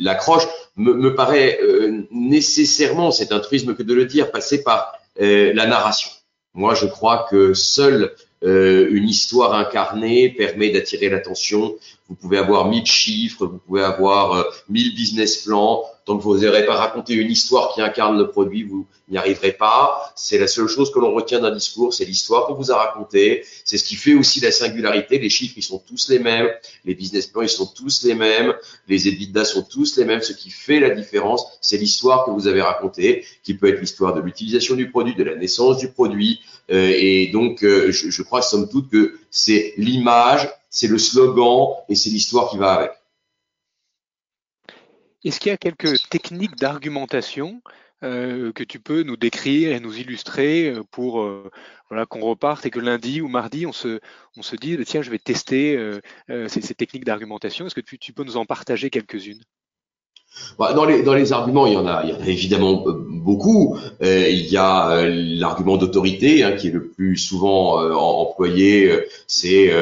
l'accroche 0.00 0.46
me, 0.76 0.92
me, 0.94 1.14
paraît 1.14 1.58
euh, 1.62 2.06
nécessairement, 2.10 3.10
c'est 3.10 3.32
un 3.32 3.40
truisme 3.40 3.74
que 3.74 3.82
de 3.82 3.94
le 3.94 4.06
dire, 4.06 4.30
passer 4.30 4.62
par 4.62 4.94
euh, 5.20 5.52
la 5.54 5.66
narration. 5.66 6.10
Moi, 6.54 6.74
je 6.74 6.86
crois 6.86 7.26
que 7.30 7.54
seule 7.54 8.14
euh, 8.44 8.88
une 8.90 9.08
histoire 9.08 9.54
incarnée 9.54 10.28
permet 10.30 10.70
d'attirer 10.70 11.08
l'attention. 11.08 11.74
Vous 12.08 12.14
pouvez 12.14 12.38
avoir 12.38 12.68
mille 12.68 12.86
chiffres, 12.86 13.46
vous 13.46 13.58
pouvez 13.58 13.82
avoir 13.82 14.44
mille 14.68 14.94
business 14.94 15.38
plans, 15.38 15.84
Tant 16.04 16.18
que 16.18 16.22
vous 16.22 16.38
n'aurez 16.38 16.66
pas 16.66 16.74
raconté 16.74 17.14
une 17.14 17.30
histoire 17.30 17.72
qui 17.72 17.80
incarne 17.80 18.18
le 18.18 18.28
produit, 18.28 18.62
vous 18.62 18.86
n'y 19.08 19.16
arriverez 19.16 19.52
pas. 19.52 20.12
C'est 20.16 20.38
la 20.38 20.46
seule 20.46 20.68
chose 20.68 20.92
que 20.92 20.98
l'on 20.98 21.14
retient 21.14 21.40
d'un 21.40 21.50
discours, 21.50 21.94
c'est 21.94 22.04
l'histoire 22.04 22.46
qu'on 22.46 22.54
vous 22.54 22.70
a 22.70 22.76
racontée. 22.76 23.44
C'est 23.64 23.78
ce 23.78 23.84
qui 23.84 23.94
fait 23.94 24.12
aussi 24.12 24.40
la 24.40 24.50
singularité. 24.50 25.18
Les 25.18 25.30
chiffres, 25.30 25.54
ils 25.56 25.62
sont 25.62 25.78
tous 25.78 26.10
les 26.10 26.18
mêmes. 26.18 26.50
Les 26.84 26.94
business 26.94 27.26
plans, 27.26 27.40
ils 27.40 27.48
sont 27.48 27.66
tous 27.66 28.04
les 28.04 28.14
mêmes. 28.14 28.52
Les 28.86 29.08
EBITDA 29.08 29.46
sont 29.46 29.62
tous 29.62 29.96
les 29.96 30.04
mêmes. 30.04 30.20
Ce 30.20 30.34
qui 30.34 30.50
fait 30.50 30.78
la 30.78 30.90
différence, 30.90 31.46
c'est 31.62 31.78
l'histoire 31.78 32.26
que 32.26 32.30
vous 32.30 32.48
avez 32.48 32.60
racontée, 32.60 33.24
qui 33.42 33.54
peut 33.54 33.68
être 33.68 33.80
l'histoire 33.80 34.12
de 34.12 34.20
l'utilisation 34.20 34.74
du 34.74 34.90
produit, 34.90 35.14
de 35.14 35.24
la 35.24 35.36
naissance 35.36 35.78
du 35.78 35.88
produit. 35.88 36.40
Euh, 36.70 36.92
et 36.94 37.28
donc, 37.28 37.64
euh, 37.64 37.90
je, 37.92 38.10
je 38.10 38.22
crois, 38.22 38.42
somme 38.42 38.68
toute, 38.68 38.90
que 38.90 39.18
c'est 39.30 39.72
l'image, 39.78 40.50
c'est 40.68 40.88
le 40.88 40.98
slogan 40.98 41.68
et 41.88 41.94
c'est 41.94 42.10
l'histoire 42.10 42.50
qui 42.50 42.58
va 42.58 42.72
avec. 42.72 42.92
Est-ce 45.24 45.40
qu'il 45.40 45.50
y 45.50 45.52
a 45.52 45.56
quelques 45.56 46.08
techniques 46.10 46.56
d'argumentation 46.56 47.62
euh, 48.02 48.52
que 48.52 48.62
tu 48.64 48.80
peux 48.80 49.02
nous 49.02 49.16
décrire 49.16 49.72
et 49.72 49.80
nous 49.80 49.98
illustrer 49.98 50.68
euh, 50.68 50.82
pour 50.90 51.22
euh, 51.22 51.50
voilà, 51.88 52.04
qu'on 52.04 52.20
reparte 52.20 52.66
et 52.66 52.70
que 52.70 52.78
lundi 52.78 53.22
ou 53.22 53.28
mardi, 53.28 53.64
on 53.64 53.72
se, 53.72 54.00
on 54.36 54.42
se 54.42 54.56
dit, 54.56 54.76
tiens, 54.84 55.00
je 55.00 55.10
vais 55.10 55.18
tester 55.18 55.78
ces, 56.28 56.74
techniques 56.74 57.04
d'argumentation. 57.04 57.66
Est-ce 57.66 57.74
que 57.74 57.80
tu, 57.80 58.12
peux 58.12 58.24
nous 58.24 58.36
en 58.36 58.44
partager 58.44 58.90
quelques-unes? 58.90 59.42
Dans, 60.58 60.84
les, 60.84 61.02
dans 61.02 61.14
les 61.14 61.32
arguments, 61.32 61.66
il 61.66 61.74
y 61.74 61.76
en 61.76 61.86
a, 61.86 62.02
il 62.04 62.10
y 62.10 62.12
en 62.12 62.20
a 62.20 62.26
évidemment 62.26 62.84
beaucoup. 63.24 63.78
Euh, 64.02 64.28
il 64.28 64.46
y 64.46 64.56
a 64.56 64.90
euh, 64.90 65.08
l'argument 65.10 65.76
d'autorité 65.76 66.44
hein, 66.44 66.52
qui 66.52 66.68
est 66.68 66.70
le 66.70 66.88
plus 66.88 67.16
souvent 67.16 67.82
euh, 67.82 67.92
employé. 67.92 68.92
c'est 69.26 69.72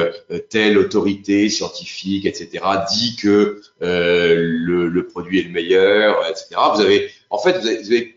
telle 0.49 0.77
autorité 0.77 1.49
scientifique, 1.49 2.25
etc., 2.25 2.63
dit 2.91 3.15
que 3.15 3.61
le, 3.81 4.87
le, 4.87 5.07
produit 5.07 5.39
est 5.39 5.43
le 5.43 5.51
meilleur, 5.51 6.17
etc. 6.29 6.55
Vous 6.73 6.81
avez, 6.81 7.09
en 7.29 7.37
fait, 7.37 7.59
vous 7.59 7.67
avez, 7.67 8.15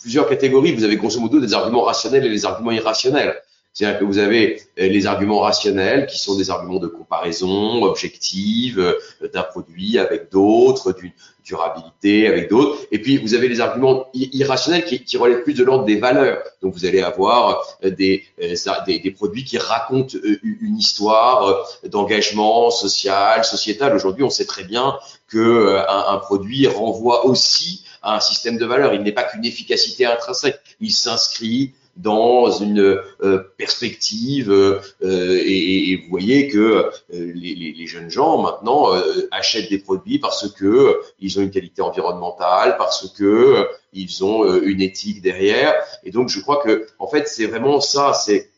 plusieurs 0.00 0.28
catégories. 0.28 0.74
Vous 0.74 0.84
avez 0.84 0.96
grosso 0.96 1.20
modo 1.20 1.40
des 1.40 1.54
arguments 1.54 1.82
rationnels 1.82 2.26
et 2.26 2.30
des 2.30 2.44
arguments 2.44 2.72
irrationnels. 2.72 3.36
C'est-à-dire 3.72 4.00
que 4.00 4.04
vous 4.04 4.18
avez 4.18 4.60
les 4.76 5.06
arguments 5.06 5.40
rationnels 5.40 6.06
qui 6.06 6.18
sont 6.18 6.36
des 6.36 6.50
arguments 6.50 6.78
de 6.78 6.88
comparaison 6.88 7.82
objective 7.84 8.96
d'un 9.32 9.42
produit 9.42 9.98
avec 9.98 10.30
d'autres, 10.30 10.92
d'une 10.92 11.12
durabilité 11.44 12.26
avec 12.26 12.48
d'autres. 12.48 12.78
Et 12.90 13.00
puis, 13.00 13.18
vous 13.18 13.34
avez 13.34 13.48
les 13.48 13.60
arguments 13.60 14.06
irrationnels 14.14 14.84
qui, 14.84 15.16
relèvent 15.16 15.42
plus 15.42 15.54
de 15.54 15.64
l'ordre 15.64 15.84
des 15.84 15.96
valeurs. 15.96 16.42
Donc, 16.62 16.74
vous 16.74 16.86
allez 16.86 17.00
avoir 17.00 17.62
euh, 17.84 17.90
des, 17.90 18.24
euh, 18.42 18.54
des, 18.86 19.10
produits 19.10 19.44
qui 19.44 19.58
racontent 19.58 20.16
euh, 20.16 20.38
une 20.42 20.76
histoire 20.76 21.66
d'engagement 21.84 22.70
social, 22.70 23.44
sociétal. 23.44 23.94
Aujourd'hui, 23.94 24.24
on 24.24 24.30
sait 24.30 24.46
très 24.46 24.64
bien 24.64 24.98
que 25.28 25.78
un, 25.88 26.14
un 26.14 26.18
produit 26.18 26.66
renvoie 26.66 27.26
aussi 27.26 27.84
à 28.02 28.16
un 28.16 28.20
système 28.20 28.58
de 28.58 28.64
valeurs. 28.64 28.94
Il 28.94 29.02
n'est 29.02 29.12
pas 29.12 29.24
qu'une 29.24 29.44
efficacité 29.44 30.06
intrinsèque. 30.06 30.60
Il 30.80 30.92
s'inscrit 30.92 31.74
dans 31.96 32.50
une 32.50 33.00
euh, 33.22 33.38
perspective 33.58 34.50
euh, 34.50 34.80
et, 35.02 35.90
et, 35.90 35.96
vous 35.96 36.08
voyez 36.08 36.48
que 36.48 36.58
euh, 36.58 36.90
les, 37.34 37.86
jeunes 37.86 38.10
gens 38.10 38.40
maintenant 38.40 38.88
achètent 39.30 39.68
des 39.68 39.78
produits 39.78 40.18
parce 40.18 40.50
que 40.50 41.00
ils 41.20 41.38
ont 41.38 41.42
une 41.42 41.50
qualité 41.50 41.82
environnementale, 41.82 42.76
parce 42.78 43.08
que 43.12 43.68
ils 43.92 44.24
ont 44.24 44.60
une 44.62 44.80
éthique 44.80 45.20
derrière 45.20 45.74
et 46.04 46.10
donc 46.10 46.28
je 46.28 46.40
crois 46.40 46.62
que 46.62 46.86
en 46.98 47.08
fait 47.08 47.28
c'est 47.28 47.46
vraiment 47.46 47.80
ça, 47.80 48.14
c'est 48.14 48.50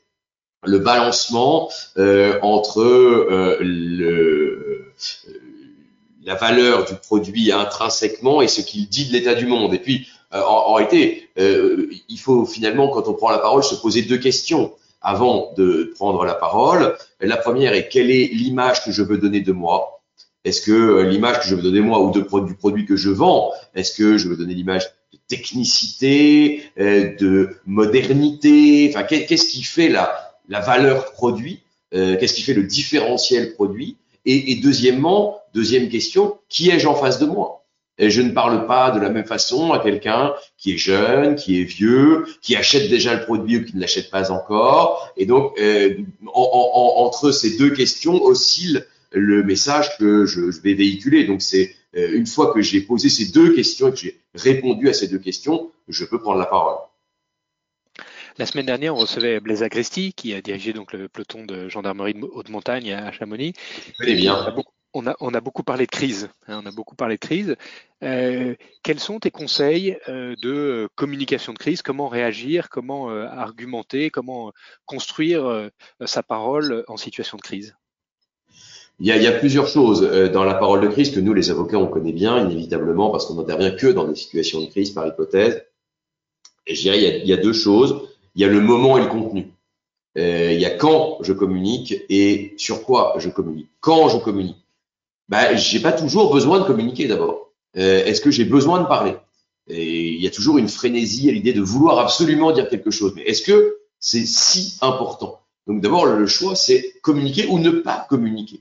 le 0.62 0.78
balancement 0.78 1.70
entre 2.42 2.82
la 6.24 6.34
valeur 6.34 6.84
du 6.84 6.94
produit 6.94 7.52
intrinsèquement 7.52 8.40
et 8.42 8.48
ce 8.48 8.60
qu'il 8.62 8.88
dit 8.88 9.06
de 9.06 9.12
l'état 9.12 9.34
du 9.34 9.46
monde. 9.46 9.74
Et 9.74 9.78
puis, 9.78 10.08
euh, 10.32 10.40
en, 10.40 10.74
réalité, 10.74 11.28
euh, 11.38 11.90
il 12.08 12.18
faut 12.18 12.44
finalement, 12.44 12.88
quand 12.88 13.08
on 13.08 13.14
prend 13.14 13.30
la 13.30 13.38
parole, 13.38 13.62
se 13.62 13.74
poser 13.74 14.02
deux 14.02 14.18
questions 14.18 14.72
avant 15.00 15.52
de 15.56 15.92
prendre 15.94 16.24
la 16.24 16.34
parole. 16.34 16.96
La 17.20 17.36
première 17.36 17.74
est 17.74 17.88
quelle 17.88 18.10
est 18.10 18.30
l'image 18.32 18.84
que 18.84 18.90
je 18.90 19.02
veux 19.02 19.18
donner 19.18 19.40
de 19.40 19.52
moi? 19.52 20.02
Est-ce 20.44 20.62
que 20.62 20.72
euh, 20.72 21.04
l'image 21.04 21.40
que 21.40 21.46
je 21.46 21.54
veux 21.54 21.62
donner 21.62 21.80
moi 21.80 22.00
ou 22.00 22.10
de, 22.10 22.20
du 22.46 22.54
produit 22.54 22.86
que 22.86 22.96
je 22.96 23.10
vends, 23.10 23.52
est-ce 23.74 23.94
que 23.96 24.18
je 24.18 24.28
veux 24.28 24.36
donner 24.36 24.54
l'image 24.54 24.84
de 25.12 25.18
technicité, 25.28 26.62
de 26.76 27.56
modernité? 27.66 28.94
Qu'est-ce 29.08 29.46
qui 29.46 29.62
fait 29.62 29.88
la, 29.88 30.36
la 30.48 30.60
valeur 30.60 31.12
produit? 31.12 31.60
Qu'est-ce 31.92 32.34
qui 32.34 32.42
fait 32.42 32.54
le 32.54 32.64
différentiel 32.64 33.54
produit? 33.54 33.96
Et, 34.26 34.52
et, 34.52 34.56
deuxièmement, 34.56 35.38
deuxième 35.54 35.88
question, 35.88 36.38
qui 36.48 36.70
ai-je 36.70 36.88
en 36.88 36.94
face 36.94 37.18
de 37.18 37.26
moi? 37.26 37.63
Et 37.98 38.10
je 38.10 38.22
ne 38.22 38.30
parle 38.30 38.66
pas 38.66 38.90
de 38.90 38.98
la 38.98 39.08
même 39.08 39.24
façon 39.24 39.72
à 39.72 39.78
quelqu'un 39.78 40.34
qui 40.58 40.74
est 40.74 40.76
jeune, 40.76 41.36
qui 41.36 41.60
est 41.60 41.64
vieux, 41.64 42.26
qui 42.42 42.56
achète 42.56 42.90
déjà 42.90 43.14
le 43.14 43.24
produit 43.24 43.58
ou 43.58 43.64
qui 43.64 43.76
ne 43.76 43.80
l'achète 43.80 44.10
pas 44.10 44.32
encore. 44.32 45.12
Et 45.16 45.26
donc, 45.26 45.58
euh, 45.60 45.94
entre 46.32 47.30
ces 47.30 47.56
deux 47.56 47.70
questions 47.70 48.22
oscille 48.22 48.84
le 49.12 49.44
message 49.44 49.96
que 49.96 50.26
je, 50.26 50.40
vais 50.60 50.74
véhiculer. 50.74 51.24
Donc, 51.24 51.40
c'est 51.40 51.76
euh, 51.96 52.10
une 52.14 52.26
fois 52.26 52.52
que 52.52 52.60
j'ai 52.60 52.80
posé 52.80 53.08
ces 53.08 53.26
deux 53.26 53.54
questions 53.54 53.88
et 53.88 53.92
que 53.92 53.98
j'ai 53.98 54.20
répondu 54.34 54.88
à 54.88 54.92
ces 54.92 55.06
deux 55.06 55.18
questions, 55.18 55.70
je 55.88 56.04
peux 56.04 56.18
prendre 56.18 56.38
la 56.38 56.46
parole. 56.46 56.78
La 58.36 58.46
semaine 58.46 58.66
dernière, 58.66 58.96
on 58.96 58.98
recevait 58.98 59.38
Blaise 59.38 59.62
Agresti, 59.62 60.12
qui 60.12 60.34
a 60.34 60.40
dirigé 60.40 60.72
donc 60.72 60.92
le 60.92 61.08
peloton 61.08 61.44
de 61.44 61.68
gendarmerie 61.68 62.14
de 62.14 62.24
haute 62.24 62.48
montagne 62.48 62.92
à 62.92 63.12
Chamonix. 63.12 63.52
Très 64.00 64.14
bien 64.14 64.52
on 64.94 65.34
a, 65.34 65.40
beaucoup 65.40 65.64
parlé 65.64 65.86
de 65.86 65.90
crise. 65.90 66.30
Hein, 66.46 66.60
on 66.62 66.66
a 66.66 66.70
beaucoup 66.70 66.94
parlé 66.94 67.16
de 67.16 67.20
crise. 67.20 67.56
Euh, 68.02 68.54
quels 68.82 69.00
sont 69.00 69.18
tes 69.18 69.30
conseils 69.30 69.98
euh, 70.08 70.36
de 70.40 70.88
communication 70.94 71.52
de 71.52 71.58
crise? 71.58 71.82
Comment 71.82 72.08
réagir? 72.08 72.70
Comment 72.70 73.10
euh, 73.10 73.26
argumenter? 73.26 74.10
Comment 74.10 74.52
construire 74.86 75.70
sa 76.04 76.22
parole 76.22 76.84
en 76.88 76.96
situation 76.96 77.36
de 77.36 77.42
crise? 77.42 77.74
Il 79.00 79.06
y, 79.06 79.26
a, 79.26 79.32
plusieurs 79.32 79.66
choses 79.66 80.02
dans 80.32 80.44
la 80.44 80.54
parole 80.54 80.80
de 80.80 80.86
crise 80.86 81.10
que 81.10 81.18
nous, 81.18 81.34
les 81.34 81.50
avocats, 81.50 81.78
on 81.78 81.88
connaît 81.88 82.12
bien, 82.12 82.48
inévitablement, 82.48 83.10
parce 83.10 83.26
qu'on 83.26 83.34
n'intervient 83.34 83.72
que 83.72 83.88
dans 83.88 84.06
des 84.06 84.14
situations 84.14 84.60
de 84.60 84.66
crise 84.66 84.92
par 84.92 85.04
hypothèse. 85.04 85.64
Et 86.68 86.76
je 86.76 86.82
dirais, 86.82 86.98
il 86.98 87.02
y, 87.02 87.06
a, 87.08 87.16
il 87.16 87.26
y 87.26 87.32
a 87.32 87.36
deux 87.36 87.52
choses. 87.52 88.08
Il 88.36 88.42
y 88.42 88.44
a 88.44 88.48
le 88.48 88.60
moment 88.60 88.96
et 88.96 89.02
le 89.02 89.08
contenu. 89.08 89.52
il 90.14 90.60
y 90.60 90.64
a 90.64 90.70
quand 90.70 91.18
je 91.22 91.32
communique 91.32 92.04
et 92.08 92.54
sur 92.56 92.84
quoi 92.84 93.14
je 93.18 93.28
communique. 93.30 93.68
Quand 93.80 94.08
je 94.08 94.18
communique 94.18 94.63
bah, 95.28 95.54
j'ai 95.56 95.80
pas 95.80 95.92
toujours 95.92 96.32
besoin 96.32 96.60
de 96.60 96.64
communiquer 96.64 97.06
d'abord. 97.06 97.52
Euh, 97.76 98.04
Est-ce 98.04 98.20
que 98.20 98.30
j'ai 98.30 98.44
besoin 98.44 98.80
de 98.80 98.86
parler? 98.86 99.14
Et 99.68 100.10
il 100.10 100.20
y 100.22 100.26
a 100.26 100.30
toujours 100.30 100.58
une 100.58 100.68
frénésie 100.68 101.28
à 101.30 101.32
l'idée 101.32 101.54
de 101.54 101.62
vouloir 101.62 101.98
absolument 101.98 102.52
dire 102.52 102.68
quelque 102.68 102.90
chose. 102.90 103.12
Mais 103.16 103.22
est-ce 103.22 103.42
que 103.42 103.78
c'est 103.98 104.26
si 104.26 104.76
important? 104.82 105.40
Donc 105.66 105.80
d'abord, 105.80 106.04
le 106.04 106.26
choix, 106.26 106.54
c'est 106.54 106.94
communiquer 107.00 107.46
ou 107.46 107.58
ne 107.58 107.70
pas 107.70 108.06
communiquer. 108.08 108.60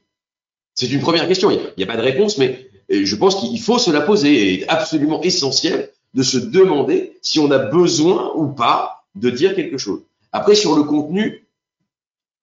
C'est 0.76 0.90
une 0.90 1.02
première 1.02 1.28
question. 1.28 1.52
Il 1.52 1.60
n'y 1.78 1.84
a, 1.84 1.88
pas 1.88 1.98
de 1.98 2.02
réponse, 2.02 2.38
mais 2.38 2.70
euh, 2.92 3.02
je 3.04 3.16
pense 3.18 3.36
qu'il 3.36 3.60
faut 3.60 3.78
se 3.78 3.92
la 3.92 4.02
poser. 4.02 4.32
Et 4.34 4.62
est 4.62 4.70
absolument 4.70 5.22
essentiel 5.22 5.92
de 6.14 6.24
se 6.24 6.38
demander 6.38 7.18
si 7.22 7.40
on 7.40 7.52
a 7.52 7.58
besoin 7.60 8.32
ou 8.36 8.48
pas 8.48 9.04
de 9.16 9.30
dire 9.30 9.56
quelque 9.56 9.78
chose. 9.78 10.02
Après, 10.32 10.56
sur 10.56 10.76
le 10.76 10.84
contenu, 10.84 11.46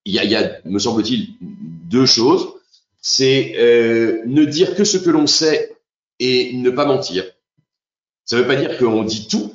il 0.04 0.12
y 0.12 0.18
a, 0.18 0.24
il 0.24 0.30
y 0.30 0.36
a 0.36 0.58
me 0.66 0.78
semble-t-il, 0.78 1.30
deux 1.40 2.06
choses 2.06 2.59
c'est 3.00 3.54
euh, 3.56 4.22
ne 4.26 4.44
dire 4.44 4.74
que 4.74 4.84
ce 4.84 4.98
que 4.98 5.10
l'on 5.10 5.26
sait 5.26 5.76
et 6.18 6.52
ne 6.54 6.70
pas 6.70 6.84
mentir. 6.84 7.24
Ça 8.24 8.36
ne 8.36 8.42
veut 8.42 8.46
pas 8.46 8.56
dire 8.56 8.78
qu'on 8.78 9.02
dit 9.02 9.26
tout, 9.26 9.52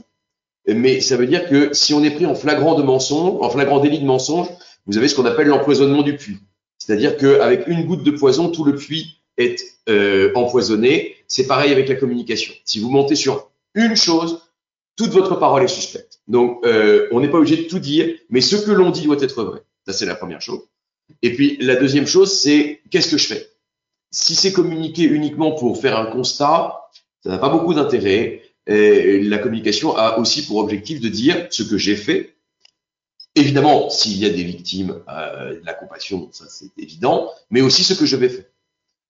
mais 0.67 0.99
ça 0.99 1.15
veut 1.15 1.27
dire 1.27 1.47
que 1.47 1.73
si 1.73 1.93
on 1.93 2.03
est 2.03 2.12
pris 2.12 2.25
en 2.25 2.36
flagrant 2.36 2.75
de 2.75 2.84
mensonge, 2.84 3.41
en 3.41 3.49
flagrant 3.49 3.79
délit 3.79 3.99
de 3.99 4.05
mensonge, 4.05 4.47
vous 4.86 4.97
avez 4.97 5.08
ce 5.08 5.15
qu'on 5.15 5.25
appelle 5.25 5.47
l'empoisonnement 5.47 6.01
du 6.01 6.15
puits. 6.15 6.39
C'est-à-dire 6.77 7.17
qu'avec 7.17 7.67
une 7.67 7.86
goutte 7.86 8.03
de 8.03 8.12
poison, 8.12 8.49
tout 8.49 8.63
le 8.63 8.75
puits 8.75 9.21
est 9.38 9.60
euh, 9.89 10.31
empoisonné. 10.36 11.15
C'est 11.27 11.47
pareil 11.47 11.71
avec 11.71 11.88
la 11.89 11.95
communication. 11.95 12.53
Si 12.63 12.79
vous 12.79 12.89
mentez 12.89 13.15
sur 13.15 13.49
une 13.73 13.95
chose, 13.95 14.41
toute 14.95 15.12
votre 15.12 15.36
parole 15.36 15.63
est 15.63 15.67
suspecte. 15.67 16.19
Donc, 16.27 16.65
euh, 16.65 17.08
on 17.12 17.19
n'est 17.19 17.29
pas 17.29 17.38
obligé 17.38 17.58
de 17.58 17.67
tout 17.67 17.79
dire, 17.79 18.15
mais 18.29 18.41
ce 18.41 18.55
que 18.55 18.71
l'on 18.71 18.91
dit 18.91 19.03
doit 19.03 19.21
être 19.21 19.43
vrai. 19.43 19.62
Ça, 19.86 19.93
c'est 19.93 20.05
la 20.05 20.15
première 20.15 20.41
chose. 20.41 20.62
Et 21.21 21.33
puis 21.33 21.57
la 21.59 21.75
deuxième 21.75 22.07
chose, 22.07 22.31
c'est 22.39 22.81
qu'est-ce 22.89 23.09
que 23.11 23.17
je 23.17 23.27
fais? 23.27 23.49
Si 24.11 24.35
c'est 24.35 24.53
communiquer 24.53 25.03
uniquement 25.03 25.51
pour 25.51 25.79
faire 25.79 25.97
un 25.97 26.05
constat, 26.05 26.89
ça 27.23 27.29
n'a 27.31 27.37
pas 27.37 27.49
beaucoup 27.49 27.73
d'intérêt. 27.73 28.41
La 28.67 29.37
communication 29.37 29.95
a 29.95 30.17
aussi 30.17 30.45
pour 30.45 30.57
objectif 30.57 30.99
de 31.01 31.09
dire 31.09 31.47
ce 31.49 31.63
que 31.63 31.77
j'ai 31.77 31.95
fait. 31.95 32.35
Évidemment, 33.35 33.89
s'il 33.89 34.17
y 34.17 34.25
a 34.25 34.29
des 34.29 34.43
victimes, 34.43 35.01
euh, 35.09 35.59
la 35.63 35.73
compassion, 35.73 36.29
ça 36.31 36.45
c'est 36.47 36.71
évident, 36.77 37.29
mais 37.49 37.59
aussi 37.61 37.83
ce 37.83 37.93
que 37.93 38.05
je 38.05 38.15
vais 38.15 38.29
faire. 38.29 38.45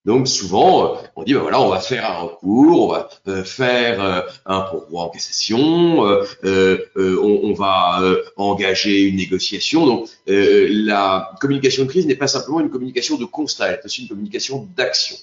Donc 0.05 0.27
souvent, 0.27 0.85
euh, 0.85 0.97
on 1.15 1.23
dit 1.23 1.33
ben 1.33 1.41
voilà, 1.41 1.59
on 1.59 1.69
va 1.69 1.79
faire 1.79 2.09
un 2.09 2.21
recours, 2.21 2.83
on 2.83 2.87
va 2.87 3.09
euh, 3.27 3.43
faire 3.43 4.03
euh, 4.03 4.21
un 4.45 4.61
pourvoi 4.61 5.03
en 5.03 5.09
cassation, 5.09 5.99
on, 6.43 7.53
va 7.53 8.01
engager 8.35 9.03
une 9.03 9.15
négociation. 9.15 9.85
Donc 9.85 10.09
la 10.27 11.31
communication 11.41 11.85
de 11.85 11.89
crise 11.89 12.05
n'est 12.05 12.15
pas 12.15 12.27
simplement 12.27 12.59
une 12.59 12.69
communication 12.69 13.17
de 13.17 13.25
constat, 13.25 13.69
elle 13.69 13.79
est 13.81 13.85
aussi 13.85 14.03
une 14.03 14.07
communication 14.07 14.67
d'action. 14.75 15.15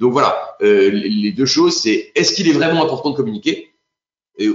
Donc 0.00 0.12
voilà, 0.12 0.56
les 0.60 1.32
deux 1.32 1.46
choses, 1.46 1.76
c'est 1.76 2.12
est-ce 2.14 2.32
qu'il 2.32 2.48
est 2.48 2.52
vraiment 2.52 2.82
important 2.82 3.10
de 3.10 3.16
communiquer 3.16 3.70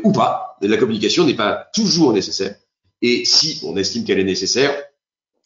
ou 0.03 0.11
pas? 0.11 0.57
La 0.61 0.77
communication 0.77 1.25
n'est 1.25 1.35
pas 1.35 1.69
toujours 1.73 2.13
nécessaire. 2.13 2.55
Et 3.01 3.25
si 3.25 3.61
on 3.65 3.77
estime 3.77 4.03
qu'elle 4.05 4.19
est 4.19 4.23
nécessaire, 4.23 4.73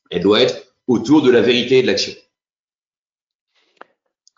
elle 0.10 0.22
doit 0.22 0.42
être 0.42 0.64
autour 0.88 1.22
de 1.22 1.32
la 1.32 1.42
vérité 1.42 1.80
et 1.80 1.82
de 1.82 1.88
l'action. 1.88 2.14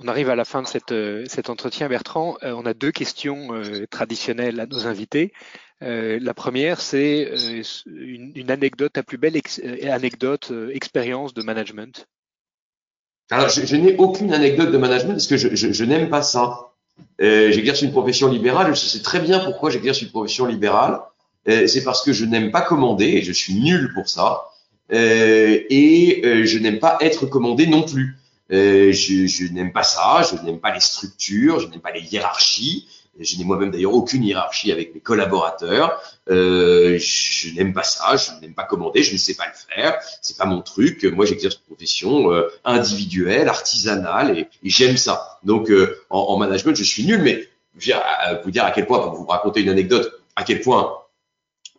On 0.01 0.07
arrive 0.07 0.29
à 0.29 0.35
la 0.35 0.45
fin 0.45 0.61
de 0.61 0.67
euh, 0.91 1.25
cet 1.27 1.49
entretien, 1.49 1.89
Bertrand. 1.89 2.37
Euh, 2.43 2.53
on 2.55 2.65
a 2.65 2.73
deux 2.73 2.91
questions 2.91 3.53
euh, 3.53 3.85
traditionnelles 3.89 4.59
à 4.61 4.65
nos 4.65 4.87
invités. 4.87 5.33
la 5.81 6.33
première, 6.33 6.79
c'est 6.81 7.31
une, 7.85 8.51
anecdote, 8.51 8.93
ta 8.93 9.03
plus 9.03 9.17
belle 9.17 9.39
anecdote, 9.89 10.51
expérience 10.73 11.33
de 11.33 11.41
management. 11.41 12.07
Alors, 13.31 13.49
je, 13.49 13.75
n'ai 13.75 13.95
aucune 13.97 14.33
anecdote 14.33 14.71
de 14.71 14.77
management 14.77 15.13
parce 15.13 15.27
que 15.27 15.37
je, 15.37 15.55
je, 15.55 15.83
n'aime 15.85 16.09
pas 16.09 16.21
ça. 16.21 16.71
j'exerce 17.19 17.81
une 17.81 17.91
profession 17.91 18.29
libérale. 18.29 18.75
Je 18.75 18.79
sais 18.79 19.01
très 19.01 19.21
bien 19.21 19.39
pourquoi 19.39 19.69
j'exerce 19.69 20.01
une 20.01 20.09
profession 20.09 20.45
libérale. 20.47 20.99
c'est 21.45 21.83
parce 21.85 22.03
que 22.03 22.11
je 22.11 22.25
n'aime 22.25 22.51
pas 22.51 22.61
commander 22.61 23.05
et 23.05 23.21
je 23.21 23.31
suis 23.31 23.53
nul 23.53 23.93
pour 23.93 24.09
ça. 24.09 24.49
et 24.91 26.21
je 26.43 26.57
n'aime 26.57 26.79
pas 26.79 26.97
être 26.99 27.25
commandé 27.25 27.67
non 27.67 27.83
plus. 27.83 28.18
Euh, 28.51 28.91
je, 28.91 29.27
je 29.27 29.51
n'aime 29.51 29.71
pas 29.71 29.83
ça, 29.83 30.21
je 30.23 30.43
n'aime 30.43 30.59
pas 30.59 30.73
les 30.73 30.79
structures, 30.79 31.59
je 31.59 31.67
n'aime 31.67 31.81
pas 31.81 31.91
les 31.91 32.01
hiérarchies. 32.01 32.87
Je 33.19 33.37
n'ai 33.37 33.43
moi-même 33.43 33.71
d'ailleurs 33.71 33.93
aucune 33.93 34.23
hiérarchie 34.23 34.71
avec 34.71 34.93
mes 34.93 35.01
collaborateurs. 35.01 36.01
Euh, 36.29 36.97
je 36.99 37.53
n'aime 37.53 37.73
pas 37.73 37.83
ça, 37.83 38.15
je 38.15 38.39
n'aime 38.39 38.53
pas 38.53 38.63
commander, 38.63 39.03
je 39.03 39.11
ne 39.11 39.17
sais 39.17 39.33
pas 39.33 39.45
le 39.47 39.75
faire. 39.75 39.99
C'est 40.21 40.37
pas 40.37 40.45
mon 40.45 40.61
truc. 40.61 41.03
Moi, 41.03 41.25
j'exerce 41.25 41.55
une 41.55 41.75
profession 41.75 42.31
euh, 42.31 42.47
individuelle, 42.63 43.49
artisanale, 43.49 44.37
et, 44.37 44.47
j'aime 44.63 44.95
ça. 44.95 45.39
Donc, 45.43 45.69
euh, 45.69 45.97
en, 46.09 46.19
en, 46.19 46.37
management, 46.37 46.75
je 46.75 46.83
suis 46.83 47.05
nul. 47.05 47.21
Mais 47.21 47.49
je 47.77 47.91
vais 47.91 47.99
vous 48.43 48.51
dire 48.51 48.63
à 48.63 48.71
quel 48.71 48.85
point, 48.85 48.99
pour 48.99 49.13
vous 49.15 49.25
raconter 49.25 49.61
une 49.61 49.69
anecdote, 49.69 50.21
à 50.37 50.43
quel 50.43 50.61
point 50.61 50.99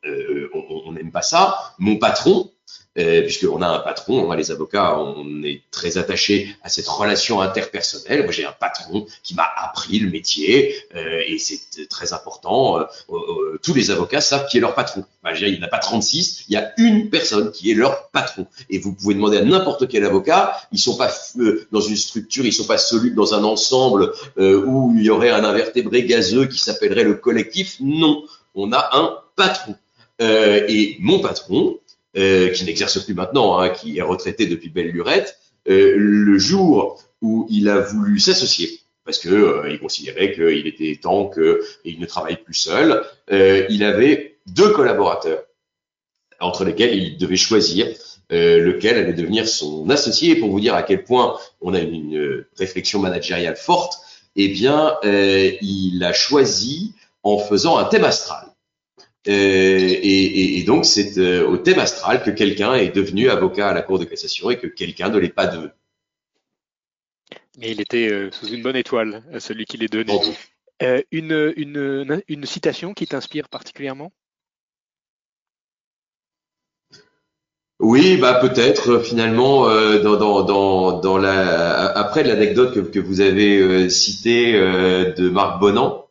euh, 0.04 0.50
on 0.54 0.92
n'aime 0.92 1.10
pas 1.10 1.22
ça. 1.22 1.74
Mon 1.78 1.96
patron, 1.96 2.50
euh, 2.98 3.22
puisqu'on 3.22 3.62
a 3.62 3.68
un 3.68 3.78
patron, 3.78 4.32
hein, 4.32 4.36
les 4.36 4.50
avocats, 4.50 4.98
on 4.98 5.44
est 5.44 5.62
très 5.70 5.96
attachés 5.96 6.56
à 6.64 6.68
cette 6.68 6.88
relation 6.88 7.40
interpersonnelle. 7.40 8.24
Moi, 8.24 8.32
j'ai 8.32 8.44
un 8.44 8.52
patron 8.52 9.06
qui 9.22 9.36
m'a 9.36 9.46
appris 9.58 10.00
le 10.00 10.10
métier 10.10 10.74
euh, 10.96 11.22
et 11.24 11.38
c'est 11.38 11.88
très 11.88 12.12
important. 12.12 12.80
Euh, 12.80 13.58
tous 13.62 13.74
les 13.74 13.92
avocats 13.92 14.20
savent 14.20 14.48
qui 14.48 14.56
est 14.56 14.60
leur 14.60 14.74
patron. 14.74 15.04
il 15.24 15.52
n'y 15.52 15.60
en 15.60 15.62
a 15.62 15.68
pas 15.68 15.78
36, 15.78 16.46
il 16.48 16.54
y 16.54 16.56
a 16.56 16.72
une 16.78 17.10
personne 17.10 17.52
qui 17.52 17.70
est 17.70 17.74
leur 17.74 18.08
patron. 18.08 18.48
Et 18.70 18.78
vous 18.78 18.92
pouvez 18.92 19.14
demander 19.14 19.38
à 19.38 19.44
n'importe 19.44 19.86
quel 19.86 20.04
avocat, 20.04 20.56
ils 20.72 20.80
sont 20.80 20.96
pas 20.96 21.12
dans 21.70 21.80
une 21.80 21.96
structure, 21.96 22.44
ils 22.44 22.52
sont 22.52 22.66
pas 22.66 22.78
solubles 22.78 23.14
dans 23.14 23.34
un 23.34 23.44
ensemble 23.44 24.12
où 24.36 24.92
il 24.96 25.04
y 25.04 25.10
aurait 25.10 25.30
un 25.30 25.44
invertébré 25.44 26.02
gazeux 26.04 26.46
qui 26.46 26.58
s'appellerait 26.58 27.04
le 27.04 27.14
collectif. 27.14 27.76
Non, 27.78 28.24
on 28.56 28.72
a 28.72 28.90
un 28.92 29.16
patron. 29.36 29.76
et 30.18 30.96
mon 30.98 31.20
patron, 31.20 31.78
euh, 31.78 31.89
qui 32.14 32.64
n'exerce 32.64 32.98
plus 33.04 33.14
maintenant, 33.14 33.58
hein, 33.58 33.68
qui 33.68 33.98
est 33.98 34.02
retraité 34.02 34.46
depuis 34.46 34.68
belle 34.68 34.88
lurette, 34.88 35.38
euh, 35.68 35.94
le 35.96 36.38
jour 36.38 37.02
où 37.20 37.46
il 37.50 37.68
a 37.68 37.80
voulu 37.80 38.18
s'associer, 38.18 38.80
parce 39.04 39.18
que 39.18 39.28
euh, 39.28 39.70
il 39.70 39.78
considérait 39.78 40.32
qu'il 40.32 40.66
était 40.66 40.98
temps 41.00 41.28
qu'il 41.28 42.00
ne 42.00 42.06
travaille 42.06 42.42
plus 42.42 42.54
seul, 42.54 43.04
il 43.30 43.84
avait 43.84 44.38
deux 44.46 44.70
collaborateurs 44.70 45.44
entre 46.40 46.64
lesquels 46.64 46.94
il 46.94 47.18
devait 47.18 47.36
choisir 47.36 47.86
lequel 48.30 48.96
allait 48.96 49.12
devenir 49.12 49.46
son 49.48 49.90
associé. 49.90 50.36
pour 50.36 50.50
vous 50.50 50.60
dire 50.60 50.74
à 50.74 50.82
quel 50.82 51.04
point 51.04 51.36
on 51.60 51.74
a 51.74 51.80
une, 51.80 52.44
réflexion 52.56 53.00
managériale 53.00 53.56
forte, 53.56 53.98
eh 54.36 54.48
bien, 54.48 54.96
il 55.02 56.02
a 56.02 56.12
choisi 56.12 56.94
en 57.22 57.38
faisant 57.38 57.76
un 57.76 57.84
thème 57.84 58.04
astral. 58.04 58.49
Euh, 59.28 59.32
et, 59.32 60.58
et, 60.58 60.62
donc, 60.62 60.86
c'est 60.86 61.18
euh, 61.18 61.46
au 61.46 61.58
thème 61.58 61.78
astral 61.78 62.22
que 62.22 62.30
quelqu'un 62.30 62.74
est 62.74 62.94
devenu 62.94 63.28
avocat 63.28 63.68
à 63.68 63.74
la 63.74 63.82
Cour 63.82 63.98
de 63.98 64.04
cassation 64.04 64.50
et 64.50 64.58
que 64.58 64.66
quelqu'un 64.66 65.10
ne 65.10 65.18
l'est 65.18 65.28
pas 65.28 65.46
devenu. 65.46 65.70
Mais 67.58 67.72
il 67.72 67.80
était 67.80 68.10
euh, 68.10 68.30
sous 68.30 68.48
une 68.48 68.62
bonne 68.62 68.76
étoile, 68.76 69.22
celui 69.38 69.66
qui 69.66 69.76
l'est 69.76 69.92
donné. 69.92 70.18
une, 71.10 71.52
une, 71.56 72.22
une, 72.28 72.46
citation 72.46 72.94
qui 72.94 73.06
t'inspire 73.06 73.50
particulièrement? 73.50 74.10
Oui, 77.78 78.18
bah 78.18 78.34
peut-être 78.34 79.00
finalement 79.00 79.64
dans, 79.64 80.16
dans, 80.16 80.42
dans, 80.42 81.00
dans, 81.00 81.18
la 81.18 81.86
après 81.96 82.22
l'anecdote 82.22 82.74
que, 82.74 82.80
que, 82.80 82.98
vous 82.98 83.22
avez 83.22 83.88
citée 83.88 84.52
de 84.52 85.28
Marc 85.30 85.60
Bonan, 85.60 86.09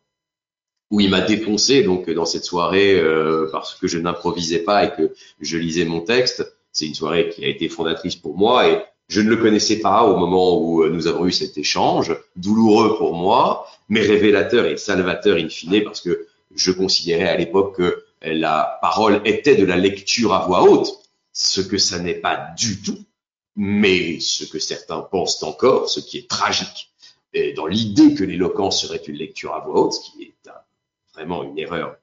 où 0.90 1.00
il 1.00 1.10
m'a 1.10 1.20
défoncé 1.20 1.82
donc 1.82 2.10
dans 2.10 2.24
cette 2.24 2.44
soirée 2.44 2.98
euh, 2.98 3.48
parce 3.52 3.74
que 3.74 3.86
je 3.86 3.98
n'improvisais 3.98 4.58
pas 4.58 4.84
et 4.84 4.90
que 4.90 5.14
je 5.40 5.56
lisais 5.56 5.84
mon 5.84 6.00
texte. 6.00 6.52
C'est 6.72 6.86
une 6.86 6.94
soirée 6.94 7.28
qui 7.28 7.44
a 7.44 7.48
été 7.48 7.68
fondatrice 7.68 8.16
pour 8.16 8.36
moi 8.36 8.68
et 8.68 8.82
je 9.08 9.20
ne 9.20 9.28
le 9.28 9.36
connaissais 9.36 9.80
pas 9.80 10.04
au 10.04 10.16
moment 10.16 10.60
où 10.60 10.86
nous 10.88 11.06
avons 11.06 11.26
eu 11.26 11.32
cet 11.32 11.58
échange, 11.58 12.16
douloureux 12.36 12.96
pour 12.96 13.14
moi, 13.14 13.66
mais 13.88 14.00
révélateur 14.00 14.66
et 14.66 14.76
salvateur 14.76 15.36
in 15.36 15.48
fine 15.48 15.82
parce 15.82 16.00
que 16.00 16.26
je 16.54 16.70
considérais 16.70 17.28
à 17.28 17.36
l'époque 17.36 17.76
que 17.76 18.04
la 18.22 18.78
parole 18.80 19.20
était 19.24 19.56
de 19.56 19.64
la 19.64 19.76
lecture 19.76 20.32
à 20.32 20.46
voix 20.46 20.62
haute, 20.62 20.92
ce 21.32 21.60
que 21.60 21.78
ça 21.78 21.98
n'est 21.98 22.14
pas 22.14 22.50
du 22.56 22.82
tout, 22.82 22.98
mais 23.56 24.20
ce 24.20 24.44
que 24.44 24.58
certains 24.58 25.00
pensent 25.00 25.42
encore, 25.42 25.88
ce 25.88 26.00
qui 26.00 26.18
est 26.18 26.28
tragique, 26.28 26.92
et 27.32 27.52
dans 27.52 27.66
l'idée 27.66 28.14
que 28.14 28.24
l'éloquence 28.24 28.82
serait 28.82 29.02
une 29.06 29.16
lecture 29.16 29.54
à 29.54 29.60
voix 29.60 29.80
haute, 29.80 29.94
ce 29.94 30.00
qui 30.00 30.22
est 30.22 30.34
vraiment 31.14 31.42
une 31.42 31.58
erreur 31.58 31.96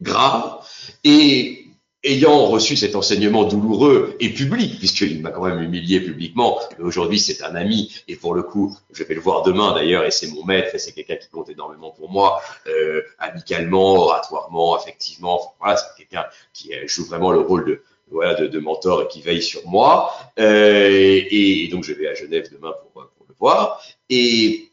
grave, 0.00 0.66
et 1.04 1.62
ayant 2.04 2.46
reçu 2.46 2.76
cet 2.76 2.96
enseignement 2.96 3.44
douloureux 3.44 4.16
et 4.18 4.30
public, 4.30 4.78
puisqu'il 4.78 5.22
m'a 5.22 5.30
quand 5.30 5.44
même 5.44 5.62
humilié 5.62 6.00
publiquement, 6.00 6.58
mais 6.76 6.84
aujourd'hui 6.84 7.20
c'est 7.20 7.42
un 7.42 7.54
ami, 7.54 7.94
et 8.08 8.16
pour 8.16 8.34
le 8.34 8.42
coup, 8.42 8.76
je 8.92 9.04
vais 9.04 9.14
le 9.14 9.20
voir 9.20 9.42
demain 9.42 9.72
d'ailleurs, 9.72 10.04
et 10.04 10.10
c'est 10.10 10.26
mon 10.28 10.44
maître, 10.44 10.74
et 10.74 10.78
c'est 10.78 10.92
quelqu'un 10.92 11.16
qui 11.16 11.28
compte 11.28 11.48
énormément 11.48 11.90
pour 11.90 12.10
moi, 12.10 12.40
euh, 12.66 13.02
amicalement, 13.18 13.94
oratoirement, 13.94 14.74
affectivement, 14.74 15.54
voilà, 15.60 15.76
c'est 15.76 15.96
quelqu'un 15.96 16.26
qui 16.52 16.74
euh, 16.74 16.86
joue 16.86 17.04
vraiment 17.04 17.30
le 17.30 17.40
rôle 17.40 17.64
de, 17.66 17.82
voilà, 18.10 18.34
de, 18.34 18.48
de, 18.48 18.58
mentor 18.58 19.02
et 19.02 19.08
qui 19.08 19.22
veille 19.22 19.42
sur 19.42 19.64
moi, 19.68 20.12
euh, 20.40 21.22
et, 21.30 21.68
donc 21.68 21.84
je 21.84 21.92
vais 21.92 22.08
à 22.08 22.14
Genève 22.14 22.48
demain 22.52 22.72
pour, 22.92 23.02
le 23.28 23.34
voir, 23.38 23.80
et, 24.10 24.68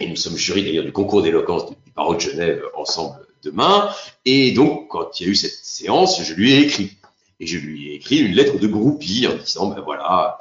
nous 0.00 0.16
sommes 0.16 0.36
jury 0.36 0.62
d'ailleurs 0.62 0.84
du 0.84 0.92
concours 0.92 1.20
d'éloquence 1.20 1.66
du 1.90 1.94
barreau 1.94 2.14
de 2.14 2.20
Genève 2.20 2.62
ensemble 2.74 3.26
demain. 3.42 3.90
Et 4.24 4.52
donc, 4.52 4.88
quand 4.88 5.18
il 5.18 5.26
y 5.26 5.28
a 5.28 5.32
eu 5.32 5.34
cette 5.34 5.52
séance, 5.52 6.22
je 6.22 6.34
lui 6.34 6.52
ai 6.52 6.60
écrit. 6.60 6.96
Et 7.40 7.46
je 7.46 7.58
lui 7.58 7.90
ai 7.90 7.94
écrit 7.94 8.18
une 8.18 8.32
lettre 8.32 8.58
de 8.58 8.66
groupie 8.66 9.26
en 9.26 9.34
disant, 9.34 9.68
ben 9.68 9.80
voilà, 9.80 10.38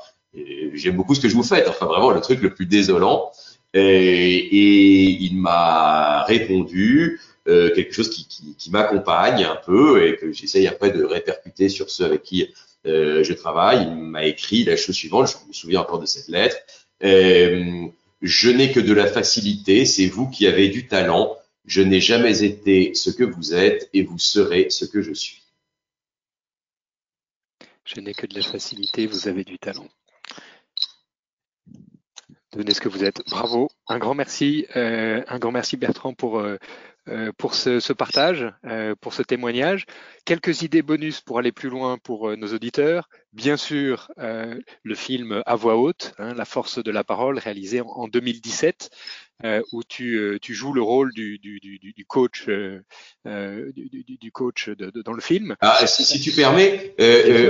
j'aime 0.74 0.96
beaucoup 0.96 1.16
ce 1.16 1.20
que 1.20 1.30
je 1.30 1.36
vous 1.36 1.44
faites. 1.44 1.68
Enfin, 1.68 1.86
vraiment, 1.86 2.12
le 2.12 2.22
truc 2.22 2.42
le 2.42 2.54
plus 2.54 2.66
désolant. 2.66 3.32
Et, 3.74 5.24
il 5.24 5.38
m'a 5.38 6.24
répondu 6.24 7.20
euh, 7.48 7.74
quelque 7.74 7.94
chose 7.94 8.10
qui, 8.10 8.28
qui, 8.58 8.72
m'accompagne 8.72 9.44
un 9.44 9.56
peu 9.56 10.08
et 10.08 10.18
que 10.18 10.32
j'essaye 10.32 10.68
après 10.68 10.92
de 10.92 11.04
répercuter 11.04 11.70
sur 11.70 11.90
ceux 11.90 12.06
avec 12.06 12.24
qui 12.24 12.48
euh, 12.86 13.24
je 13.24 13.34
travaille. 13.34 13.84
Il 13.84 13.96
m'a 13.96 14.26
écrit 14.26 14.64
la 14.64 14.76
chose 14.76 14.96
suivante, 14.96 15.28
je 15.28 15.48
me 15.48 15.54
souviens 15.54 15.82
encore 15.82 16.00
de 16.00 16.06
cette 16.06 16.28
lettre. 16.28 16.58
Euh, 17.04 17.86
je 18.22 18.50
n'ai 18.50 18.72
que 18.72 18.80
de 18.80 18.94
la 18.94 19.08
facilité, 19.08 19.86
c'est 19.86 20.08
vous 20.08 20.28
qui 20.30 20.48
avez 20.48 20.68
du 20.68 20.88
talent. 20.88 21.38
Je 21.70 21.84
n'ai 21.84 22.02
jamais 22.02 22.44
été 22.44 22.96
ce 22.96 23.12
que 23.12 23.24
vous 23.24 23.54
êtes 23.54 23.92
et 23.94 24.02
vous 24.02 24.18
serez 24.18 24.72
ce 24.72 24.86
que 24.86 25.04
je 25.04 25.14
suis. 25.14 25.44
Je 27.86 28.00
n'ai 28.02 28.16
que 28.16 28.26
de 28.26 28.34
la 28.34 28.42
facilité, 28.42 29.06
vous 29.06 29.28
avez 29.28 29.44
du 29.44 29.60
talent. 29.60 29.88
Devenez 32.54 32.74
ce 32.74 32.82
que 32.82 32.90
vous 32.90 33.04
êtes. 33.04 33.22
Bravo, 33.30 33.70
un 33.88 34.00
grand 34.00 34.16
merci, 34.16 34.66
euh, 34.76 35.24
un 35.28 35.38
grand 35.38 35.52
merci 35.52 35.78
Bertrand 35.78 36.16
pour 36.16 36.40
euh, 36.40 36.58
euh, 37.08 37.32
pour 37.38 37.54
ce, 37.54 37.94
partage, 37.94 38.52
pour 39.00 39.14
ce 39.14 39.22
témoignage. 39.22 39.86
Quelques 40.26 40.64
idées 40.64 40.82
bonus 40.82 41.22
pour 41.22 41.38
aller 41.38 41.52
plus 41.52 41.70
loin 41.70 42.00
pour 42.00 42.36
nos 42.36 42.54
auditeurs. 42.54 43.10
Bien 43.34 43.58
sûr, 43.58 44.12
le 44.18 44.96
film 44.96 45.42
à 45.46 45.56
voix 45.56 45.78
haute, 45.78 46.14
hein, 46.18 46.34
La 46.34 46.46
force 46.46 46.84
de 46.84 46.92
la 46.92 47.04
parole, 47.04 47.40
réalisé 47.40 47.82
en 47.82 48.08
2017, 48.08 48.92
où 49.72 49.84
tu, 49.84 50.38
tu, 50.42 50.54
joues 50.54 50.74
le 50.74 50.82
rôle 50.82 51.14
du, 51.14 51.40
du, 51.40 51.60
du, 51.60 51.80
du 51.80 52.06
coach, 52.06 52.48
du, 53.26 54.32
coach 54.32 54.70
de, 54.70 54.90
de, 54.90 55.02
dans 55.02 55.14
le 55.14 55.22
film. 55.22 55.56
Ah, 55.62 55.86
si, 55.88 56.04
si, 56.04 56.20
tu 56.20 56.32
permets, 56.32 56.96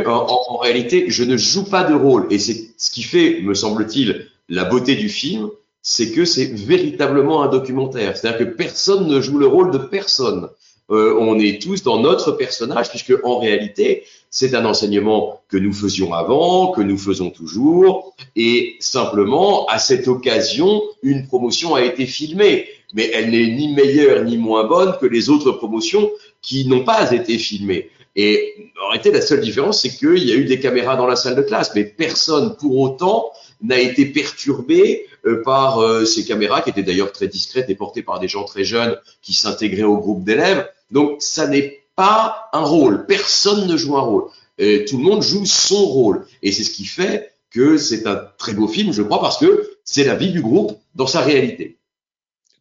en, 0.06 0.10
en 0.10 0.58
réalité, 0.58 1.10
je 1.10 1.24
ne 1.24 1.38
joue 1.38 1.70
pas 1.70 1.84
de 1.84 1.94
rôle, 1.94 2.28
et 2.30 2.40
c'est 2.40 2.72
ce 2.78 2.92
qui 2.92 3.04
fait, 3.04 3.42
me 3.42 3.54
semble-t-il, 3.54 4.28
la 4.50 4.66
beauté 4.66 4.96
du 4.96 5.10
film, 5.10 5.50
c'est 5.82 6.12
que 6.12 6.26
c'est 6.26 6.46
véritablement 6.46 7.44
un 7.44 7.48
documentaire. 7.48 8.18
C'est-à-dire 8.18 8.40
que 8.40 8.54
personne 8.56 9.08
ne 9.08 9.22
joue 9.22 9.38
le 9.38 9.48
rôle 9.48 9.72
de 9.72 9.78
personne. 9.78 10.50
Euh, 10.92 11.16
on 11.20 11.38
est 11.40 11.62
tous 11.62 11.84
dans 11.84 12.00
notre 12.00 12.32
personnage, 12.32 12.90
puisque 12.90 13.14
en 13.24 13.40
réalité, 13.40 14.04
c'est 14.30 14.54
un 14.54 14.66
enseignement 14.66 15.42
que 15.50 15.58
nous 15.58 15.74
faisions 15.74 16.14
avant, 16.14 16.72
que 16.72 16.82
nous 16.82 16.98
faisons 16.98 17.32
toujours, 17.32 18.14
et 18.36 18.76
simplement, 18.80 19.66
à 19.68 19.80
cette 19.80 20.08
occasion, 20.08 20.82
une 21.02 21.28
promotion 21.28 21.76
a 21.76 21.84
été 21.84 22.06
filmée. 22.06 22.68
Mais 22.94 23.10
elle 23.14 23.32
n'est 23.32 23.48
ni 23.48 23.72
meilleure 23.74 24.24
ni 24.24 24.38
moins 24.38 24.66
bonne 24.66 24.96
que 25.00 25.06
les 25.06 25.30
autres 25.30 25.52
promotions 25.52 26.10
qui 26.42 26.68
n'ont 26.68 26.84
pas 26.84 27.12
été 27.12 27.38
filmées. 27.38 27.90
Et 28.16 28.72
en 28.84 28.90
réalité, 28.90 29.12
la 29.12 29.22
seule 29.22 29.42
différence, 29.42 29.82
c'est 29.82 29.90
qu'il 29.90 30.28
y 30.28 30.32
a 30.32 30.36
eu 30.36 30.46
des 30.46 30.60
caméras 30.60 30.96
dans 30.96 31.06
la 31.06 31.16
salle 31.16 31.36
de 31.36 31.42
classe, 31.42 31.72
mais 31.76 31.84
personne 31.84 32.56
pour 32.56 32.78
autant 32.80 33.32
n'a 33.62 33.80
été 33.80 34.06
perturbé 34.06 35.06
euh, 35.26 35.44
par 35.44 35.80
euh, 35.80 36.06
ces 36.06 36.26
caméras 36.26 36.62
qui 36.62 36.70
étaient 36.70 36.84
d'ailleurs 36.84 37.12
très 37.12 37.28
discrètes 37.28 37.70
et 37.70 37.76
portées 37.76 38.02
par 38.02 38.20
des 38.20 38.28
gens 38.28 38.44
très 38.44 38.64
jeunes 38.64 38.98
qui 39.22 39.34
s'intégraient 39.34 39.84
au 39.84 39.98
groupe 39.98 40.24
d'élèves. 40.24 40.68
Donc 40.92 41.18
ça 41.20 41.48
n'est 41.48 41.79
pas 42.00 42.50
un 42.54 42.62
rôle, 42.62 43.06
personne 43.08 43.68
ne 43.68 43.76
joue 43.76 43.98
un 43.98 44.02
rôle. 44.02 44.30
Et 44.58 44.86
tout 44.86 44.98
le 44.98 45.04
monde 45.04 45.22
joue 45.22 45.46
son 45.46 45.86
rôle. 45.86 46.26
Et 46.42 46.54
c'est 46.54 46.64
ce 46.64 46.72
qui 46.72 46.86
fait 46.86 47.34
que 47.52 47.76
c'est 47.76 48.08
un 48.08 48.16
très 48.38 48.54
beau 48.54 48.70
film, 48.70 48.94
je 48.94 49.02
crois, 49.02 49.20
parce 49.20 49.38
que 49.38 49.70
c'est 49.84 50.06
la 50.06 50.16
vie 50.16 50.32
du 50.32 50.42
groupe 50.42 50.80
dans 50.96 51.08
sa 51.08 51.20
réalité. 51.20 51.78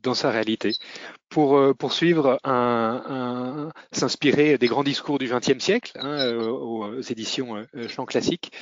Dans 0.03 0.15
sa 0.15 0.31
réalité 0.31 0.73
pour 1.29 1.59
euh, 1.59 1.75
poursuivre, 1.75 2.39
un, 2.45 3.03
un, 3.07 3.73
s'inspirer 3.93 4.59
des 4.59 4.67
grands 4.67 4.83
discours 4.85 5.19
du 5.19 5.29
XXe 5.29 5.63
siècle, 5.63 5.93
hein, 5.97 6.19
euh, 6.19 6.49
aux 6.49 7.01
éditions 7.01 7.57
euh, 7.57 7.89
Champ 7.89 8.07
Classique, 8.07 8.53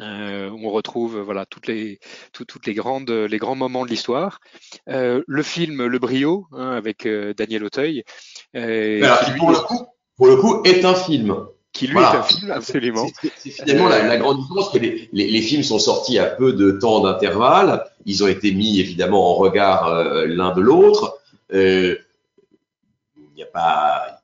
euh, 0.00 0.50
on 0.50 0.70
retrouve 0.70 1.18
voilà 1.18 1.46
toutes 1.46 1.66
les 1.66 1.98
tout, 2.32 2.44
toutes 2.44 2.66
les 2.66 2.74
grandes 2.74 3.10
les 3.10 3.38
grands 3.38 3.56
moments 3.56 3.84
de 3.84 3.90
l'histoire. 3.90 4.40
Euh, 4.88 5.22
le 5.26 5.42
film 5.42 5.84
Le 5.86 5.98
Brio 5.98 6.46
hein, 6.52 6.70
avec 6.70 7.08
Daniel 7.36 7.64
Auteuil. 7.64 8.04
Alors, 8.54 9.30
lui, 9.30 9.38
pour 9.38 9.50
le 9.50 9.58
coup, 9.58 9.86
pour 10.16 10.26
le 10.26 10.36
coup, 10.36 10.62
est 10.64 10.84
un 10.84 10.94
film 10.94 11.36
qui 11.72 11.86
lui 11.86 11.94
voilà. 11.94 12.14
est 12.14 12.16
un 12.18 12.22
film, 12.22 12.50
absolument. 12.50 13.06
C'est 13.38 13.50
finalement 13.50 13.88
la, 13.88 14.06
la, 14.06 14.18
grande 14.18 14.40
différence 14.40 14.68
que 14.70 14.78
les, 14.78 15.08
les, 15.12 15.30
les, 15.30 15.40
films 15.40 15.62
sont 15.62 15.78
sortis 15.78 16.18
à 16.18 16.26
peu 16.26 16.52
de 16.52 16.72
temps 16.72 17.00
d'intervalle. 17.00 17.84
Ils 18.04 18.22
ont 18.22 18.28
été 18.28 18.52
mis 18.52 18.78
évidemment 18.78 19.30
en 19.30 19.34
regard 19.34 19.88
euh, 19.88 20.26
l'un 20.26 20.52
de 20.52 20.60
l'autre. 20.60 21.18
Euh, 21.54 21.96
il 23.16 23.36
n'y 23.36 23.42
a 23.42 23.46
pas, 23.46 24.20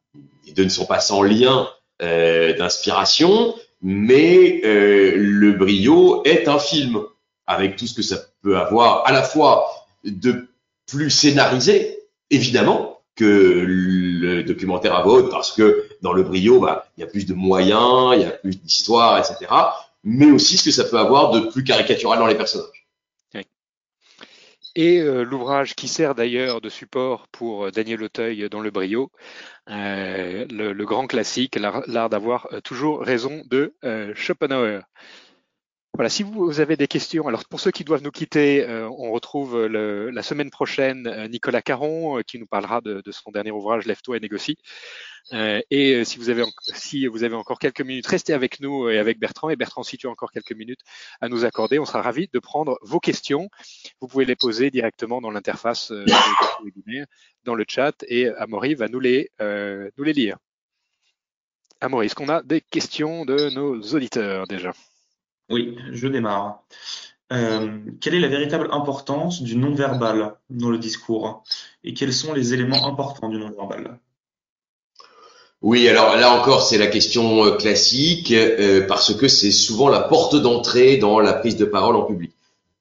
les 0.46 0.52
deux 0.52 0.64
ne 0.64 0.68
sont 0.68 0.86
pas 0.86 1.00
sans 1.00 1.22
lien 1.22 1.68
euh, 2.02 2.56
d'inspiration, 2.56 3.54
mais 3.82 4.60
euh, 4.64 5.14
le 5.16 5.52
brio 5.52 6.22
est 6.24 6.48
un 6.48 6.58
film 6.58 7.00
avec 7.46 7.76
tout 7.76 7.86
ce 7.86 7.94
que 7.94 8.02
ça 8.02 8.18
peut 8.42 8.56
avoir 8.56 9.06
à 9.06 9.12
la 9.12 9.22
fois 9.22 9.66
de 10.04 10.48
plus 10.86 11.10
scénarisé, 11.10 11.98
évidemment, 12.30 12.87
que 13.18 13.64
le 13.66 14.42
documentaire 14.44 14.94
à 14.94 15.02
vote, 15.02 15.30
parce 15.30 15.52
que 15.52 15.84
dans 16.02 16.12
le 16.12 16.22
brio, 16.22 16.60
bah, 16.60 16.86
il 16.96 17.00
y 17.00 17.04
a 17.04 17.06
plus 17.06 17.26
de 17.26 17.34
moyens, 17.34 18.14
il 18.14 18.22
y 18.22 18.24
a 18.24 18.30
plus 18.30 18.60
d'histoire, 18.60 19.18
etc. 19.18 19.52
Mais 20.04 20.30
aussi 20.30 20.56
ce 20.56 20.64
que 20.64 20.70
ça 20.70 20.84
peut 20.84 20.98
avoir 20.98 21.32
de 21.32 21.40
plus 21.40 21.64
caricatural 21.64 22.18
dans 22.18 22.26
les 22.26 22.36
personnages 22.36 22.78
et 24.78 25.00
euh, 25.00 25.24
l'ouvrage 25.24 25.74
qui 25.74 25.88
sert 25.88 26.14
d'ailleurs 26.14 26.60
de 26.60 26.68
support 26.68 27.26
pour 27.32 27.64
euh, 27.66 27.70
Daniel 27.72 28.00
Auteuil 28.00 28.48
dans 28.48 28.60
le 28.60 28.70
brio, 28.70 29.10
euh, 29.68 30.46
le, 30.48 30.84
grand 30.84 31.08
classique, 31.08 31.56
l'art 31.56 32.08
d'avoir 32.08 32.48
toujours 32.62 33.02
raison 33.02 33.42
de 33.50 33.74
Schopenhauer. 34.14 34.82
Voilà, 35.98 36.10
si 36.10 36.22
vous 36.22 36.60
avez 36.60 36.76
des 36.76 36.86
questions, 36.86 37.26
alors 37.26 37.44
pour 37.46 37.58
ceux 37.58 37.72
qui 37.72 37.82
doivent 37.82 38.04
nous 38.04 38.12
quitter, 38.12 38.64
euh, 38.64 38.88
on 38.88 39.10
retrouve 39.10 39.66
le, 39.66 40.10
la 40.10 40.22
semaine 40.22 40.48
prochaine 40.48 41.26
Nicolas 41.28 41.60
Caron 41.60 42.22
qui 42.24 42.38
nous 42.38 42.46
parlera 42.46 42.80
de, 42.80 43.02
de 43.04 43.10
son 43.10 43.32
dernier 43.32 43.50
ouvrage 43.50 43.84
Lève-toi 43.84 44.16
et 44.16 44.20
négocie. 44.20 44.58
Euh, 45.32 45.60
et 45.70 46.04
si 46.04 46.18
vous, 46.18 46.30
avez 46.30 46.44
si 46.60 47.08
vous 47.08 47.24
avez 47.24 47.34
encore 47.34 47.58
quelques 47.58 47.80
minutes, 47.80 48.06
restez 48.06 48.32
avec 48.32 48.60
nous 48.60 48.88
et 48.88 48.98
avec 48.98 49.18
Bertrand. 49.18 49.50
Et 49.50 49.56
Bertrand, 49.56 49.82
si 49.82 49.98
tu 49.98 50.06
as 50.06 50.10
encore 50.10 50.30
quelques 50.30 50.52
minutes 50.52 50.82
à 51.20 51.28
nous 51.28 51.44
accorder, 51.44 51.80
on 51.80 51.84
sera 51.84 52.00
ravis 52.00 52.28
de 52.32 52.38
prendre 52.38 52.78
vos 52.82 53.00
questions. 53.00 53.50
Vous 54.00 54.06
pouvez 54.06 54.24
les 54.24 54.36
poser 54.36 54.70
directement 54.70 55.20
dans 55.20 55.32
l'interface 55.32 55.90
euh, 55.90 56.06
dans 57.42 57.56
le 57.56 57.64
chat, 57.66 58.04
et 58.06 58.28
Amaury 58.28 58.76
va 58.76 58.86
nous 58.86 59.00
les, 59.00 59.30
euh, 59.40 59.90
nous 59.96 60.04
les 60.04 60.12
lire. 60.12 60.38
Amaury, 61.80 62.06
est-ce 62.06 62.14
qu'on 62.14 62.28
a 62.28 62.44
des 62.44 62.60
questions 62.60 63.24
de 63.24 63.50
nos 63.50 63.80
auditeurs 63.80 64.46
déjà? 64.46 64.72
Oui, 65.50 65.76
je 65.92 66.08
démarre. 66.08 66.62
Euh, 67.32 67.78
quelle 68.00 68.14
est 68.14 68.20
la 68.20 68.28
véritable 68.28 68.68
importance 68.72 69.42
du 69.42 69.56
non-verbal 69.56 70.34
dans 70.48 70.70
le 70.70 70.78
discours 70.78 71.42
et 71.84 71.92
quels 71.92 72.14
sont 72.14 72.32
les 72.32 72.54
éléments 72.54 72.86
importants 72.86 73.28
du 73.28 73.38
non-verbal? 73.38 73.98
Oui, 75.60 75.88
alors 75.88 76.16
là 76.16 76.32
encore, 76.32 76.62
c'est 76.62 76.78
la 76.78 76.86
question 76.86 77.44
euh, 77.44 77.56
classique, 77.56 78.32
euh, 78.32 78.86
parce 78.86 79.12
que 79.12 79.28
c'est 79.28 79.50
souvent 79.50 79.88
la 79.88 80.00
porte 80.00 80.36
d'entrée 80.36 80.96
dans 80.96 81.20
la 81.20 81.32
prise 81.32 81.56
de 81.56 81.64
parole 81.64 81.96
en 81.96 82.02
public. 82.02 82.32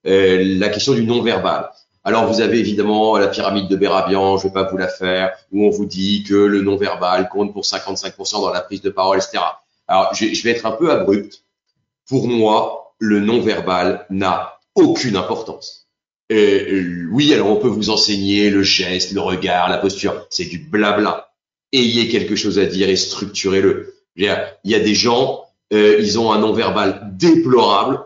La 0.04 0.70
question 0.70 0.94
du 0.94 1.04
non-verbal. 1.04 1.70
Alors 2.06 2.32
vous 2.32 2.40
avez 2.40 2.60
évidemment 2.60 3.18
la 3.18 3.28
pyramide 3.28 3.68
de 3.68 3.76
Bérabian, 3.76 4.38
je 4.38 4.44
vais 4.44 4.54
pas 4.54 4.64
vous 4.64 4.78
la 4.78 4.88
faire, 4.88 5.34
où 5.52 5.66
on 5.66 5.70
vous 5.70 5.86
dit 5.86 6.24
que 6.24 6.36
le 6.36 6.62
non-verbal 6.62 7.28
compte 7.28 7.52
pour 7.52 7.64
55% 7.64 8.40
dans 8.40 8.50
la 8.54 8.62
prise 8.62 8.82
de 8.82 8.90
parole, 8.90 9.18
etc. 9.18 9.40
Alors 9.90 10.14
je, 10.14 10.34
je 10.34 10.44
vais 10.44 10.52
être 10.52 10.66
un 10.66 10.72
peu 10.72 10.90
abrupt. 10.90 11.44
Pour 12.08 12.28
moi, 12.28 12.94
le 13.00 13.20
non-verbal 13.20 14.06
n'a 14.10 14.60
aucune 14.76 15.16
importance. 15.16 15.88
Euh, 16.32 17.08
oui, 17.12 17.34
alors 17.34 17.50
on 17.50 17.58
peut 17.58 17.68
vous 17.68 17.90
enseigner 17.90 18.50
le 18.50 18.64
geste, 18.64 19.14
le 19.14 19.22
regard, 19.22 19.70
la 19.70 19.78
posture, 19.78 20.26
c'est 20.30 20.46
du 20.46 20.60
blabla. 20.60 21.32
Ayez 21.72 22.08
quelque 22.10 22.36
chose 22.36 22.60
à 22.60 22.66
dire 22.66 22.90
et 22.90 22.96
structurez-le. 22.96 23.96
Il 24.16 24.26
y 24.64 24.76
a 24.76 24.80
des 24.80 24.96
gens, 24.96 25.46
euh, 25.74 25.98
ils 26.00 26.20
ont 26.20 26.32
un 26.32 26.40
non-verbal 26.40 27.12
déplorable. 27.14 28.00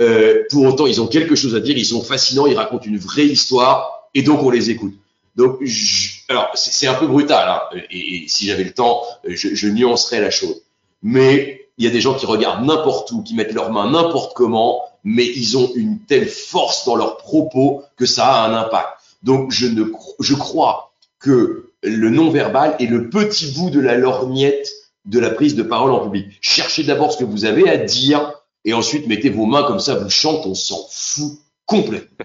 Euh, 0.00 0.42
pour 0.50 0.64
autant, 0.64 0.86
ils 0.86 1.00
ont 1.00 1.06
quelque 1.06 1.34
chose 1.34 1.54
à 1.54 1.60
dire, 1.60 1.76
ils 1.76 1.84
sont 1.84 2.02
fascinants, 2.02 2.46
ils 2.46 2.56
racontent 2.56 2.84
une 2.84 2.98
vraie 2.98 3.26
histoire, 3.26 4.08
et 4.14 4.22
donc 4.22 4.42
on 4.42 4.50
les 4.50 4.70
écoute. 4.70 4.94
Donc, 5.36 5.58
je, 5.62 6.10
alors 6.28 6.50
c'est 6.54 6.86
un 6.86 6.94
peu 6.94 7.06
brutal, 7.06 7.48
hein, 7.48 7.80
et, 7.90 8.24
et, 8.24 8.28
si 8.28 8.46
j'avais 8.46 8.64
le 8.64 8.72
temps, 8.72 9.02
je, 9.26 9.54
je 9.54 9.68
nuancerais 9.68 10.20
la 10.20 10.30
chose. 10.30 10.62
Mais 11.02 11.61
il 11.82 11.86
y 11.86 11.88
a 11.88 11.90
des 11.90 12.00
gens 12.00 12.14
qui 12.14 12.26
regardent 12.26 12.64
n'importe 12.64 13.10
où, 13.10 13.24
qui 13.24 13.34
mettent 13.34 13.54
leurs 13.54 13.72
mains 13.72 13.90
n'importe 13.90 14.34
comment, 14.34 14.82
mais 15.02 15.26
ils 15.26 15.58
ont 15.58 15.68
une 15.74 15.98
telle 15.98 16.28
force 16.28 16.84
dans 16.84 16.94
leurs 16.94 17.16
propos 17.16 17.82
que 17.96 18.06
ça 18.06 18.34
a 18.34 18.48
un 18.48 18.54
impact. 18.54 18.86
Donc, 19.24 19.50
je 19.50 19.66
ne, 19.66 19.86
je 20.20 20.34
crois 20.36 20.92
que 21.18 21.72
le 21.82 22.08
non-verbal 22.08 22.76
est 22.78 22.86
le 22.86 23.10
petit 23.10 23.50
bout 23.50 23.70
de 23.70 23.80
la 23.80 23.96
lorgnette 23.96 24.70
de 25.06 25.18
la 25.18 25.30
prise 25.30 25.56
de 25.56 25.64
parole 25.64 25.90
en 25.90 26.04
public. 26.04 26.38
Cherchez 26.40 26.84
d'abord 26.84 27.12
ce 27.12 27.18
que 27.18 27.24
vous 27.24 27.44
avez 27.46 27.68
à 27.68 27.78
dire 27.78 28.32
et 28.64 28.74
ensuite 28.74 29.08
mettez 29.08 29.30
vos 29.30 29.46
mains 29.46 29.64
comme 29.64 29.80
ça, 29.80 29.96
vous 29.96 30.08
chantez, 30.08 30.48
on 30.48 30.54
s'en 30.54 30.86
fout 30.88 31.32
complètement. 31.66 32.24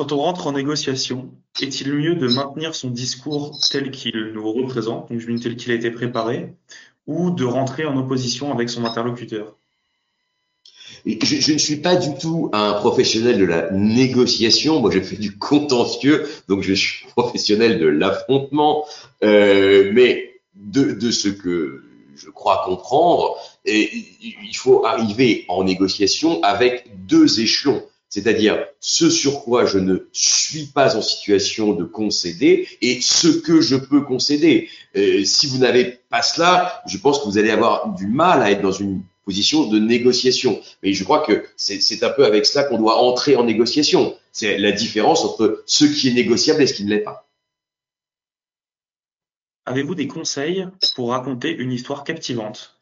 Quand 0.00 0.12
on 0.12 0.16
rentre 0.16 0.46
en 0.46 0.52
négociation, 0.52 1.30
est-il 1.60 1.92
mieux 1.92 2.14
de 2.14 2.26
maintenir 2.26 2.74
son 2.74 2.88
discours 2.88 3.60
tel 3.70 3.90
qu'il 3.90 4.32
nous 4.32 4.50
représente, 4.50 5.12
donc 5.12 5.40
tel 5.42 5.56
qu'il 5.56 5.72
a 5.72 5.74
été 5.74 5.90
préparé, 5.90 6.54
ou 7.06 7.30
de 7.30 7.44
rentrer 7.44 7.84
en 7.84 7.94
opposition 7.98 8.50
avec 8.50 8.70
son 8.70 8.86
interlocuteur? 8.86 9.58
Je, 11.04 11.52
ne 11.52 11.58
suis 11.58 11.82
pas 11.82 11.96
du 11.96 12.16
tout 12.18 12.48
un 12.54 12.72
professionnel 12.72 13.38
de 13.38 13.44
la 13.44 13.70
négociation. 13.72 14.80
Moi, 14.80 14.90
je 14.90 15.00
fais 15.00 15.16
du 15.16 15.36
contentieux, 15.36 16.26
donc 16.48 16.62
je 16.62 16.72
suis 16.72 17.06
professionnel 17.14 17.78
de 17.78 17.86
l'affrontement. 17.86 18.86
Euh, 19.22 19.90
mais 19.92 20.40
de, 20.54 21.10
ce 21.10 21.28
que 21.28 21.84
je 22.16 22.30
crois 22.30 22.62
comprendre, 22.64 23.36
il 23.66 24.56
faut 24.56 24.86
arriver 24.86 25.44
en 25.48 25.62
négociation 25.62 26.42
avec 26.42 26.88
deux 27.06 27.40
échelons. 27.40 27.82
C'est-à-dire 28.10 28.66
ce 28.80 29.08
sur 29.08 29.44
quoi 29.44 29.64
je 29.64 29.78
ne 29.78 30.08
suis 30.12 30.66
pas 30.66 30.96
en 30.96 31.02
situation 31.02 31.74
de 31.74 31.84
concéder 31.84 32.68
et 32.82 33.00
ce 33.00 33.28
que 33.28 33.60
je 33.60 33.76
peux 33.76 34.00
concéder. 34.00 34.68
Euh, 34.96 35.24
si 35.24 35.46
vous 35.46 35.58
n'avez 35.58 36.00
pas 36.10 36.20
cela, 36.20 36.82
je 36.86 36.98
pense 36.98 37.20
que 37.20 37.26
vous 37.26 37.38
allez 37.38 37.50
avoir 37.50 37.94
du 37.94 38.08
mal 38.08 38.42
à 38.42 38.50
être 38.50 38.62
dans 38.62 38.72
une 38.72 39.02
position 39.24 39.68
de 39.68 39.78
négociation. 39.78 40.60
Mais 40.82 40.92
je 40.92 41.04
crois 41.04 41.20
que 41.20 41.46
c'est 41.56 42.02
un 42.02 42.10
peu 42.10 42.24
avec 42.24 42.46
cela 42.46 42.64
qu'on 42.64 42.78
doit 42.78 42.96
entrer 42.96 43.36
en 43.36 43.44
négociation. 43.44 44.16
C'est 44.32 44.58
la 44.58 44.72
différence 44.72 45.24
entre 45.24 45.62
ce 45.66 45.84
qui 45.84 46.08
est 46.08 46.14
négociable 46.14 46.62
et 46.62 46.66
ce 46.66 46.74
qui 46.74 46.84
ne 46.84 46.90
l'est 46.90 46.98
pas. 46.98 47.28
Avez-vous 49.66 49.94
des 49.94 50.08
conseils 50.08 50.66
pour 50.96 51.10
raconter 51.10 51.54
une 51.54 51.70
histoire 51.70 52.02
captivante? 52.02 52.79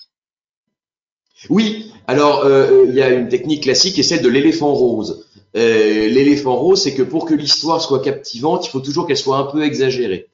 Oui, 1.49 1.93
alors 2.07 2.45
euh, 2.45 2.87
il 2.89 2.95
y 2.95 3.03
a 3.03 3.11
une 3.11 3.29
technique 3.29 3.65
classique 3.65 3.95
qui 3.95 4.01
est 4.01 4.05
celle 4.05 4.23
de 4.23 4.29
l'éléphant 4.29 4.75
rose. 4.75 5.27
Euh, 5.57 6.09
l'éléphant 6.09 6.57
rose, 6.57 6.83
c'est 6.83 6.95
que 6.95 7.03
pour 7.03 7.25
que 7.25 7.35
l'histoire 7.35 7.81
soit 7.81 8.03
captivante, 8.03 8.67
il 8.67 8.71
faut 8.71 8.81
toujours 8.81 9.07
qu'elle 9.07 9.17
soit 9.17 9.39
un 9.39 9.45
peu 9.45 9.63
exagérée. 9.65 10.29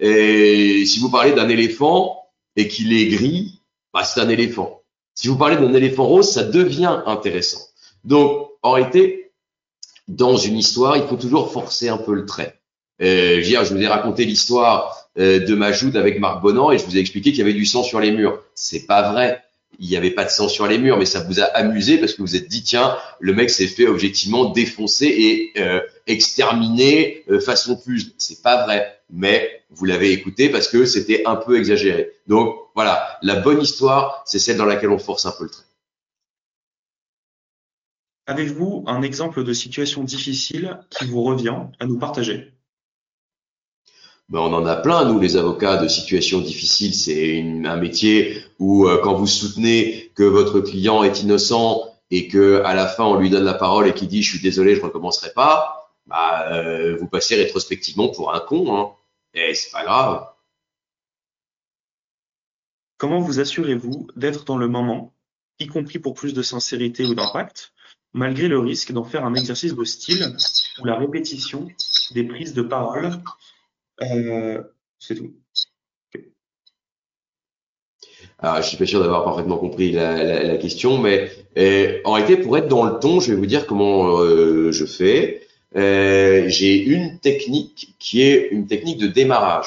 Et 0.00 0.84
si 0.86 1.00
vous 1.00 1.10
parlez 1.10 1.32
d'un 1.32 1.48
éléphant 1.48 2.22
et 2.56 2.68
qu'il 2.68 2.92
est 2.92 3.06
gris, 3.06 3.60
bah, 3.92 4.04
c'est 4.04 4.20
un 4.20 4.28
éléphant. 4.28 4.82
Si 5.14 5.28
vous 5.28 5.36
parlez 5.36 5.56
d'un 5.56 5.74
éléphant 5.74 6.06
rose, 6.06 6.30
ça 6.30 6.44
devient 6.44 7.02
intéressant. 7.06 7.60
Donc, 8.04 8.48
en 8.62 8.72
réalité, 8.72 9.32
dans 10.06 10.36
une 10.36 10.56
histoire, 10.56 10.96
il 10.96 11.04
faut 11.04 11.16
toujours 11.16 11.52
forcer 11.52 11.88
un 11.88 11.98
peu 11.98 12.14
le 12.14 12.24
trait. 12.24 12.60
Euh, 13.00 13.42
je, 13.42 13.64
je 13.64 13.74
vous 13.74 13.80
ai 13.80 13.86
raconté 13.86 14.24
l'histoire 14.24 15.08
euh, 15.18 15.44
de 15.44 15.54
ma 15.54 15.72
joute 15.72 15.96
avec 15.96 16.18
Marc 16.20 16.42
Bonan 16.42 16.70
et 16.70 16.78
je 16.78 16.84
vous 16.84 16.96
ai 16.96 17.00
expliqué 17.00 17.30
qu'il 17.30 17.40
y 17.40 17.42
avait 17.42 17.54
du 17.54 17.66
sang 17.66 17.82
sur 17.82 18.00
les 18.00 18.10
murs. 18.10 18.42
C'est 18.54 18.86
pas 18.86 19.12
vrai. 19.12 19.42
Il 19.78 19.88
n'y 19.88 19.96
avait 19.96 20.10
pas 20.10 20.24
de 20.24 20.30
sang 20.30 20.48
sur 20.48 20.66
les 20.66 20.78
murs, 20.78 20.98
mais 20.98 21.04
ça 21.04 21.20
vous 21.20 21.40
a 21.40 21.44
amusé 21.44 21.98
parce 21.98 22.14
que 22.14 22.22
vous 22.22 22.34
êtes 22.34 22.48
dit 22.48 22.62
tiens, 22.64 22.96
le 23.20 23.32
mec 23.32 23.48
s'est 23.48 23.68
fait 23.68 23.86
objectivement 23.86 24.46
défoncer 24.46 25.06
et 25.06 25.52
euh, 25.60 25.80
exterminer 26.06 27.22
euh, 27.30 27.40
façon 27.40 27.76
plus. 27.76 28.12
C'est 28.18 28.42
pas 28.42 28.64
vrai, 28.64 29.00
mais 29.10 29.62
vous 29.70 29.84
l'avez 29.84 30.12
écouté 30.12 30.48
parce 30.48 30.68
que 30.68 30.84
c'était 30.84 31.22
un 31.26 31.36
peu 31.36 31.58
exagéré. 31.58 32.10
Donc 32.26 32.56
voilà, 32.74 33.18
la 33.22 33.36
bonne 33.36 33.60
histoire, 33.60 34.22
c'est 34.26 34.40
celle 34.40 34.56
dans 34.56 34.64
laquelle 34.64 34.90
on 34.90 34.98
force 34.98 35.26
un 35.26 35.32
peu 35.32 35.44
le 35.44 35.50
trait. 35.50 35.64
Avez-vous 38.26 38.84
un 38.86 39.00
exemple 39.02 39.42
de 39.42 39.52
situation 39.52 40.04
difficile 40.04 40.80
qui 40.90 41.06
vous 41.06 41.22
revient 41.22 41.56
à 41.80 41.86
nous 41.86 41.98
partager 41.98 42.52
on 44.32 44.52
en 44.52 44.66
a 44.66 44.76
plein, 44.76 45.06
nous, 45.06 45.18
les 45.18 45.36
avocats 45.36 45.78
de 45.78 45.88
situations 45.88 46.40
difficiles. 46.40 46.94
C'est 46.94 47.40
un 47.40 47.76
métier 47.76 48.42
où, 48.58 48.86
euh, 48.86 49.00
quand 49.02 49.14
vous 49.14 49.26
soutenez 49.26 50.10
que 50.14 50.22
votre 50.22 50.60
client 50.60 51.02
est 51.02 51.22
innocent 51.22 51.94
et 52.10 52.28
que 52.28 52.62
à 52.64 52.74
la 52.74 52.86
fin 52.86 53.04
on 53.04 53.18
lui 53.18 53.30
donne 53.30 53.44
la 53.44 53.54
parole 53.54 53.86
et 53.86 53.94
qu'il 53.94 54.08
dit 54.08 54.22
je 54.22 54.30
suis 54.30 54.42
désolé, 54.42 54.74
je 54.76 54.80
recommencerai 54.82 55.30
pas, 55.34 55.92
bah, 56.06 56.48
euh, 56.52 56.96
vous 56.96 57.06
passez 57.06 57.36
rétrospectivement 57.36 58.08
pour 58.08 58.34
un 58.34 58.40
con. 58.40 58.76
Hein. 58.76 58.92
Et 59.34 59.54
c'est 59.54 59.70
pas 59.70 59.84
grave. 59.84 60.26
Comment 62.96 63.20
vous 63.20 63.40
assurez-vous 63.40 64.08
d'être 64.16 64.44
dans 64.44 64.56
le 64.56 64.68
moment, 64.68 65.14
y 65.60 65.68
compris 65.68 65.98
pour 65.98 66.14
plus 66.14 66.34
de 66.34 66.42
sincérité 66.42 67.04
ou 67.04 67.14
d'impact, 67.14 67.72
malgré 68.12 68.48
le 68.48 68.58
risque 68.58 68.92
d'en 68.92 69.04
faire 69.04 69.24
un 69.24 69.34
exercice 69.34 69.74
de 69.74 69.84
style 69.84 70.36
ou 70.80 70.84
la 70.84 70.96
répétition 70.96 71.68
des 72.12 72.24
prises 72.24 72.54
de 72.54 72.62
parole 72.62 73.22
euh, 74.02 74.62
C'est 74.98 75.14
tout. 75.14 75.34
Alors, 78.40 78.62
je 78.62 78.68
suis 78.68 78.76
pas 78.76 78.86
sûr 78.86 79.00
d'avoir 79.00 79.24
parfaitement 79.24 79.56
compris 79.56 79.90
la, 79.90 80.56
question, 80.58 80.98
mais 80.98 81.30
euh, 81.56 81.98
en 82.04 82.12
réalité, 82.12 82.36
pour 82.36 82.56
être 82.56 82.68
dans 82.68 82.84
le 82.84 82.98
ton, 83.00 83.18
je 83.18 83.32
vais 83.32 83.36
vous 83.36 83.46
dire 83.46 83.66
comment 83.66 84.20
euh, 84.20 84.70
je 84.70 84.84
fais. 84.84 85.42
Euh, 85.76 86.48
j'ai 86.48 86.76
une 86.76 87.18
technique 87.18 87.96
qui 87.98 88.22
est 88.22 88.48
une 88.52 88.66
technique 88.66 88.98
de 88.98 89.08
démarrage. 89.08 89.66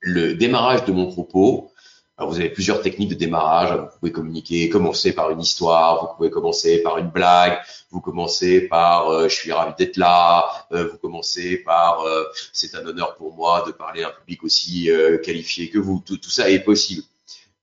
Le 0.00 0.34
démarrage 0.34 0.84
de 0.84 0.92
mon 0.92 1.06
propos, 1.06 1.72
alors 2.18 2.30
vous 2.30 2.38
avez 2.38 2.48
plusieurs 2.48 2.80
techniques 2.80 3.10
de 3.10 3.14
démarrage. 3.14 3.78
Vous 3.78 3.98
pouvez 4.00 4.12
communiquer, 4.12 4.70
commencer 4.70 5.12
par 5.12 5.30
une 5.30 5.40
histoire, 5.40 6.00
vous 6.00 6.16
pouvez 6.16 6.30
commencer 6.30 6.82
par 6.82 6.96
une 6.96 7.10
blague, 7.10 7.58
vous 7.90 8.00
commencez 8.00 8.62
par 8.62 9.10
euh, 9.10 9.28
je 9.28 9.34
suis 9.34 9.52
ravi 9.52 9.74
d'être 9.78 9.98
là, 9.98 10.66
euh, 10.72 10.88
vous 10.88 10.96
commencez 10.96 11.58
par 11.58 12.00
euh, 12.02 12.24
c'est 12.52 12.74
un 12.74 12.86
honneur 12.86 13.16
pour 13.16 13.34
moi 13.34 13.64
de 13.66 13.72
parler 13.72 14.02
à 14.02 14.08
un 14.08 14.12
public 14.12 14.44
aussi 14.44 14.88
qualifié 15.24 15.68
que 15.68 15.78
vous. 15.78 16.02
Tout, 16.04 16.16
tout 16.16 16.30
ça 16.30 16.50
est 16.50 16.60
possible. 16.60 17.02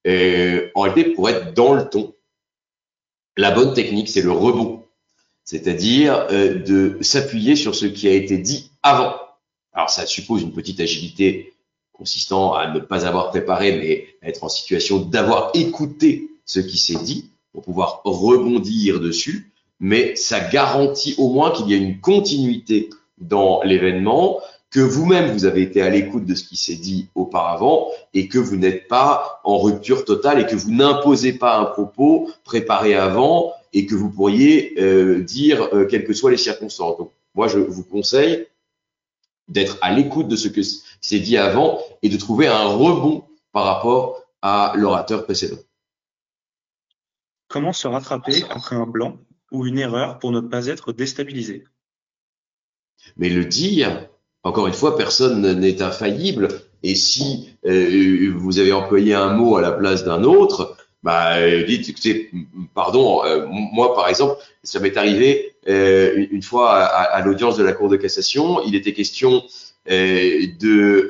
Et, 0.06 0.70
en 0.76 0.82
réalité, 0.82 1.12
pour 1.12 1.30
être 1.30 1.54
dans 1.54 1.74
le 1.74 1.90
ton, 1.90 2.14
la 3.38 3.50
bonne 3.50 3.74
technique, 3.74 4.10
c'est 4.10 4.22
le 4.22 4.32
rebond, 4.32 4.86
c'est-à-dire 5.44 6.28
de 6.28 6.98
s'appuyer 7.02 7.56
sur 7.56 7.74
ce 7.74 7.88
qui 7.88 8.08
a 8.08 8.14
été 8.14 8.38
dit 8.38 8.72
avant. 8.84 9.16
Alors 9.74 9.90
ça 9.90 10.06
suppose 10.06 10.44
une 10.44 10.54
petite 10.54 10.80
agilité 10.80 11.53
consistant 12.04 12.54
à 12.54 12.70
ne 12.70 12.82
pas 12.82 13.06
avoir 13.06 13.30
préparé, 13.30 13.78
mais 13.78 14.08
être 14.28 14.44
en 14.44 14.50
situation 14.50 15.00
d'avoir 15.00 15.52
écouté 15.54 16.28
ce 16.46 16.60
qui 16.60 16.78
s'est 16.78 17.02
dit 17.02 17.30
pour 17.54 17.64
pouvoir 17.64 18.02
rebondir 18.04 19.00
dessus. 19.00 19.54
Mais 19.80 20.14
ça 20.18 20.42
garantit 20.42 21.16
au 21.18 21.30
moins 21.30 21.52
qu'il 21.52 21.70
y 21.70 21.74
a 21.74 21.78
une 21.78 22.02
continuité 22.02 22.90
dans 23.20 23.64
l'événement, 23.64 24.42
que 24.70 24.82
vous-même 24.82 25.32
vous 25.32 25.46
avez 25.46 25.62
été 25.62 25.82
à 25.82 25.90
l'écoute 25.90 26.26
de 26.26 26.36
ce 26.36 26.44
qui 26.44 26.58
s'est 26.58 26.76
dit 26.76 27.08
auparavant 27.16 27.88
et 28.14 28.28
que 28.28 28.38
vous 28.38 28.58
n'êtes 28.58 28.90
pas 28.90 29.40
en 29.46 29.58
rupture 29.58 30.04
totale 30.04 30.42
et 30.42 30.46
que 30.46 30.58
vous 30.58 30.72
n'imposez 30.72 31.32
pas 31.32 31.58
un 31.58 31.66
propos 31.66 32.30
préparé 32.44 32.96
avant 32.96 33.54
et 33.72 33.86
que 33.86 33.96
vous 33.96 34.10
pourriez 34.10 34.74
euh, 34.78 35.22
dire 35.22 35.70
euh, 35.72 35.86
quelles 35.86 36.04
que 36.04 36.14
soient 36.14 36.32
les 36.32 36.38
circonstances. 36.38 36.98
Donc 36.98 37.12
moi 37.34 37.48
je 37.48 37.60
vous 37.60 37.86
conseille 37.86 38.46
d'être 39.48 39.78
à 39.82 39.92
l'écoute 39.92 40.28
de 40.28 40.36
ce 40.36 40.48
que 40.48 40.62
s'est 40.64 41.20
dit 41.20 41.38
avant 41.38 41.80
et 42.02 42.10
de 42.10 42.18
trouver 42.18 42.48
un 42.48 42.66
rebond 42.66 43.26
par 43.52 43.66
rapport 43.66 44.24
à 44.42 44.74
l'orateur 44.76 45.24
précédent. 45.26 45.58
Comment 47.48 47.74
se 47.74 47.88
rattraper 47.88 48.44
après 48.50 48.76
un 48.76 48.88
blanc 48.88 49.20
ou 49.52 49.66
une 49.66 49.78
erreur 49.78 50.20
pour 50.20 50.32
ne 50.32 50.40
pas 50.40 50.68
être 50.68 50.92
déstabilisé? 50.92 51.66
Mais 53.18 53.30
le 53.30 53.46
dire, 53.46 54.10
encore 54.44 54.68
une 54.68 54.74
fois, 54.74 54.98
personne 54.98 55.60
n'est 55.60 55.82
infaillible. 55.82 56.48
Et 56.82 56.96
si 56.96 57.58
euh, 57.66 58.34
vous 58.36 58.60
avez 58.60 58.74
employé 58.74 59.14
un 59.14 59.34
mot 59.34 59.56
à 59.56 59.62
la 59.62 59.72
place 59.72 60.04
d'un 60.04 60.24
autre, 60.24 60.76
bah, 61.04 61.36
dites, 61.64 61.90
écoutez, 61.90 62.32
pardon, 62.74 63.22
moi 63.50 63.94
par 63.94 64.08
exemple, 64.08 64.42
ça 64.64 64.80
m'est 64.80 64.96
arrivé 64.98 65.54
une 65.68 66.42
fois 66.42 66.78
à, 66.78 67.02
à 67.04 67.22
l'audience 67.22 67.58
de 67.58 67.64
la 67.64 67.74
Cour 67.74 67.90
de 67.90 67.98
cassation, 67.98 68.64
il 68.66 68.76
était 68.76 68.94
question 68.94 69.44
de 69.86 71.10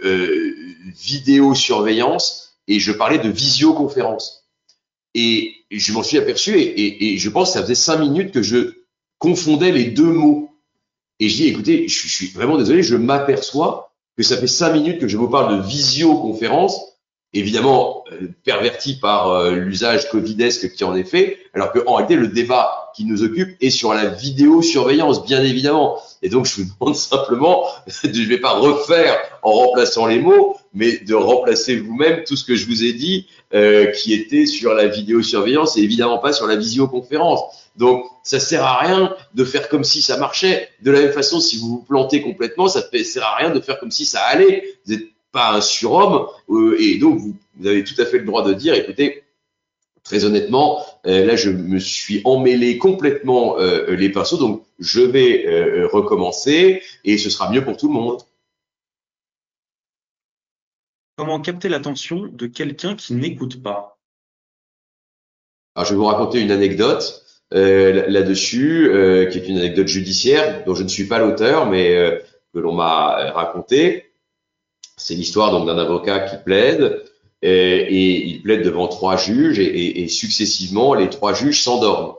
vidéosurveillance 0.95 2.43
et 2.67 2.79
je 2.79 2.91
parlais 2.91 3.19
de 3.19 3.29
visioconférence. 3.29 4.45
Et 5.15 5.53
je 5.69 5.93
m'en 5.93 6.03
suis 6.03 6.17
aperçu 6.17 6.57
et, 6.57 7.13
et, 7.13 7.17
je 7.17 7.29
pense 7.29 7.49
que 7.49 7.59
ça 7.59 7.61
faisait 7.61 7.75
cinq 7.75 7.97
minutes 7.97 8.31
que 8.31 8.41
je 8.41 8.73
confondais 9.19 9.71
les 9.71 9.85
deux 9.85 10.11
mots. 10.11 10.51
Et 11.19 11.29
je 11.29 11.35
dis, 11.35 11.47
écoutez, 11.47 11.87
je, 11.87 12.07
suis 12.07 12.27
vraiment 12.27 12.57
désolé, 12.57 12.81
je 12.81 12.95
m'aperçois 12.95 13.93
que 14.17 14.23
ça 14.23 14.37
fait 14.37 14.47
cinq 14.47 14.73
minutes 14.73 14.99
que 14.99 15.07
je 15.07 15.17
vous 15.17 15.29
parle 15.29 15.57
de 15.57 15.67
visioconférence, 15.67 16.92
évidemment 17.33 18.03
euh, 18.11 18.27
perverti 18.43 18.95
par 18.95 19.29
euh, 19.29 19.51
l'usage 19.55 20.09
covidesque 20.09 20.71
qui 20.73 20.83
en 20.83 20.95
est 20.95 21.03
fait, 21.03 21.37
alors 21.53 21.71
qu'en 21.71 21.95
réalité, 21.95 22.15
le 22.15 22.27
débat 22.27 22.91
qui 22.95 23.05
nous 23.05 23.23
occupe 23.23 23.55
est 23.59 23.69
sur 23.69 23.93
la 23.93 24.05
vidéosurveillance, 24.05 25.25
bien 25.25 25.43
évidemment. 25.43 25.97
Et 26.21 26.29
donc, 26.29 26.45
je 26.45 26.61
vous 26.61 26.69
demande 26.79 26.95
simplement, 26.95 27.65
je 27.87 28.07
ne 28.07 28.27
vais 28.27 28.39
pas 28.39 28.53
refaire 28.53 29.17
en 29.41 29.51
remplaçant 29.51 30.05
les 30.05 30.19
mots, 30.19 30.55
mais 30.73 30.99
de 30.99 31.15
remplacer 31.15 31.77
vous-même 31.77 32.23
tout 32.23 32.35
ce 32.35 32.43
que 32.45 32.55
je 32.55 32.65
vous 32.67 32.83
ai 32.83 32.93
dit, 32.93 33.27
euh, 33.53 33.87
qui 33.91 34.13
était 34.13 34.45
sur 34.45 34.73
la 34.73 34.87
vidéosurveillance 34.87 35.77
et 35.77 35.81
évidemment 35.81 36.19
pas 36.19 36.33
sur 36.33 36.47
la 36.47 36.55
visioconférence. 36.55 37.41
Donc, 37.75 38.05
ça 38.23 38.39
sert 38.39 38.63
à 38.63 38.77
rien 38.79 39.15
de 39.33 39.43
faire 39.43 39.67
comme 39.69 39.83
si 39.83 40.01
ça 40.01 40.17
marchait. 40.17 40.69
De 40.81 40.91
la 40.91 41.01
même 41.01 41.11
façon, 41.11 41.39
si 41.39 41.57
vous 41.57 41.67
vous 41.69 41.85
plantez 41.87 42.21
complètement, 42.21 42.67
ça 42.67 42.83
ne 42.91 43.03
sert 43.03 43.23
à 43.23 43.35
rien 43.37 43.49
de 43.49 43.59
faire 43.59 43.79
comme 43.79 43.91
si 43.91 44.05
ça 44.05 44.21
allait. 44.21 44.63
Vous 44.85 44.93
n'êtes 44.93 45.07
pas 45.33 45.51
un 45.51 45.61
surhomme 45.61 46.27
euh, 46.49 46.77
et 46.79 46.97
donc 46.99 47.17
vous, 47.17 47.35
vous, 47.55 47.67
avez 47.67 47.83
tout 47.83 47.99
à 47.99 48.05
fait 48.05 48.19
le 48.19 48.25
droit 48.25 48.45
de 48.45 48.53
dire, 48.53 48.75
écoutez, 48.75 49.23
très 50.03 50.23
honnêtement, 50.25 50.85
euh, 51.07 51.25
là, 51.25 51.35
je 51.35 51.49
me 51.49 51.79
suis 51.79 52.21
emmêlé 52.23 52.77
complètement 52.77 53.57
euh, 53.57 53.95
les 53.95 54.09
pinceaux, 54.09 54.37
donc 54.37 54.63
je 54.79 55.01
vais 55.01 55.85
recommencer 55.91 56.81
et 57.03 57.17
ce 57.17 57.29
sera 57.29 57.51
mieux 57.51 57.65
pour 57.65 57.75
tout 57.75 57.87
le 57.87 57.93
monde. 57.93 58.21
Comment 61.17 61.41
capter 61.41 61.69
l'attention 61.69 62.27
de 62.31 62.47
quelqu'un 62.47 62.95
qui 62.95 63.13
n'écoute 63.13 63.61
pas? 63.61 63.97
Alors, 65.75 65.87
je 65.87 65.93
vais 65.93 65.97
vous 65.97 66.05
raconter 66.05 66.41
une 66.41 66.51
anecdote 66.51 67.21
là-dessus, 67.51 68.89
qui 69.31 69.37
est 69.37 69.47
une 69.47 69.59
anecdote 69.59 69.87
judiciaire 69.87 70.65
dont 70.65 70.73
je 70.75 70.83
ne 70.83 70.87
suis 70.87 71.07
pas 71.07 71.19
l'auteur, 71.19 71.67
mais 71.67 72.21
que 72.53 72.59
l'on 72.59 72.73
m'a 72.73 73.31
raconté. 73.31 74.12
C'est 75.03 75.15
l'histoire 75.15 75.51
donc 75.51 75.67
d'un 75.67 75.77
avocat 75.77 76.21
qui 76.21 76.37
plaide 76.37 77.03
et, 77.41 78.25
il 78.25 78.41
plaide 78.41 78.63
devant 78.63 78.87
trois 78.87 79.17
juges 79.17 79.59
et, 79.59 80.07
successivement 80.07 80.93
les 80.93 81.09
trois 81.09 81.33
juges 81.33 81.61
s'endorment. 81.61 82.15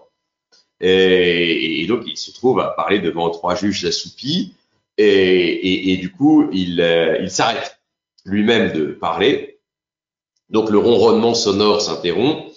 Et, 0.82 1.86
donc 1.88 2.02
il 2.06 2.18
se 2.18 2.30
trouve 2.30 2.60
à 2.60 2.68
parler 2.76 2.98
devant 2.98 3.30
trois 3.30 3.54
juges 3.54 3.86
assoupis 3.86 4.52
et, 4.98 5.96
du 5.98 6.12
coup 6.12 6.50
il, 6.52 6.82
euh, 6.82 7.16
il 7.22 7.30
s'arrête 7.30 7.80
lui-même 8.26 8.74
de 8.74 8.88
parler. 8.88 9.60
Donc 10.50 10.68
le 10.68 10.76
ronronnement 10.76 11.32
sonore 11.32 11.80
s'interrompt 11.80 12.52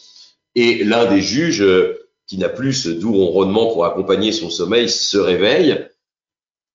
et 0.56 0.84
l'un 0.84 1.06
des 1.06 1.22
juges 1.22 1.62
euh, 1.62 2.06
qui 2.28 2.38
n'a 2.38 2.50
plus 2.50 2.74
ce 2.74 2.90
doux 2.90 3.14
ronronnement 3.14 3.72
pour 3.72 3.86
accompagner 3.86 4.34
son 4.34 4.50
sommeil 4.50 4.90
se 4.90 5.18
réveille 5.18 5.88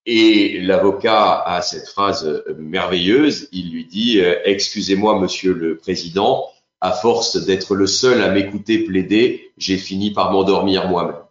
et 0.06 0.60
l'avocat 0.60 1.42
a 1.42 1.62
cette 1.62 1.88
phrase 1.88 2.44
merveilleuse, 2.58 3.48
il 3.52 3.70
lui 3.70 3.84
dit 3.84 4.20
euh, 4.20 4.38
Excusez-moi, 4.44 5.20
monsieur 5.20 5.52
le 5.52 5.76
président, 5.76 6.48
à 6.80 6.92
force 6.92 7.36
d'être 7.36 7.74
le 7.76 7.86
seul 7.86 8.22
à 8.22 8.30
m'écouter 8.30 8.84
plaider, 8.84 9.52
j'ai 9.56 9.78
fini 9.78 10.12
par 10.12 10.32
m'endormir 10.32 10.88
moi-même. 10.88 11.22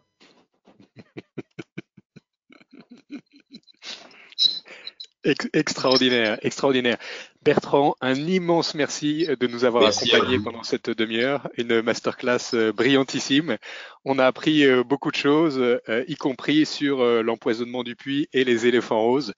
Extraordinaire, 5.53 6.39
extraordinaire. 6.41 6.97
Bertrand, 7.43 7.95
un 8.01 8.13
immense 8.13 8.75
merci 8.75 9.25
de 9.39 9.47
nous 9.47 9.65
avoir 9.65 9.87
accompagnés 9.87 10.37
pendant 10.37 10.61
cette 10.61 10.91
demi-heure. 10.91 11.49
Une 11.57 11.81
masterclass 11.81 12.53
euh, 12.53 12.71
brillantissime. 12.71 13.57
On 14.05 14.19
a 14.19 14.27
appris 14.27 14.63
euh, 14.63 14.83
beaucoup 14.83 15.09
de 15.09 15.15
choses, 15.15 15.57
euh, 15.57 16.03
y 16.07 16.15
compris 16.15 16.67
sur 16.67 17.03
l'empoisonnement 17.23 17.83
du 17.83 17.95
puits 17.95 18.29
et 18.31 18.43
les 18.43 18.67
éléphants 18.67 19.01
roses. 19.01 19.33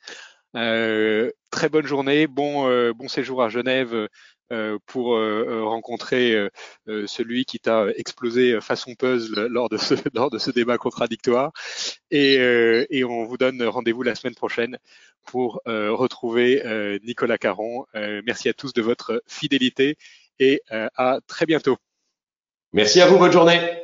très 0.54 1.70
bonne 1.72 1.86
journée, 1.86 2.28
bon, 2.28 2.91
bon 2.93 3.08
séjour 3.08 3.41
à 3.41 3.47
Genève 3.47 3.93
euh, 3.93 4.08
pour 4.86 5.16
euh, 5.16 5.45
euh, 5.47 5.64
rencontrer 5.64 6.36
celui 7.06 7.45
qui 7.45 7.60
t'a 7.60 7.88
explosé 7.95 8.60
façon 8.62 8.95
puzzle 8.95 9.47
lors 9.47 9.70
de 9.70 9.78
ce, 9.78 9.93
lors 10.14 10.30
de 10.30 10.38
ce 10.38 10.51
débat 10.51 10.78
contradictoire. 10.78 11.51
Et, 12.12 12.36
et 12.89 13.04
on 13.04 13.26
vous 13.26 13.38
donne 13.38 13.64
rendez-vous 13.64 14.04
la 14.04 14.16
semaine 14.16 14.36
prochaine 14.36 14.78
pour 15.26 15.62
retrouver 15.66 16.99
Nicolas 17.04 17.38
Caron. 17.38 17.86
merci 17.93 18.49
à 18.49 18.54
tous 18.54 18.74
de 18.74 18.82
votre 18.82 19.24
fidélité 19.28 19.97
et 20.39 20.62
à 20.70 21.20
très 21.28 21.45
bientôt. 21.45 21.78
Merci 22.74 23.01
à 23.01 23.08
vous, 23.08 23.18
bonne 23.18 23.32
journée. 23.32 23.83